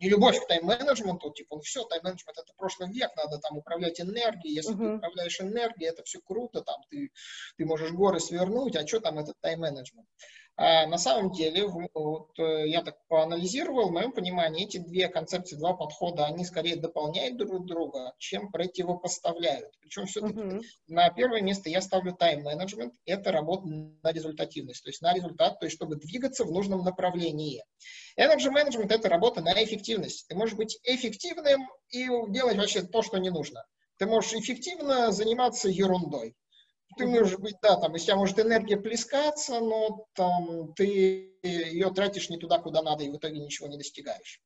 не 0.00 0.08
любовь 0.08 0.40
к 0.40 0.46
тайм-менеджменту, 0.46 1.30
типа, 1.30 1.56
ну 1.56 1.62
все, 1.62 1.84
тайм-менеджмент 1.84 2.38
это 2.38 2.52
прошлый 2.56 2.90
век, 2.90 3.10
надо 3.16 3.38
там 3.38 3.58
управлять 3.58 4.00
энергией, 4.00 4.54
если 4.54 4.74
uh-huh. 4.74 4.78
ты 4.78 4.94
управляешь 4.96 5.40
энергией, 5.40 5.90
это 5.90 6.02
все 6.04 6.20
круто, 6.24 6.62
там 6.62 6.76
ты, 6.88 7.10
ты 7.56 7.66
можешь 7.66 7.92
горы 7.92 8.18
свернуть, 8.18 8.76
а 8.76 8.86
что 8.86 9.00
там 9.00 9.18
этот 9.18 9.36
тайм-менеджмент? 9.40 10.08
А 10.62 10.86
на 10.86 10.98
самом 10.98 11.32
деле, 11.32 11.66
вот, 11.66 12.38
э, 12.38 12.68
я 12.68 12.82
так 12.82 12.98
поанализировал, 13.08 13.88
в 13.88 13.92
моем 13.92 14.12
понимании 14.12 14.66
эти 14.66 14.76
две 14.76 15.08
концепции, 15.08 15.56
два 15.56 15.72
подхода, 15.72 16.26
они 16.26 16.44
скорее 16.44 16.76
дополняют 16.76 17.38
друг 17.38 17.64
друга, 17.64 18.12
чем 18.18 18.52
противопоставляют. 18.52 19.70
Причем 19.80 20.04
все-таки 20.04 20.38
uh-huh. 20.38 20.60
на 20.88 21.08
первое 21.08 21.40
место 21.40 21.70
я 21.70 21.80
ставлю 21.80 22.12
тайм-менеджмент, 22.14 22.92
это 23.06 23.32
работа 23.32 23.68
на 23.68 24.12
результативность, 24.12 24.84
то 24.84 24.90
есть 24.90 25.00
на 25.00 25.14
результат, 25.14 25.58
то 25.58 25.64
есть 25.64 25.74
чтобы 25.74 25.96
двигаться 25.96 26.44
в 26.44 26.52
нужном 26.52 26.84
направлении. 26.84 27.64
Energy 28.18 28.52
Management– 28.54 28.88
это 28.92 29.08
работа 29.08 29.40
на 29.40 29.64
эффективность. 29.64 30.28
Ты 30.28 30.34
можешь 30.34 30.56
быть 30.56 30.78
эффективным 30.82 31.70
и 31.88 32.06
делать 32.28 32.58
вообще 32.58 32.82
то, 32.82 33.00
что 33.00 33.16
не 33.16 33.30
нужно. 33.30 33.64
Ты 33.96 34.04
можешь 34.04 34.34
эффективно 34.34 35.10
заниматься 35.10 35.70
ерундой 35.70 36.36
ты 36.96 37.06
можешь 37.06 37.38
быть, 37.38 37.56
да, 37.62 37.76
там, 37.76 37.94
из 37.96 38.04
тебя 38.04 38.16
может 38.16 38.38
энергия 38.38 38.76
плескаться, 38.76 39.60
но 39.60 40.06
там 40.14 40.72
ты 40.74 41.36
ее 41.42 41.90
тратишь 41.90 42.30
не 42.30 42.38
туда, 42.38 42.58
куда 42.58 42.82
надо, 42.82 43.04
и 43.04 43.10
в 43.10 43.16
итоге 43.16 43.40
ничего 43.40 43.68
не 43.68 43.76
достигаешь. 43.76 44.40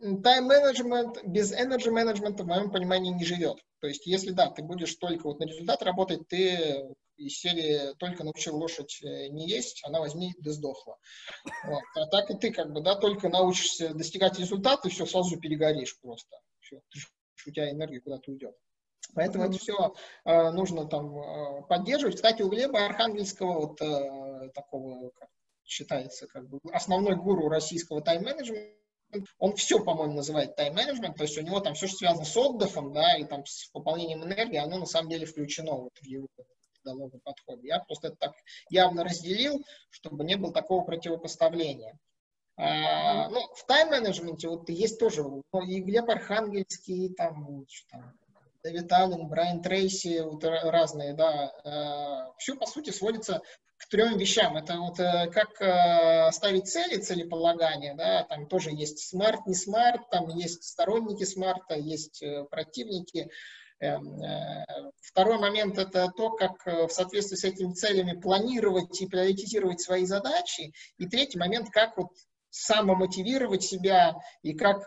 Тайм-менеджмент 0.00 1.18
uh-huh. 1.18 1.26
без 1.26 1.52
energy 1.52 1.90
менеджмента 1.90 2.42
в 2.42 2.46
моем 2.46 2.70
понимании 2.70 3.12
не 3.12 3.24
живет. 3.24 3.58
То 3.80 3.86
есть, 3.86 4.06
если 4.06 4.30
да, 4.30 4.50
ты 4.50 4.62
будешь 4.62 4.94
только 4.96 5.24
вот 5.24 5.40
на 5.40 5.44
результат 5.44 5.82
работать, 5.82 6.26
ты 6.28 6.94
из 7.16 7.38
серии 7.38 7.94
только 7.98 8.24
научил 8.24 8.56
лошадь 8.56 8.98
э, 9.02 9.28
не 9.28 9.46
есть, 9.46 9.82
она 9.84 10.00
возьми 10.00 10.34
да 10.38 10.52
сдохла. 10.52 10.96
Вот. 11.64 11.82
А 11.96 12.06
так 12.06 12.30
и 12.30 12.34
ты 12.34 12.50
как 12.50 12.72
бы, 12.72 12.80
да, 12.80 12.94
только 12.96 13.28
научишься 13.28 13.92
достигать 13.94 14.38
результата, 14.38 14.88
и 14.88 14.90
все, 14.90 15.04
сразу 15.04 15.38
перегоришь 15.38 15.98
просто. 16.00 16.38
Все, 16.60 16.80
у 17.46 17.50
тебя 17.50 17.70
энергия 17.70 18.00
куда-то 18.00 18.30
уйдет. 18.30 18.56
Поэтому 19.14 19.44
mm-hmm. 19.44 19.48
это 19.48 19.58
все 19.58 19.94
э, 20.24 20.50
нужно 20.50 20.86
там 20.86 21.18
э, 21.18 21.62
поддерживать. 21.68 22.16
Кстати, 22.16 22.42
у 22.42 22.48
Глеба 22.48 22.86
Архангельского, 22.86 23.66
вот 23.66 23.80
э, 23.80 24.50
такого, 24.54 25.10
как 25.10 25.28
считается, 25.64 26.26
как 26.26 26.48
бы 26.48 26.58
основной 26.72 27.16
гуру 27.16 27.48
российского 27.48 28.02
тайм-менеджмента, 28.02 28.76
Он 29.38 29.54
все, 29.54 29.82
по-моему, 29.82 30.14
называет 30.14 30.56
тайм-менеджмент, 30.56 31.16
то 31.16 31.22
есть 31.22 31.38
у 31.38 31.42
него 31.42 31.60
там 31.60 31.74
все, 31.74 31.86
что 31.86 31.98
связано 31.98 32.24
с 32.24 32.36
отдыхом, 32.36 32.92
да, 32.92 33.16
и 33.16 33.24
там 33.24 33.44
с 33.46 33.68
пополнением 33.70 34.24
энергии, 34.24 34.56
оно 34.56 34.78
на 34.78 34.86
самом 34.86 35.10
деле 35.10 35.26
включено 35.26 35.72
вот 35.72 35.96
в 36.00 36.06
его 36.06 36.26
методологию 36.80 37.20
подхода. 37.22 37.62
Я 37.62 37.80
просто 37.80 38.08
это 38.08 38.16
так 38.16 38.32
явно 38.68 39.04
разделил, 39.04 39.64
чтобы 39.90 40.24
не 40.24 40.36
было 40.36 40.52
такого 40.52 40.84
противопоставления. 40.84 41.98
А, 42.56 43.28
ну, 43.30 43.40
в 43.54 43.64
тайм-менеджменте 43.66 44.48
вот 44.48 44.68
есть 44.68 44.98
тоже 44.98 45.22
ну, 45.22 45.42
и 45.66 45.80
Глеб 45.80 46.10
Архангельский, 46.10 47.06
и 47.06 47.14
там, 47.14 47.64
что 47.68 47.88
там 47.90 48.19
Дэвид 48.62 48.92
Аллен, 48.92 49.28
Брайан 49.28 49.62
Трейси, 49.62 50.20
вот 50.20 50.44
разные, 50.44 51.14
да. 51.14 51.52
А, 51.64 52.32
все, 52.38 52.56
по 52.56 52.66
сути, 52.66 52.90
сводится 52.90 53.40
к 53.80 53.88
трем 53.88 54.18
вещам. 54.18 54.56
Это 54.56 54.76
вот 54.78 55.00
э, 55.00 55.30
как 55.32 55.60
э, 55.62 56.30
ставить 56.32 56.68
цели, 56.68 57.00
целеполагание, 57.00 57.94
да, 57.94 58.24
там 58.24 58.46
тоже 58.46 58.70
есть 58.70 59.08
SMART, 59.08 59.46
не 59.46 59.54
SMART, 59.54 60.10
там 60.10 60.28
есть 60.28 60.64
сторонники 60.64 61.24
SMART 61.24 61.60
а, 61.60 61.74
есть 61.74 62.22
э, 62.22 62.44
противники. 62.50 63.30
Эм, 63.82 64.20
второй 65.00 65.38
момент– 65.38 65.78
это 65.78 66.12
то, 66.14 66.32
как 66.32 66.66
в 66.66 66.90
соответствии 66.90 67.36
с 67.36 67.44
этими 67.44 67.72
целями 67.72 68.12
планировать 68.12 69.00
и 69.00 69.06
приоритизировать 69.06 69.80
свои 69.80 70.04
задачи. 70.04 70.74
И 70.98 71.06
третий 71.06 71.38
момент– 71.38 71.70
как 71.72 71.96
вот 71.96 72.10
самомотивировать 72.50 73.62
себя 73.62 74.16
и 74.42 74.52
как 74.52 74.86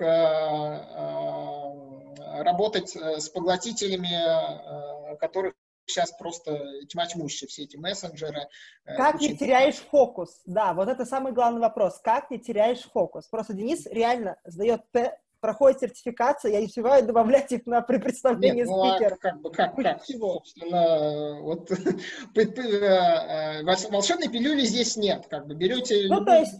работать 2.41 2.95
с 2.95 3.29
поглотителями, 3.29 5.17
которых 5.17 5.53
сейчас 5.85 6.11
просто 6.11 6.85
тьма 6.89 7.05
тьмущая, 7.05 7.47
все 7.47 7.63
эти 7.63 7.77
мессенджеры. 7.77 8.47
Э, 8.85 8.95
как 8.95 9.19
не 9.19 9.35
теряешь 9.35 9.75
фокус? 9.75 10.41
Да, 10.45 10.73
вот 10.73 10.87
это 10.87 11.05
самый 11.05 11.33
главный 11.33 11.61
вопрос. 11.61 11.99
Как 12.03 12.31
не 12.31 12.39
теряешь 12.39 12.81
фокус? 12.81 13.27
Просто 13.27 13.53
Денис 13.53 13.85
реально 13.87 14.37
сдает 14.45 14.81
Т, 14.91 15.17
проходит 15.39 15.81
сертификацию, 15.81 16.53
я 16.53 16.59
не 16.61 16.67
успеваю 16.67 17.05
добавлять 17.05 17.51
их 17.51 17.65
на 17.65 17.81
при 17.81 17.97
представлении 17.97 18.59
Нет, 18.59 18.67
ну, 18.67 18.89
спикера. 18.89 19.15
А 19.15 19.17
как 19.17 19.41
бы, 19.41 19.51
как, 19.51 19.75
как? 19.75 20.05
Собственно, 20.05 21.41
вот 21.41 21.69
э, 22.35 22.41
э, 22.41 23.63
волшебной 23.63 24.29
пилюли 24.29 24.61
здесь 24.61 24.95
нет, 24.95 25.27
как 25.29 25.47
бы 25.47 25.55
берете... 25.55 26.07
Ну, 26.07 26.23
то 26.23 26.33
есть 26.35 26.55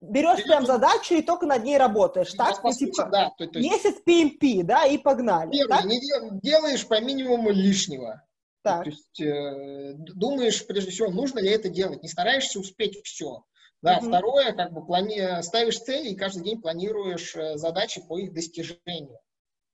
берешь 0.00 0.42
прям 0.44 0.66
задачу 0.66 1.14
и 1.14 1.22
только 1.22 1.46
над 1.46 1.64
ней 1.64 1.78
работаешь, 1.78 2.32
так? 2.34 2.62
Ну, 2.62 2.72
типа, 2.72 3.08
да, 3.10 3.30
то, 3.36 3.46
то 3.46 3.58
есть, 3.58 3.70
месяц 3.70 3.96
PMP, 4.06 4.62
да, 4.62 4.84
и 4.84 4.98
погнали. 4.98 5.50
Первое, 5.50 5.82
не 5.84 6.40
делаешь 6.40 6.86
по 6.86 7.00
минимуму 7.00 7.50
лишнего. 7.50 8.22
Так. 8.62 8.84
То 8.84 8.90
есть 8.90 9.20
э, 9.20 9.94
думаешь, 9.96 10.66
прежде 10.66 10.90
всего, 10.90 11.10
нужно 11.10 11.38
ли 11.38 11.50
это 11.50 11.68
делать, 11.68 12.02
не 12.02 12.08
стараешься 12.08 12.58
успеть 12.58 13.00
все. 13.04 13.44
Да, 13.82 13.98
угу. 13.98 14.08
второе, 14.08 14.52
как 14.52 14.72
бы 14.72 14.84
плани... 14.84 15.42
ставишь 15.42 15.78
цели 15.78 16.08
и 16.08 16.16
каждый 16.16 16.42
день 16.42 16.60
планируешь 16.60 17.36
э, 17.36 17.56
задачи 17.56 18.04
по 18.06 18.18
их 18.18 18.32
достижению. 18.32 19.18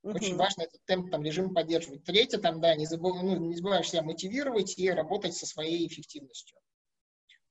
Угу. 0.03 0.16
Очень 0.16 0.37
важно 0.37 0.62
этот 0.62 0.85
темп, 0.85 1.11
там, 1.11 1.23
режим 1.23 1.55
поддерживать. 1.55 2.05
Третье, 2.05 2.39
там, 2.39 2.61
да, 2.61 2.75
не, 2.75 2.85
забыв... 2.85 3.14
ну, 3.23 3.37
не 3.37 3.57
забываешь 3.57 3.89
себя 3.89 4.03
мотивировать 4.03 4.79
и 4.79 4.91
работать 4.91 5.35
со 5.35 5.47
своей 5.47 5.87
эффективностью. 5.87 6.59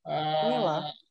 Поняла. 0.04 0.90
А, 0.90 0.92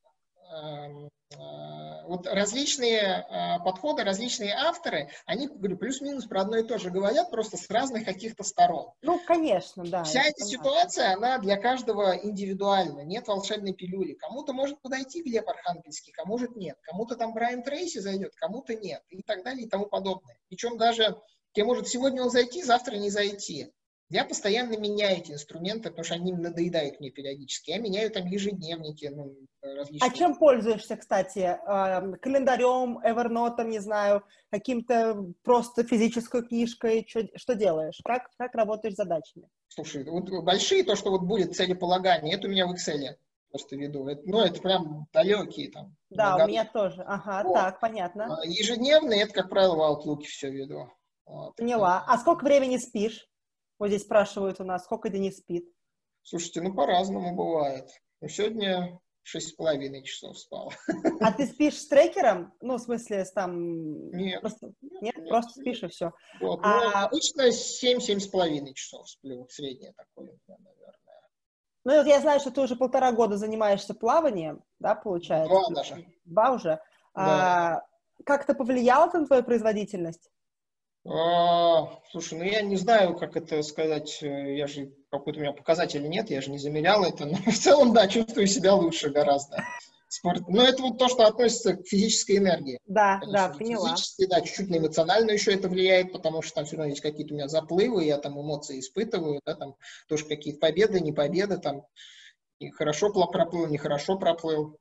вот 2.11 2.27
различные 2.27 3.25
э, 3.29 3.63
подходы, 3.63 4.03
различные 4.03 4.53
авторы, 4.53 5.09
они, 5.25 5.47
говорю, 5.47 5.77
плюс-минус 5.77 6.25
про 6.25 6.41
одно 6.41 6.57
и 6.57 6.63
то 6.63 6.77
же 6.77 6.89
говорят, 6.89 7.31
просто 7.31 7.55
с 7.55 7.69
разных 7.69 8.03
каких-то 8.03 8.43
сторон. 8.43 8.91
Ну, 9.01 9.19
конечно, 9.25 9.83
да. 9.85 10.03
Вся 10.03 10.19
эта 10.19 10.33
понятно. 10.39 10.45
ситуация, 10.45 11.13
она 11.13 11.37
для 11.37 11.55
каждого 11.55 12.17
индивидуальна, 12.17 13.01
нет 13.01 13.27
волшебной 13.27 13.73
пилюли. 13.73 14.13
Кому-то 14.13 14.51
может 14.51 14.81
подойти 14.81 15.23
Глеб 15.23 15.47
Архангельский, 15.47 16.11
кому-то 16.11 16.47
нет. 16.55 16.77
Кому-то 16.81 17.15
там 17.15 17.33
Брайан 17.33 17.63
Трейси 17.63 17.99
зайдет, 17.99 18.35
кому-то 18.35 18.75
нет, 18.75 19.01
и 19.09 19.21
так 19.23 19.43
далее, 19.43 19.65
и 19.65 19.69
тому 19.69 19.85
подобное. 19.85 20.37
Причем 20.49 20.77
даже, 20.77 21.17
тебе 21.53 21.65
может 21.65 21.87
сегодня 21.87 22.23
он 22.23 22.29
зайти, 22.29 22.61
завтра 22.61 22.97
не 22.97 23.09
зайти. 23.09 23.71
Я 24.11 24.25
постоянно 24.25 24.77
меняю 24.77 25.19
эти 25.19 25.31
инструменты, 25.31 25.89
потому 25.89 26.03
что 26.03 26.15
они 26.15 26.33
надоедают 26.33 26.99
мне 26.99 27.11
периодически. 27.11 27.71
Я 27.71 27.77
меняю 27.77 28.11
там 28.11 28.27
ежедневники, 28.27 29.05
ну, 29.05 29.37
различные. 29.61 30.11
А 30.11 30.13
чем 30.13 30.35
пользуешься, 30.35 30.97
кстати? 30.97 31.57
Эм, 31.65 32.15
календарем, 32.15 32.99
Evernote, 32.99 33.63
не 33.63 33.79
знаю, 33.79 34.23
каким-то 34.49 35.31
просто 35.43 35.85
физической 35.85 36.45
книжкой? 36.45 37.05
Что, 37.07 37.25
что 37.35 37.55
делаешь? 37.55 38.01
Как, 38.03 38.29
как 38.37 38.53
работаешь 38.53 38.95
с 38.95 38.97
задачами? 38.97 39.47
Слушай, 39.69 40.03
вот 40.03 40.29
большие, 40.43 40.83
то, 40.83 40.97
что 40.97 41.11
вот 41.11 41.21
будет 41.21 41.55
целеполагание, 41.55 42.35
это 42.35 42.49
у 42.49 42.51
меня 42.51 42.67
в 42.67 42.73
Excel 42.73 43.15
просто 43.49 43.77
веду. 43.77 44.09
Это, 44.09 44.23
ну, 44.25 44.41
это 44.41 44.59
прям 44.61 45.07
далекие 45.13 45.71
там. 45.71 45.95
Да, 46.09 46.33
году. 46.33 46.43
у 46.43 46.47
меня 46.49 46.65
тоже. 46.65 47.01
Ага, 47.03 47.43
вот. 47.47 47.53
так, 47.53 47.79
понятно. 47.79 48.39
А 48.41 48.45
ежедневные, 48.45 49.23
это, 49.23 49.31
как 49.31 49.49
правило, 49.49 49.75
в 49.75 49.79
Outlook 49.79 50.23
все 50.23 50.49
веду. 50.49 50.91
Вот. 51.25 51.55
Поняла. 51.55 52.03
А 52.07 52.17
сколько 52.17 52.43
времени 52.43 52.75
спишь? 52.75 53.30
Вот 53.81 53.87
здесь 53.87 54.03
спрашивают 54.03 54.59
у 54.61 54.63
нас, 54.63 54.83
сколько 54.83 55.09
Денис 55.09 55.37
спит? 55.37 55.65
Слушайте, 56.21 56.61
ну 56.61 56.71
по-разному 56.71 57.35
бывает. 57.35 57.89
Ну, 58.21 58.27
сегодня 58.27 58.99
шесть 59.23 59.49
с 59.49 59.53
половиной 59.53 60.03
часов 60.03 60.37
спал. 60.37 60.71
А 61.19 61.33
ты 61.33 61.47
спишь 61.47 61.79
с 61.79 61.87
трекером? 61.87 62.53
Ну, 62.61 62.77
в 62.77 62.79
смысле, 62.79 63.25
с 63.25 63.31
там... 63.31 64.11
Нет. 64.11 64.39
Просто... 64.41 64.73
Нет, 64.81 65.17
нет, 65.17 65.29
просто 65.29 65.59
нет. 65.59 65.65
спишь 65.65 65.81
и 65.81 65.87
все. 65.87 66.11
Вот. 66.39 66.59
А... 66.61 66.79
Ну, 66.79 67.05
обычно 67.07 67.51
семь-семь 67.51 68.19
с 68.19 68.27
половиной 68.27 68.75
часов 68.75 69.09
сплю. 69.09 69.47
Среднее 69.49 69.93
такое, 69.97 70.37
наверное. 70.47 71.29
Ну, 71.83 71.97
вот 71.97 72.05
я 72.05 72.21
знаю, 72.21 72.39
что 72.39 72.51
ты 72.51 72.61
уже 72.61 72.75
полтора 72.75 73.11
года 73.11 73.37
занимаешься 73.37 73.95
плаванием, 73.95 74.63
да, 74.77 74.93
получается? 74.93 75.49
Два 75.49 75.69
даже. 75.71 76.05
Два 76.25 76.51
уже. 76.51 76.79
Да. 77.15 77.77
А, 77.77 77.81
как 78.27 78.43
это 78.43 78.53
повлияло 78.53 79.09
на 79.11 79.25
твою 79.25 79.41
производительность? 79.43 80.29
А, 81.03 81.99
слушай, 82.11 82.37
ну 82.37 82.43
я 82.43 82.61
не 82.61 82.75
знаю, 82.75 83.17
как 83.17 83.35
это 83.35 83.63
сказать, 83.63 84.19
э, 84.21 84.55
я 84.55 84.67
же 84.67 84.93
какой-то 85.09 85.39
у 85.39 85.41
меня 85.41 85.51
показатель 85.51 86.07
нет, 86.07 86.29
я 86.29 86.41
же 86.41 86.51
не 86.51 86.59
замерял 86.59 87.03
это, 87.03 87.25
но 87.25 87.37
в 87.51 87.57
целом, 87.57 87.93
да, 87.93 88.07
чувствую 88.07 88.45
себя 88.47 88.75
лучше 88.75 89.09
гораздо. 89.09 89.65
Спорт. 90.07 90.47
Но 90.49 90.61
это 90.61 90.83
вот 90.83 90.97
то, 90.97 91.07
что 91.07 91.25
относится 91.25 91.77
к 91.77 91.87
физической 91.87 92.37
энергии. 92.37 92.79
Да, 92.85 93.19
Конечно, 93.19 93.47
да, 93.47 93.57
поняла. 93.57 93.89
Физически, 93.91 94.25
да, 94.25 94.41
чуть-чуть 94.41 94.69
на 94.69 94.77
эмоциональную 94.77 95.35
еще 95.35 95.53
это 95.53 95.69
влияет, 95.69 96.11
потому 96.11 96.41
что 96.41 96.55
там 96.55 96.65
все 96.65 96.75
равно 96.75 96.89
есть 96.89 97.01
какие-то 97.01 97.33
у 97.33 97.37
меня 97.37 97.47
заплывы, 97.47 98.03
я 98.03 98.17
там 98.17 98.39
эмоции 98.39 98.79
испытываю, 98.81 99.39
да, 99.45 99.55
там 99.55 99.75
тоже 100.09 100.25
какие-то 100.25 100.59
победы, 100.59 100.99
не 100.99 101.13
победы, 101.13 101.57
там 101.59 101.85
и 102.59 102.69
хорошо 102.69 103.09
проплыл, 103.09 103.67
нехорошо 103.67 104.19
проплыл. 104.19 104.77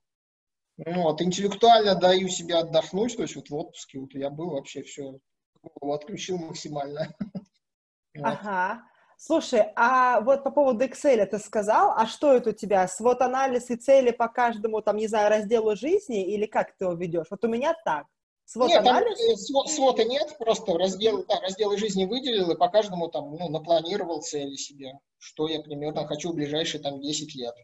Ну, 0.77 1.03
вот, 1.03 1.23
интеллектуально 1.23 1.95
даю 1.95 2.29
себе 2.29 2.57
отдохнуть, 2.57 3.17
то 3.17 3.23
есть 3.23 3.37
вот 3.37 3.51
в 3.51 3.55
отпуске 3.55 4.01
вот 4.01 4.13
я 4.15 4.31
был 4.31 4.51
вообще 4.51 4.83
все 4.83 5.21
голову 5.63 5.95
отключил 5.95 6.39
максимально. 6.39 7.15
Ага. 8.23 8.83
Слушай, 9.17 9.73
а 9.77 10.21
вот 10.21 10.43
по 10.43 10.51
поводу 10.51 10.85
Excel 10.85 11.25
ты 11.27 11.39
сказал, 11.39 11.93
а 11.97 12.07
что 12.07 12.33
это 12.33 12.51
у 12.51 12.53
тебя? 12.53 12.89
Свод 12.89 13.23
анализ 13.23 13.71
и 13.71 13.77
цели 13.77 14.11
по 14.11 14.29
каждому, 14.29 14.83
там, 14.83 14.97
не 14.97 15.07
знаю, 15.07 15.31
разделу 15.31 15.77
жизни 15.77 16.25
или 16.25 16.47
как 16.47 16.77
ты 16.77 16.87
его 16.87 16.95
ведешь? 16.95 17.29
Вот 17.31 17.45
у 17.45 17.49
меня 17.49 17.75
так. 17.85 18.07
Свод 18.47 18.69
нет, 18.69 18.81
анализ? 18.81 19.17
там 19.17 19.37
свод, 19.37 19.71
свода 19.71 20.05
нет, 20.05 20.37
просто 20.39 20.77
раздел, 20.77 21.25
да, 21.29 21.39
разделы 21.41 21.79
жизни 21.79 22.05
выделил 22.05 22.51
и 22.51 22.57
по 22.57 22.69
каждому 22.69 23.09
там, 23.09 23.37
ну, 23.37 23.49
напланировал 23.49 24.23
цели 24.23 24.57
себе, 24.57 24.99
что 25.19 25.47
я 25.47 25.61
примерно 25.61 26.05
хочу 26.07 26.33
в 26.33 26.35
ближайшие 26.35 26.83
там 26.83 27.01
10 27.01 27.35
лет. 27.37 27.55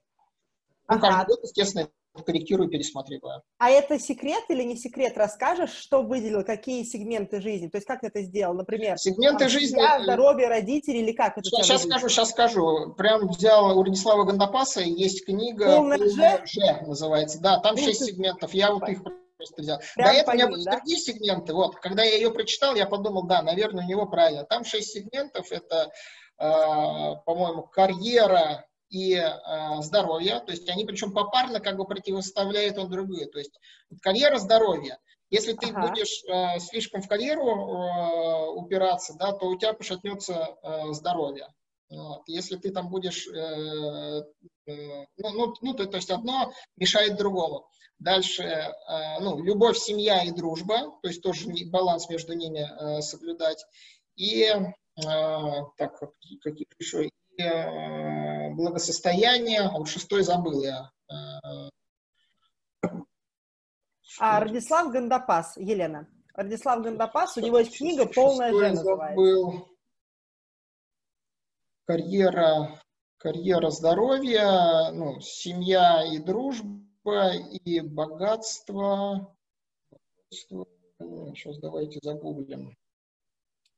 Ну, 0.89 0.97
ага. 0.97 1.01
каждый 1.01 1.27
год, 1.27 1.43
естественно, 1.43 1.89
корректирую, 2.25 2.69
пересматриваю. 2.69 3.43
А 3.59 3.71
это 3.71 3.99
секрет 3.99 4.45
или 4.49 4.63
не 4.63 4.76
секрет? 4.76 5.17
Расскажешь, 5.17 5.72
что 5.72 6.03
выделил, 6.03 6.45
какие 6.45 6.84
сегменты 6.84 7.41
жизни? 7.41 7.68
То 7.68 7.79
есть 7.79 7.87
как 7.87 8.01
ты 8.01 8.09
это 8.09 8.22
сделал, 8.22 8.55
например? 8.55 8.99
Сегменты 8.99 9.41
там, 9.41 9.49
жизни... 9.49 9.76
Семья, 9.76 10.03
здоровье, 10.03 10.49
родители 10.49 10.99
или 10.99 11.13
как 11.13 11.38
это? 11.38 11.49
Сейчас, 11.49 11.67
сейчас 11.67 11.83
скажу, 11.83 12.09
сейчас 12.09 12.30
скажу. 12.30 12.95
Прям 12.97 13.29
взял 13.29 13.79
у 13.79 13.83
Радислава 13.83 14.25
Гандапаса, 14.25 14.80
есть 14.80 15.25
книга 15.25 15.76
«Полное 15.76 15.99
Ж», 15.99 16.87
называется. 16.87 17.41
Да, 17.41 17.59
там 17.61 17.76
шесть 17.76 18.05
сегментов, 18.05 18.55
я 18.55 18.72
вот 18.72 18.88
их 18.88 19.03
просто 19.37 19.63
взял. 19.63 19.80
Прям 19.95 20.09
До 20.09 20.14
этого 20.14 20.30
у 20.33 20.34
меня 20.34 20.49
были 20.49 20.64
да? 20.64 20.72
другие 20.72 20.99
сегменты. 20.99 21.55
Вот, 21.55 21.76
когда 21.76 22.03
я 22.03 22.17
ее 22.17 22.30
прочитал, 22.30 22.75
я 22.75 22.87
подумал, 22.87 23.25
да, 23.25 23.43
наверное, 23.43 23.84
у 23.84 23.88
него 23.88 24.07
правильно. 24.07 24.45
Там 24.45 24.64
шесть 24.64 24.93
сегментов, 24.93 25.51
это, 25.53 25.91
э, 26.38 27.17
по-моему, 27.25 27.63
карьера, 27.63 28.67
и 28.88 29.14
э, 29.14 29.83
здоровья, 29.83 30.41
то 30.41 30.53
есть 30.53 30.68
они 30.68 30.84
причем 30.84 31.13
попарно 31.13 31.61
как 31.61 31.76
бы 31.76 31.84
противоставляют 31.84 32.79
он 32.79 32.91
другие, 32.91 33.26
то 33.26 33.38
есть 33.38 33.58
карьера 34.00 34.38
здоровья. 34.38 34.99
Если 35.29 35.54
ты 35.54 35.71
ага. 35.71 35.88
будешь 35.88 36.22
э, 36.25 36.61
слишком 36.61 37.03
в 37.03 37.08
карьеру 37.08 37.49
э, 37.49 38.49
упираться, 38.50 39.14
да, 39.18 39.33
то 39.33 39.46
у 39.46 39.58
тебя 39.58 39.72
пошатнется 39.72 40.57
э, 40.63 40.92
здоровье. 40.92 41.49
Вот. 41.91 42.22
Если 42.26 42.57
ты 42.57 42.71
там 42.71 42.91
будешь, 42.91 43.26
э, 43.26 44.22
э, 44.67 45.07
ну, 45.17 45.30
ну, 45.30 45.54
ну 45.63 45.75
то, 45.75 45.87
то 45.87 45.96
есть 45.96 46.11
одно 46.11 46.53
мешает 46.76 47.17
другому. 47.17 47.68
Дальше, 47.99 48.45
э, 48.45 49.21
ну, 49.21 49.42
любовь, 49.42 49.79
семья 49.79 50.22
и 50.22 50.30
дружба, 50.30 50.92
то 51.03 51.08
есть 51.08 51.22
тоже 51.22 51.49
баланс 51.67 52.08
между 52.08 52.34
ними 52.34 52.61
э, 52.61 53.00
соблюдать. 53.00 53.64
И, 54.14 54.45
э, 54.45 54.63
так, 54.96 55.99
какие 56.41 56.68
еще, 56.79 57.11
Э, 57.38 58.36
благосостояние, 58.51 59.61
а 59.61 59.79
вот 59.79 59.89
шестой 59.89 60.23
забыл 60.23 60.63
я. 60.63 60.91
Э, 61.11 61.68
а 64.18 64.41
Радислав 64.41 64.91
Гандапас, 64.93 65.57
Елена. 65.57 66.09
Радислав 66.35 66.83
Гандапас, 66.83 67.37
у 67.37 67.41
него 67.41 67.59
есть 67.59 67.77
книга 67.77 68.07
«Полная 68.07 68.51
Что 68.51 68.59
же» 68.59 68.68
называется. 68.71 69.67
Карьера, 71.87 72.81
карьера 73.17 73.71
здоровья, 73.71 74.91
ну, 74.93 75.21
семья 75.21 76.05
и 76.05 76.18
дружба, 76.18 77.35
и 77.35 77.81
богатство. 77.81 79.35
Сейчас 80.31 81.59
давайте 81.59 82.01
загуглим. 82.03 82.77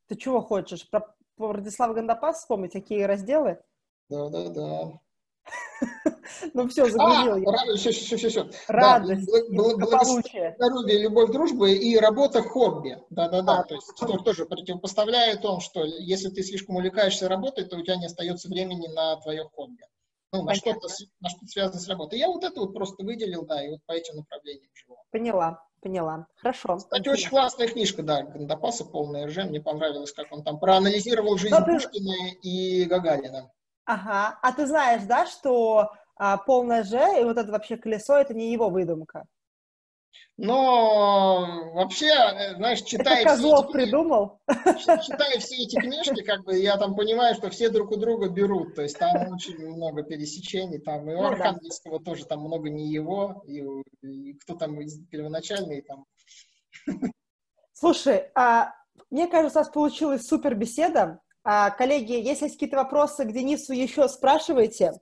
Ты 0.07 0.16
чего 0.16 0.40
хочешь? 0.40 0.89
Про, 0.89 1.15
про 1.36 1.53
Радислава 1.53 1.95
Гандапас 1.95 2.39
вспомнить, 2.40 2.73
какие 2.73 3.03
разделы? 3.03 3.62
Да-да-да. 4.09 4.98
Ну 6.52 6.68
все, 6.68 6.85
А, 6.85 6.90
загрузил 6.90 7.36
я. 7.36 7.44
ра- 7.48 7.76
все, 7.76 7.90
все, 7.90 8.16
все, 8.16 8.28
все. 8.28 8.51
Радость, 8.68 9.26
Да, 9.26 9.39
бл- 9.39 9.48
бл- 9.48 9.76
благополучие. 9.78 10.55
Здоровье, 10.59 10.98
любовь, 10.98 11.30
дружба 11.30 11.68
и 11.70 11.97
работа 11.97 12.43
хобби. 12.43 12.98
Да-да-да. 13.10 13.60
А, 13.60 13.62
То 13.64 13.74
есть 13.76 13.86
что 13.97 14.18
тоже 14.18 14.44
противопоставляет 14.44 15.44
он, 15.47 15.60
что 15.60 15.85
если 15.85 16.28
ты 16.28 16.43
слишком 16.43 16.76
увлекаешься 16.76 17.28
работой, 17.28 17.64
то 17.64 17.76
у 17.76 17.82
тебя 17.82 17.97
не 17.97 18.06
остается 18.06 18.48
времени 18.48 18.89
на 18.89 19.16
твое 19.16 19.44
хобби. 19.55 19.82
Ну, 20.32 20.40
на 20.43 20.48
Понятно. 20.48 20.72
что-то, 20.72 20.94
на 21.20 21.28
что 21.30 21.47
связано 21.47 21.80
с 21.80 21.89
работой. 21.89 22.18
Я 22.18 22.28
вот 22.28 22.44
это 22.44 22.60
вот 22.60 22.74
просто 22.74 23.02
выделил, 23.02 23.47
да, 23.47 23.64
и 23.64 23.70
вот 23.70 23.80
по 23.86 23.93
этим 23.93 24.16
направлениям 24.16 24.70
живу. 24.74 24.98
Поняла, 25.10 25.64
поняла. 25.80 26.26
Хорошо. 26.36 26.76
Кстати, 26.76 27.09
очень 27.09 27.30
классная 27.30 27.68
книжка, 27.68 28.02
да, 28.02 28.22
Гандапаса, 28.22 28.85
полная 28.85 29.26
ржа. 29.26 29.44
Мне 29.44 29.62
понравилось, 29.62 30.12
как 30.12 30.30
он 30.30 30.44
там 30.44 30.59
проанализировал 30.60 31.39
жизнь 31.39 31.55
Но 31.55 31.64
ты- 31.64 31.72
Пушкина 31.72 32.35
и 32.43 32.85
Гагарина. 32.85 33.51
Ага. 33.89 34.39
А 34.43 34.52
ты 34.52 34.66
знаешь, 34.66 35.02
да, 35.05 35.24
что 35.27 35.93
а, 36.16 36.36
полное 36.36 36.82
же 36.85 36.98
и 37.20 37.24
вот 37.24 37.39
это 37.39 37.51
вообще 37.51 37.78
колесо 37.78 38.16
это 38.19 38.35
не 38.35 38.52
его 38.52 38.69
выдумка. 38.69 39.24
Но 40.36 41.73
вообще, 41.74 42.06
э, 42.10 42.55
знаешь, 42.56 42.82
читая 42.82 43.23
это 43.23 43.31
все 43.31 43.36
Козлов 43.36 43.65
эти 43.65 43.73
книги- 43.73 43.85
придумал. 43.86 44.40
читая 44.47 45.39
все 45.39 45.56
эти 45.65 45.77
книжки, 45.81 46.23
как 46.23 46.44
бы 46.44 46.56
я 46.59 46.77
там 46.77 46.94
понимаю, 46.97 47.35
что 47.35 47.48
все 47.51 47.70
друг 47.70 47.90
у 47.93 47.97
друга 47.97 48.28
берут. 48.28 48.74
То 48.74 48.82
есть 48.82 48.98
там 48.98 49.32
очень 49.32 49.59
много 49.59 50.02
пересечений. 50.02 50.78
Там 50.81 51.10
и 51.10 51.15
у 51.15 51.23
Ну. 51.23 51.28
Архангельского 51.28 51.98
тоже 51.98 52.27
там 52.27 52.40
много 52.40 52.69
не 52.69 52.89
его, 52.89 53.43
и, 53.47 53.65
и 54.02 54.35
кто 54.35 54.55
там 54.55 54.78
первоначальный 55.10 55.81
там. 55.82 56.05
Слушай, 57.73 58.31
а, 58.35 58.73
мне 59.10 59.28
кажется, 59.28 59.60
у 59.60 59.62
нас 59.62 59.70
получилась 59.73 60.27
супер 60.27 60.55
беседа. 60.55 61.20
А, 61.51 61.70
коллеги, 61.70 62.12
если 62.12 62.45
есть 62.45 62.57
какие-то 62.57 62.77
вопросы 62.77 63.25
к 63.25 63.33
Денису, 63.33 63.73
еще 63.73 64.07
спрашивайте. 64.07 64.93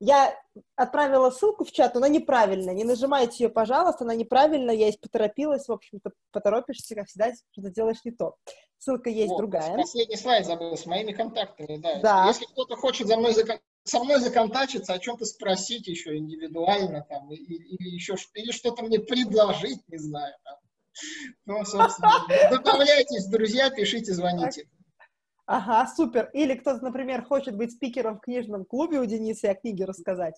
Я 0.00 0.34
отправила 0.74 1.28
ссылку 1.28 1.66
в 1.66 1.70
чат, 1.70 1.94
она 1.96 2.08
неправильная. 2.08 2.72
Не 2.72 2.84
нажимайте 2.84 3.44
ее, 3.44 3.50
пожалуйста, 3.50 4.04
она 4.04 4.14
неправильная. 4.14 4.74
Я 4.74 4.86
здесь 4.88 4.96
поторопилась, 4.98 5.68
в 5.68 5.72
общем-то, 5.72 6.12
поторопишься, 6.32 6.94
как 6.94 7.08
всегда, 7.08 7.34
что-то 7.52 7.68
делаешь 7.68 8.02
не 8.04 8.10
то. 8.12 8.36
Ссылка 8.78 9.10
есть 9.10 9.28
Вот, 9.28 9.36
другая. 9.36 9.76
Последний 9.76 10.16
слайд 10.16 10.46
забыл 10.46 10.78
с 10.78 10.86
моими 10.86 11.12
контактами. 11.12 11.76
Да. 11.76 12.00
Да. 12.00 12.26
Если 12.28 12.46
кто-то 12.46 12.74
хочет 12.76 13.06
за 13.06 13.18
мной 13.18 13.34
закон- 13.34 13.60
со 13.84 14.02
мной 14.02 14.20
законтачиться, 14.20 14.94
о 14.94 14.98
чем-то 14.98 15.26
спросить 15.26 15.86
еще 15.88 16.16
индивидуально, 16.16 17.04
там, 17.06 17.30
или 17.30 17.94
еще 17.94 18.14
или 18.32 18.50
что-то 18.50 18.82
мне 18.82 18.98
предложить, 18.98 19.86
не 19.88 19.98
знаю. 19.98 20.34
Там. 20.42 20.56
Ну, 21.44 21.64
собственно, 21.66 22.12
добавляйтесь, 22.50 23.26
друзья, 23.26 23.68
пишите, 23.68 24.14
звоните. 24.14 24.66
Ага, 25.46 25.86
супер. 25.94 26.28
Или 26.32 26.54
кто-то, 26.54 26.84
например, 26.84 27.24
хочет 27.24 27.56
быть 27.56 27.72
спикером 27.72 28.18
в 28.18 28.20
книжном 28.20 28.64
клубе 28.64 28.98
у 28.98 29.04
Дениса 29.04 29.46
и 29.46 29.50
о 29.50 29.54
книге 29.54 29.84
рассказать. 29.84 30.34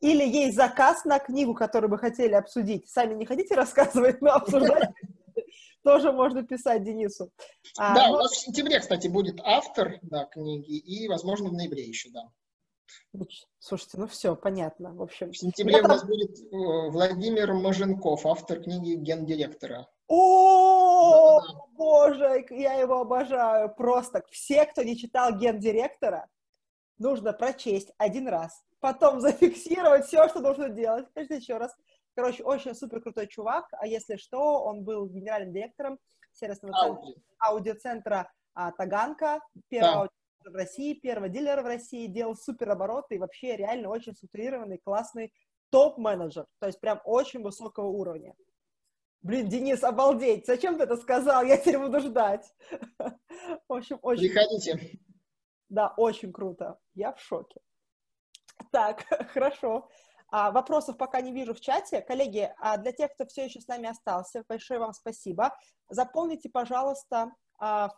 Или 0.00 0.24
есть 0.24 0.56
заказ 0.56 1.04
на 1.04 1.18
книгу, 1.18 1.54
которую 1.54 1.90
вы 1.90 1.98
хотели 1.98 2.34
обсудить. 2.34 2.88
Сами 2.88 3.14
не 3.14 3.26
хотите 3.26 3.54
рассказывать, 3.54 4.20
но 4.20 4.32
обсуждать 4.32 4.90
тоже 5.82 6.12
можно 6.12 6.44
писать 6.44 6.84
Денису. 6.84 7.30
А, 7.78 7.94
Да, 7.94 8.08
ну, 8.08 8.14
у 8.14 8.18
нас 8.18 8.32
в 8.32 8.38
сентябре, 8.38 8.78
кстати, 8.78 9.08
будет 9.08 9.40
автор 9.42 9.98
да, 10.02 10.26
книги, 10.26 10.76
и, 10.76 11.08
возможно, 11.08 11.48
в 11.48 11.52
ноябре 11.54 11.84
еще, 11.84 12.10
да. 12.10 12.28
ну, 13.12 13.26
Слушайте, 13.58 13.98
ну 13.98 14.06
все, 14.06 14.36
понятно. 14.36 14.94
В 14.94 15.02
общем. 15.02 15.32
В 15.32 15.38
сентябре 15.38 15.76
Я 15.76 15.84
у 15.84 15.88
нас 15.88 16.04
будет 16.04 16.38
э, 16.38 16.90
Владимир 16.90 17.52
Маженков, 17.54 18.26
автор 18.26 18.60
книги 18.60 18.94
гендиректора. 18.94 19.88
О, 20.08 21.40
боже, 21.72 22.44
я 22.50 22.74
его 22.74 23.00
обожаю. 23.00 23.74
Просто 23.74 24.22
все, 24.30 24.64
кто 24.66 24.82
не 24.82 24.96
читал 24.96 25.36
гендиректора, 25.36 26.28
нужно 26.98 27.32
прочесть 27.32 27.92
один 27.98 28.28
раз, 28.28 28.64
потом 28.80 29.20
зафиксировать 29.20 30.06
все, 30.06 30.28
что 30.28 30.40
нужно 30.40 30.68
делать. 30.68 31.06
Прежде 31.12 31.36
еще 31.36 31.56
раз. 31.56 31.74
Короче, 32.14 32.42
очень 32.44 32.74
супер 32.74 33.02
крутой 33.02 33.26
чувак. 33.26 33.66
А 33.72 33.86
если 33.86 34.16
что, 34.16 34.62
он 34.62 34.84
был 34.84 35.06
генеральным 35.06 35.52
директором 35.52 35.98
сервисного 36.32 36.74
центра, 36.74 37.02
Ауди. 37.02 37.16
аудиоцентра 37.38 38.32
а, 38.54 38.72
Таганка, 38.72 39.40
первого 39.68 40.08
Да. 40.44 40.50
в 40.50 40.54
России, 40.54 40.94
первого 40.94 41.28
дилера 41.28 41.62
в 41.62 41.66
России, 41.66 42.06
делал 42.06 42.34
супер 42.36 42.70
обороты 42.70 43.16
и 43.16 43.18
вообще 43.18 43.56
реально 43.56 43.90
очень 43.90 44.14
структурированный, 44.14 44.78
классный 44.78 45.32
топ-менеджер. 45.70 46.46
То 46.58 46.68
есть 46.68 46.80
прям 46.80 47.00
очень 47.04 47.42
высокого 47.42 47.88
уровня. 47.88 48.34
Блин, 49.22 49.48
Денис, 49.48 49.82
обалдеть! 49.82 50.46
Зачем 50.46 50.76
ты 50.76 50.84
это 50.84 50.96
сказал? 50.96 51.44
Я 51.44 51.56
теперь 51.56 51.78
буду 51.78 52.00
ждать. 52.00 52.52
В 53.68 53.72
общем, 53.72 53.98
очень, 54.02 54.28
Приходите. 54.28 54.98
да, 55.68 55.92
очень 55.96 56.32
круто. 56.32 56.78
Я 56.94 57.12
в 57.12 57.20
шоке. 57.20 57.60
Так, 58.70 59.04
хорошо. 59.32 59.88
А, 60.28 60.50
вопросов 60.50 60.96
пока 60.96 61.20
не 61.20 61.32
вижу 61.32 61.54
в 61.54 61.60
чате. 61.60 62.02
Коллеги, 62.02 62.52
а 62.58 62.76
для 62.76 62.92
тех, 62.92 63.12
кто 63.14 63.26
все 63.26 63.44
еще 63.44 63.60
с 63.60 63.68
нами 63.68 63.88
остался, 63.88 64.44
большое 64.48 64.80
вам 64.80 64.92
спасибо. 64.92 65.56
Заполните, 65.88 66.48
пожалуйста, 66.48 67.32
а, 67.58 67.90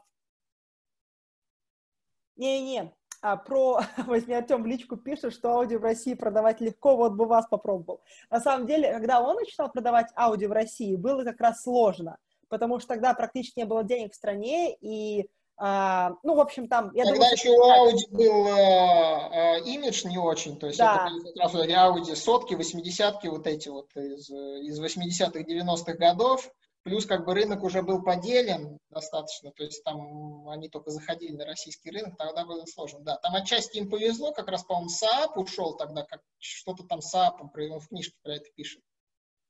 не-не, 2.37 2.95
а, 3.21 3.37
про, 3.37 3.81
возьми, 4.07 4.35
Артем 4.35 4.63
в 4.63 4.67
личку 4.67 4.97
пишет, 4.97 5.33
что 5.33 5.51
аудио 5.51 5.79
в 5.79 5.83
России 5.83 6.15
продавать 6.15 6.61
легко, 6.61 6.97
вот 6.97 7.13
бы 7.13 7.27
вас 7.27 7.47
попробовал. 7.49 8.01
На 8.31 8.41
самом 8.41 8.67
деле, 8.67 8.93
когда 8.93 9.21
он 9.21 9.37
начинал 9.37 9.71
продавать 9.71 10.09
аудио 10.17 10.49
в 10.49 10.53
России, 10.53 10.97
было 10.97 11.25
как 11.25 11.41
раз 11.41 11.63
сложно, 11.63 12.19
потому 12.49 12.79
что 12.79 12.89
тогда 12.89 13.15
практически 13.15 13.61
не 13.61 13.67
было 13.67 13.83
денег 13.85 14.13
в 14.13 14.17
стране, 14.17 14.75
и, 14.75 15.29
а, 15.57 16.13
ну, 16.23 16.35
в 16.35 16.41
общем, 16.41 16.69
там... 16.69 16.93
Я 16.95 17.05
Тогда 17.05 17.19
думаю, 17.19 17.33
еще 17.33 17.51
у 17.51 17.63
Audi 17.63 18.11
был 18.11 18.47
э, 18.47 19.59
э, 19.59 19.61
имидж 19.65 20.07
не 20.07 20.19
очень, 20.19 20.57
то 20.57 20.67
есть 20.67 20.79
Да. 20.79 21.09
это 21.11 21.33
как 21.33 21.55
раз 21.55 21.55
Audi 21.55 22.15
сотки, 22.15 22.55
80-ки, 22.55 23.27
вот 23.27 23.47
эти 23.47 23.69
вот 23.69 23.89
из, 23.97 24.31
э, 24.31 24.61
из 24.61 24.81
80-х, 24.81 25.41
90-х 25.41 25.95
годов, 25.95 26.51
плюс 26.89 27.05
как 27.05 27.27
бы 27.27 27.35
рынок 27.35 27.63
уже 27.65 27.83
был 27.83 28.03
поделен 28.03 28.79
достаточно, 28.89 29.53
то 29.53 29.63
есть 29.63 29.85
там 29.85 30.49
они 30.49 30.71
только 30.71 30.91
заходили 30.91 31.37
на 31.37 31.45
российский 31.45 31.91
рынок, 31.91 32.17
тогда 32.17 32.47
было 32.47 32.65
сложно, 32.65 33.01
да. 33.01 33.17
Там 33.19 33.35
отчасти 33.35 33.77
им 33.77 33.91
повезло, 33.91 34.33
как 34.33 34.49
раз, 34.49 34.65
по-моему, 34.65 34.89
Saab 34.89 35.35
ушел 35.37 35.77
тогда, 35.77 36.05
как 36.05 36.23
что-то 36.39 36.85
там 36.85 37.03
с 37.03 37.15
Saab, 37.15 37.51
про- 37.53 37.69
он 37.69 37.81
в 37.81 37.89
книжке 37.89 38.17
про 38.23 38.37
это 38.37 38.51
пишет. 38.55 38.83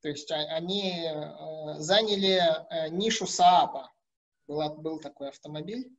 То 0.01 0.09
есть 0.09 0.29
а- 0.31 0.53
они 0.53 1.01
э, 1.01 1.75
заняли 1.75 2.41
э, 2.69 2.89
нишу 2.89 3.23
Saab. 3.23 3.85
Была, 4.45 4.73
был 4.75 4.99
такой 4.99 5.29
автомобиль. 5.29 5.95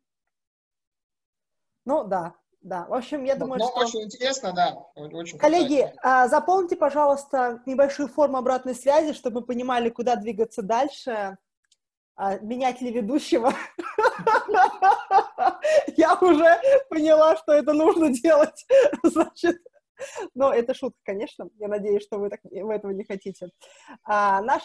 Ну, 1.86 2.04
да, 2.04 2.34
да. 2.62 2.86
В 2.86 2.94
общем, 2.94 3.24
я 3.24 3.36
думаю, 3.36 3.58
но 3.58 3.68
что... 3.68 3.80
очень 3.80 4.02
интересно, 4.02 4.52
да. 4.52 4.74
Очень 4.94 5.38
Коллеги, 5.38 5.92
а, 6.02 6.28
заполните, 6.28 6.76
пожалуйста, 6.76 7.62
небольшую 7.66 8.08
форму 8.08 8.36
обратной 8.36 8.74
связи, 8.74 9.14
чтобы 9.14 9.40
мы 9.40 9.46
понимали, 9.46 9.88
куда 9.88 10.16
двигаться 10.16 10.60
дальше. 10.62 11.38
А, 12.16 12.38
менять 12.40 12.82
ли 12.82 12.92
ведущего? 12.92 13.54
Я 15.96 16.14
уже 16.20 16.60
поняла, 16.90 17.36
что 17.38 17.52
это 17.52 17.72
нужно 17.72 18.10
делать. 18.10 18.66
Значит, 19.02 19.56
но 20.34 20.52
это 20.52 20.74
шутка, 20.74 20.98
конечно. 21.02 21.48
Я 21.58 21.68
надеюсь, 21.68 22.02
что 22.02 22.18
вы, 22.18 22.28
так, 22.28 22.40
вы 22.44 22.74
этого 22.74 22.92
не 22.92 23.04
хотите. 23.04 23.48
А, 24.04 24.42
наш, 24.42 24.64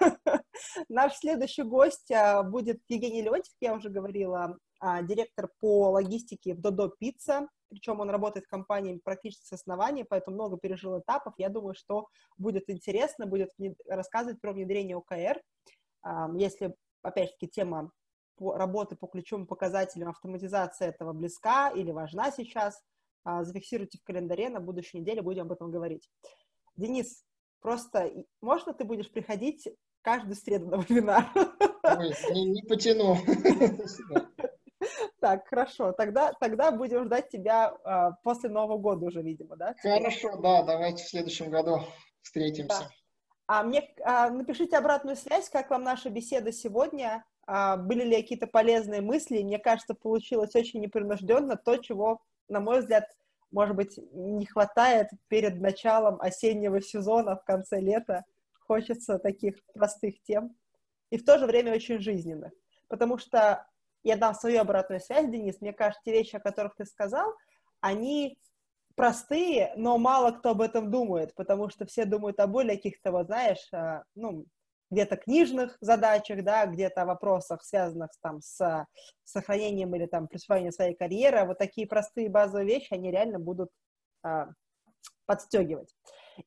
наш 0.88 1.16
следующий 1.16 1.62
гость 1.62 2.10
а, 2.10 2.42
будет 2.42 2.80
Евгений 2.88 3.22
Леонтьев, 3.22 3.54
я 3.60 3.74
уже 3.74 3.90
говорила, 3.90 4.58
директор 4.80 5.50
по 5.60 5.90
логистике 5.90 6.54
в 6.54 6.60
Додо 6.60 6.88
Пицца. 6.88 7.48
Причем 7.68 8.00
он 8.00 8.10
работает 8.10 8.46
в 8.46 8.48
компании 8.48 9.00
практически 9.04 9.44
с 9.46 9.52
основания, 9.52 10.04
поэтому 10.04 10.36
много 10.36 10.56
пережил 10.56 10.98
этапов. 10.98 11.34
Я 11.36 11.48
думаю, 11.48 11.74
что 11.74 12.08
будет 12.36 12.70
интересно, 12.70 13.26
будет 13.26 13.50
рассказывать 13.86 14.40
про 14.40 14.52
внедрение 14.52 14.96
ОКР. 14.96 15.42
А, 16.02 16.30
Если, 16.36 16.74
опять-таки, 17.02 17.48
тема 17.48 17.90
работы 18.40 18.96
по 18.96 19.06
ключевым 19.06 19.46
показателям 19.46 20.10
автоматизации 20.10 20.86
этого 20.86 21.12
близка 21.12 21.70
или 21.70 21.90
важна 21.90 22.30
сейчас, 22.30 22.80
а, 23.24 23.44
зафиксируйте 23.44 23.98
в 23.98 24.04
календаре, 24.04 24.48
на 24.48 24.60
будущей 24.60 25.00
неделе 25.00 25.22
будем 25.22 25.42
об 25.42 25.52
этом 25.52 25.70
говорить. 25.70 26.08
Денис, 26.76 27.24
просто 27.60 28.10
можно 28.40 28.72
ты 28.72 28.84
будешь 28.84 29.10
приходить 29.10 29.68
каждую 30.02 30.36
среду 30.36 30.68
на 30.68 30.76
вебинар? 30.76 31.26
Ой, 31.82 32.14
не, 32.32 32.44
не 32.46 32.62
потяну. 32.62 33.16
Так, 35.20 35.48
хорошо. 35.48 35.92
Тогда, 35.92 36.32
тогда 36.40 36.70
будем 36.70 37.04
ждать 37.04 37.28
тебя 37.28 37.74
а, 37.84 38.12
после 38.22 38.50
Нового 38.50 38.78
года 38.78 39.06
уже, 39.06 39.22
видимо, 39.22 39.56
да? 39.56 39.74
Хорошо, 39.80 40.36
да, 40.36 40.62
давайте 40.62 41.04
в 41.04 41.08
следующем 41.08 41.50
году 41.50 41.80
встретимся. 42.22 42.90
А 43.46 43.62
мне 43.62 43.94
а, 44.04 44.30
напишите 44.30 44.76
обратную 44.76 45.16
связь, 45.16 45.48
как 45.48 45.70
вам 45.70 45.82
наша 45.82 46.10
беседа 46.10 46.52
сегодня, 46.52 47.24
а, 47.46 47.76
были 47.76 48.04
ли 48.04 48.16
какие-то 48.16 48.46
полезные 48.46 49.00
мысли. 49.00 49.42
Мне 49.42 49.58
кажется, 49.58 49.94
получилось 49.94 50.54
очень 50.54 50.80
непринужденно 50.80 51.56
то, 51.56 51.78
чего, 51.78 52.20
на 52.48 52.60
мой 52.60 52.80
взгляд, 52.80 53.08
может 53.50 53.74
быть, 53.74 53.98
не 54.12 54.44
хватает 54.44 55.08
перед 55.28 55.60
началом 55.60 56.20
осеннего 56.20 56.82
сезона 56.82 57.36
в 57.36 57.44
конце 57.44 57.80
лета. 57.80 58.24
Хочется 58.66 59.18
таких 59.18 59.54
простых 59.72 60.20
тем. 60.22 60.54
И 61.08 61.16
в 61.16 61.24
то 61.24 61.38
же 61.38 61.46
время 61.46 61.72
очень 61.72 62.00
жизненных. 62.00 62.52
Потому 62.88 63.16
что 63.16 63.66
я 64.02 64.16
дам 64.16 64.34
свою 64.34 64.60
обратную 64.60 65.00
связь, 65.00 65.28
Денис. 65.28 65.60
Мне 65.60 65.72
кажется, 65.72 66.02
те 66.04 66.12
вещи, 66.12 66.36
о 66.36 66.40
которых 66.40 66.74
ты 66.76 66.84
сказал, 66.84 67.34
они 67.80 68.38
простые, 68.94 69.72
но 69.76 69.96
мало 69.98 70.32
кто 70.32 70.50
об 70.50 70.60
этом 70.60 70.90
думает, 70.90 71.34
потому 71.34 71.70
что 71.70 71.86
все 71.86 72.04
думают 72.04 72.40
о 72.40 72.46
более 72.46 72.76
каких-то, 72.76 73.12
вот 73.12 73.26
знаешь, 73.26 73.68
а, 73.72 74.02
ну, 74.14 74.44
где-то 74.90 75.16
книжных 75.16 75.76
задачах, 75.80 76.42
да, 76.42 76.66
где-то 76.66 77.04
вопросах, 77.04 77.62
связанных 77.62 78.10
там 78.22 78.40
с 78.40 78.86
сохранением 79.24 79.94
или 79.94 80.06
там 80.06 80.26
присвоением 80.26 80.72
своей 80.72 80.94
карьеры. 80.94 81.44
Вот 81.44 81.58
такие 81.58 81.86
простые 81.86 82.28
базовые 82.28 82.66
вещи, 82.66 82.94
они 82.94 83.10
реально 83.10 83.38
будут 83.38 83.70
а, 84.22 84.48
подстегивать. 85.26 85.94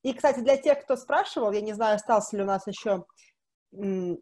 И, 0.04 0.14
кстати, 0.14 0.40
для 0.40 0.58
тех, 0.58 0.82
кто 0.82 0.96
спрашивал, 0.96 1.52
я 1.52 1.62
не 1.62 1.74
знаю, 1.74 1.96
остался 1.96 2.36
ли 2.36 2.44
у 2.44 2.46
нас 2.46 2.66
еще 2.68 3.06
м, 3.74 4.20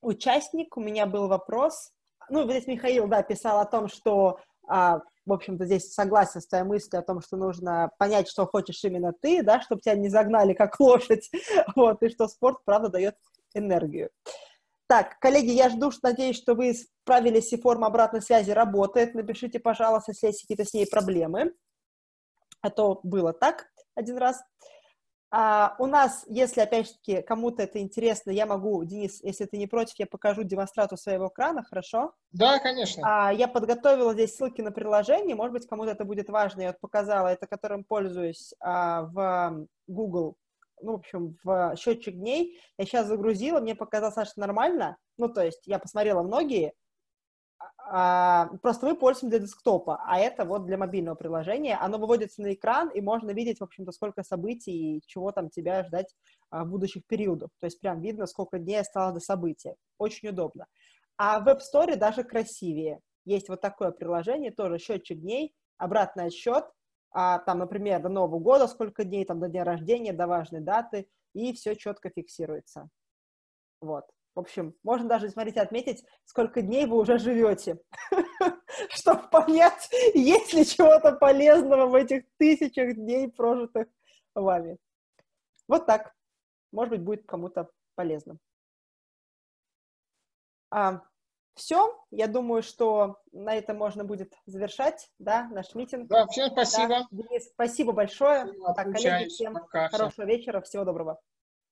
участник, 0.00 0.76
у 0.76 0.80
меня 0.80 1.06
был 1.06 1.28
вопрос. 1.28 1.92
Ну, 2.30 2.44
здесь 2.44 2.66
Михаил, 2.66 3.06
да, 3.06 3.22
писал 3.22 3.60
о 3.60 3.66
том, 3.66 3.88
что 3.88 4.38
а, 4.66 5.00
в 5.26 5.32
общем-то, 5.32 5.64
здесь 5.64 5.92
согласен 5.92 6.40
с 6.40 6.46
твоей 6.46 6.64
мыслью 6.64 7.00
о 7.00 7.04
том, 7.04 7.20
что 7.20 7.36
нужно 7.36 7.90
понять, 7.98 8.28
что 8.28 8.46
хочешь 8.46 8.82
именно 8.84 9.12
ты, 9.12 9.42
да, 9.42 9.60
чтобы 9.60 9.80
тебя 9.80 9.94
не 9.94 10.08
загнали 10.08 10.52
как 10.52 10.78
лошадь, 10.80 11.30
вот, 11.74 12.02
и 12.02 12.08
что 12.08 12.28
спорт, 12.28 12.58
правда, 12.64 12.88
дает 12.88 13.16
энергию. 13.54 14.10
Так, 14.86 15.18
коллеги, 15.18 15.50
я 15.50 15.70
жду, 15.70 15.90
надеюсь, 16.02 16.36
что 16.36 16.54
вы 16.54 16.74
справились, 16.74 17.52
и 17.52 17.60
форма 17.60 17.86
обратной 17.86 18.20
связи 18.20 18.50
работает. 18.50 19.14
Напишите, 19.14 19.58
пожалуйста, 19.58 20.12
если 20.12 20.26
есть 20.26 20.42
какие-то 20.42 20.64
с 20.64 20.74
ней 20.74 20.86
проблемы. 20.86 21.54
А 22.60 22.70
то 22.70 23.00
было 23.02 23.32
так 23.32 23.66
один 23.94 24.18
раз. 24.18 24.42
А, 25.30 25.74
у 25.78 25.86
нас, 25.86 26.24
если, 26.28 26.60
опять-таки, 26.60 27.22
кому-то 27.22 27.62
это 27.62 27.80
интересно, 27.80 28.30
я 28.30 28.46
могу, 28.46 28.84
Денис, 28.84 29.20
если 29.22 29.46
ты 29.46 29.58
не 29.58 29.66
против, 29.66 29.98
я 29.98 30.06
покажу 30.06 30.44
демонстрацию 30.44 30.96
своего 30.96 31.28
экрана, 31.28 31.64
хорошо? 31.64 32.12
Да, 32.32 32.58
конечно. 32.60 33.02
А, 33.04 33.32
я 33.32 33.48
подготовила 33.48 34.12
здесь 34.12 34.36
ссылки 34.36 34.60
на 34.60 34.70
приложение, 34.70 35.34
может 35.34 35.52
быть, 35.52 35.66
кому-то 35.66 35.90
это 35.90 36.04
будет 36.04 36.28
важно, 36.28 36.60
я 36.60 36.68
вот 36.68 36.80
показала, 36.80 37.28
это 37.28 37.46
которым 37.46 37.84
пользуюсь 37.84 38.54
а, 38.60 39.02
в 39.02 39.66
Google, 39.88 40.36
ну, 40.80 40.92
в 40.92 40.96
общем, 40.96 41.36
в 41.42 41.74
счетчик 41.76 42.14
дней. 42.14 42.60
Я 42.78 42.84
сейчас 42.84 43.06
загрузила, 43.06 43.60
мне 43.60 43.74
показалось, 43.74 44.28
что 44.28 44.40
нормально, 44.40 44.98
ну, 45.16 45.28
то 45.28 45.42
есть 45.42 45.66
я 45.66 45.78
посмотрела 45.78 46.22
многие, 46.22 46.74
а, 47.78 48.48
просто 48.62 48.86
мы 48.86 48.96
пользуемся 48.96 49.38
для 49.38 49.46
десктопа, 49.46 50.02
а 50.06 50.18
это 50.18 50.44
вот 50.44 50.66
для 50.66 50.78
мобильного 50.78 51.14
приложения. 51.14 51.76
Оно 51.76 51.98
выводится 51.98 52.42
на 52.42 52.54
экран, 52.54 52.88
и 52.88 53.00
можно 53.00 53.30
видеть, 53.30 53.60
в 53.60 53.64
общем-то, 53.64 53.92
сколько 53.92 54.22
событий 54.22 54.96
и 54.96 55.02
чего 55.06 55.32
там 55.32 55.50
тебя 55.50 55.84
ждать 55.84 56.14
а, 56.50 56.64
в 56.64 56.68
будущих 56.68 57.06
периодах. 57.06 57.50
То 57.60 57.66
есть 57.66 57.80
прям 57.80 58.00
видно, 58.00 58.26
сколько 58.26 58.58
дней 58.58 58.80
осталось 58.80 59.14
до 59.14 59.20
события. 59.20 59.76
Очень 59.98 60.30
удобно. 60.30 60.66
А 61.16 61.40
в 61.40 61.48
App 61.48 61.60
Store 61.60 61.96
даже 61.96 62.24
красивее. 62.24 63.00
Есть 63.24 63.48
вот 63.48 63.60
такое 63.60 63.90
приложение, 63.90 64.50
тоже 64.50 64.78
счетчик 64.78 65.20
дней, 65.20 65.54
обратный 65.76 66.26
отсчет, 66.26 66.64
а, 67.10 67.38
там, 67.38 67.58
например, 67.58 68.02
до 68.02 68.08
Нового 68.08 68.38
года 68.38 68.66
сколько 68.66 69.04
дней, 69.04 69.24
там, 69.24 69.40
до 69.40 69.48
дня 69.48 69.64
рождения, 69.64 70.12
до 70.12 70.26
важной 70.26 70.60
даты, 70.60 71.08
и 71.32 71.52
все 71.52 71.76
четко 71.76 72.10
фиксируется. 72.10 72.88
Вот. 73.80 74.04
В 74.34 74.40
общем, 74.40 74.74
можно 74.82 75.08
даже, 75.08 75.30
смотрите, 75.30 75.60
отметить, 75.60 76.04
сколько 76.24 76.60
дней 76.60 76.86
вы 76.86 76.98
уже 76.98 77.18
живете, 77.18 77.80
чтобы 78.90 79.28
понять, 79.28 79.88
есть 80.14 80.52
ли 80.52 80.66
чего-то 80.66 81.12
полезного 81.12 81.86
в 81.86 81.94
этих 81.94 82.24
тысячах 82.36 82.96
дней, 82.96 83.30
прожитых 83.30 83.86
вами. 84.34 84.78
Вот 85.68 85.86
так. 85.86 86.14
Может 86.72 86.90
быть, 86.90 87.02
будет 87.02 87.26
кому-то 87.26 87.70
полезно. 87.94 88.38
А, 90.70 91.02
все, 91.54 92.04
я 92.10 92.26
думаю, 92.26 92.64
что 92.64 93.20
на 93.30 93.54
этом 93.54 93.76
можно 93.78 94.04
будет 94.04 94.34
завершать, 94.46 95.08
да, 95.20 95.48
наш 95.50 95.72
митинг. 95.76 96.08
Да, 96.08 96.26
всем 96.26 96.50
спасибо. 96.50 96.88
Да, 96.88 97.06
Денис, 97.12 97.48
спасибо 97.50 97.92
большое. 97.92 98.52
Так, 98.74 98.90
коллеги, 98.90 99.28
всем 99.28 99.54
Пока, 99.54 99.88
хорошего 99.88 100.26
все. 100.26 100.36
вечера, 100.36 100.60
всего 100.60 100.84
доброго. 100.84 101.20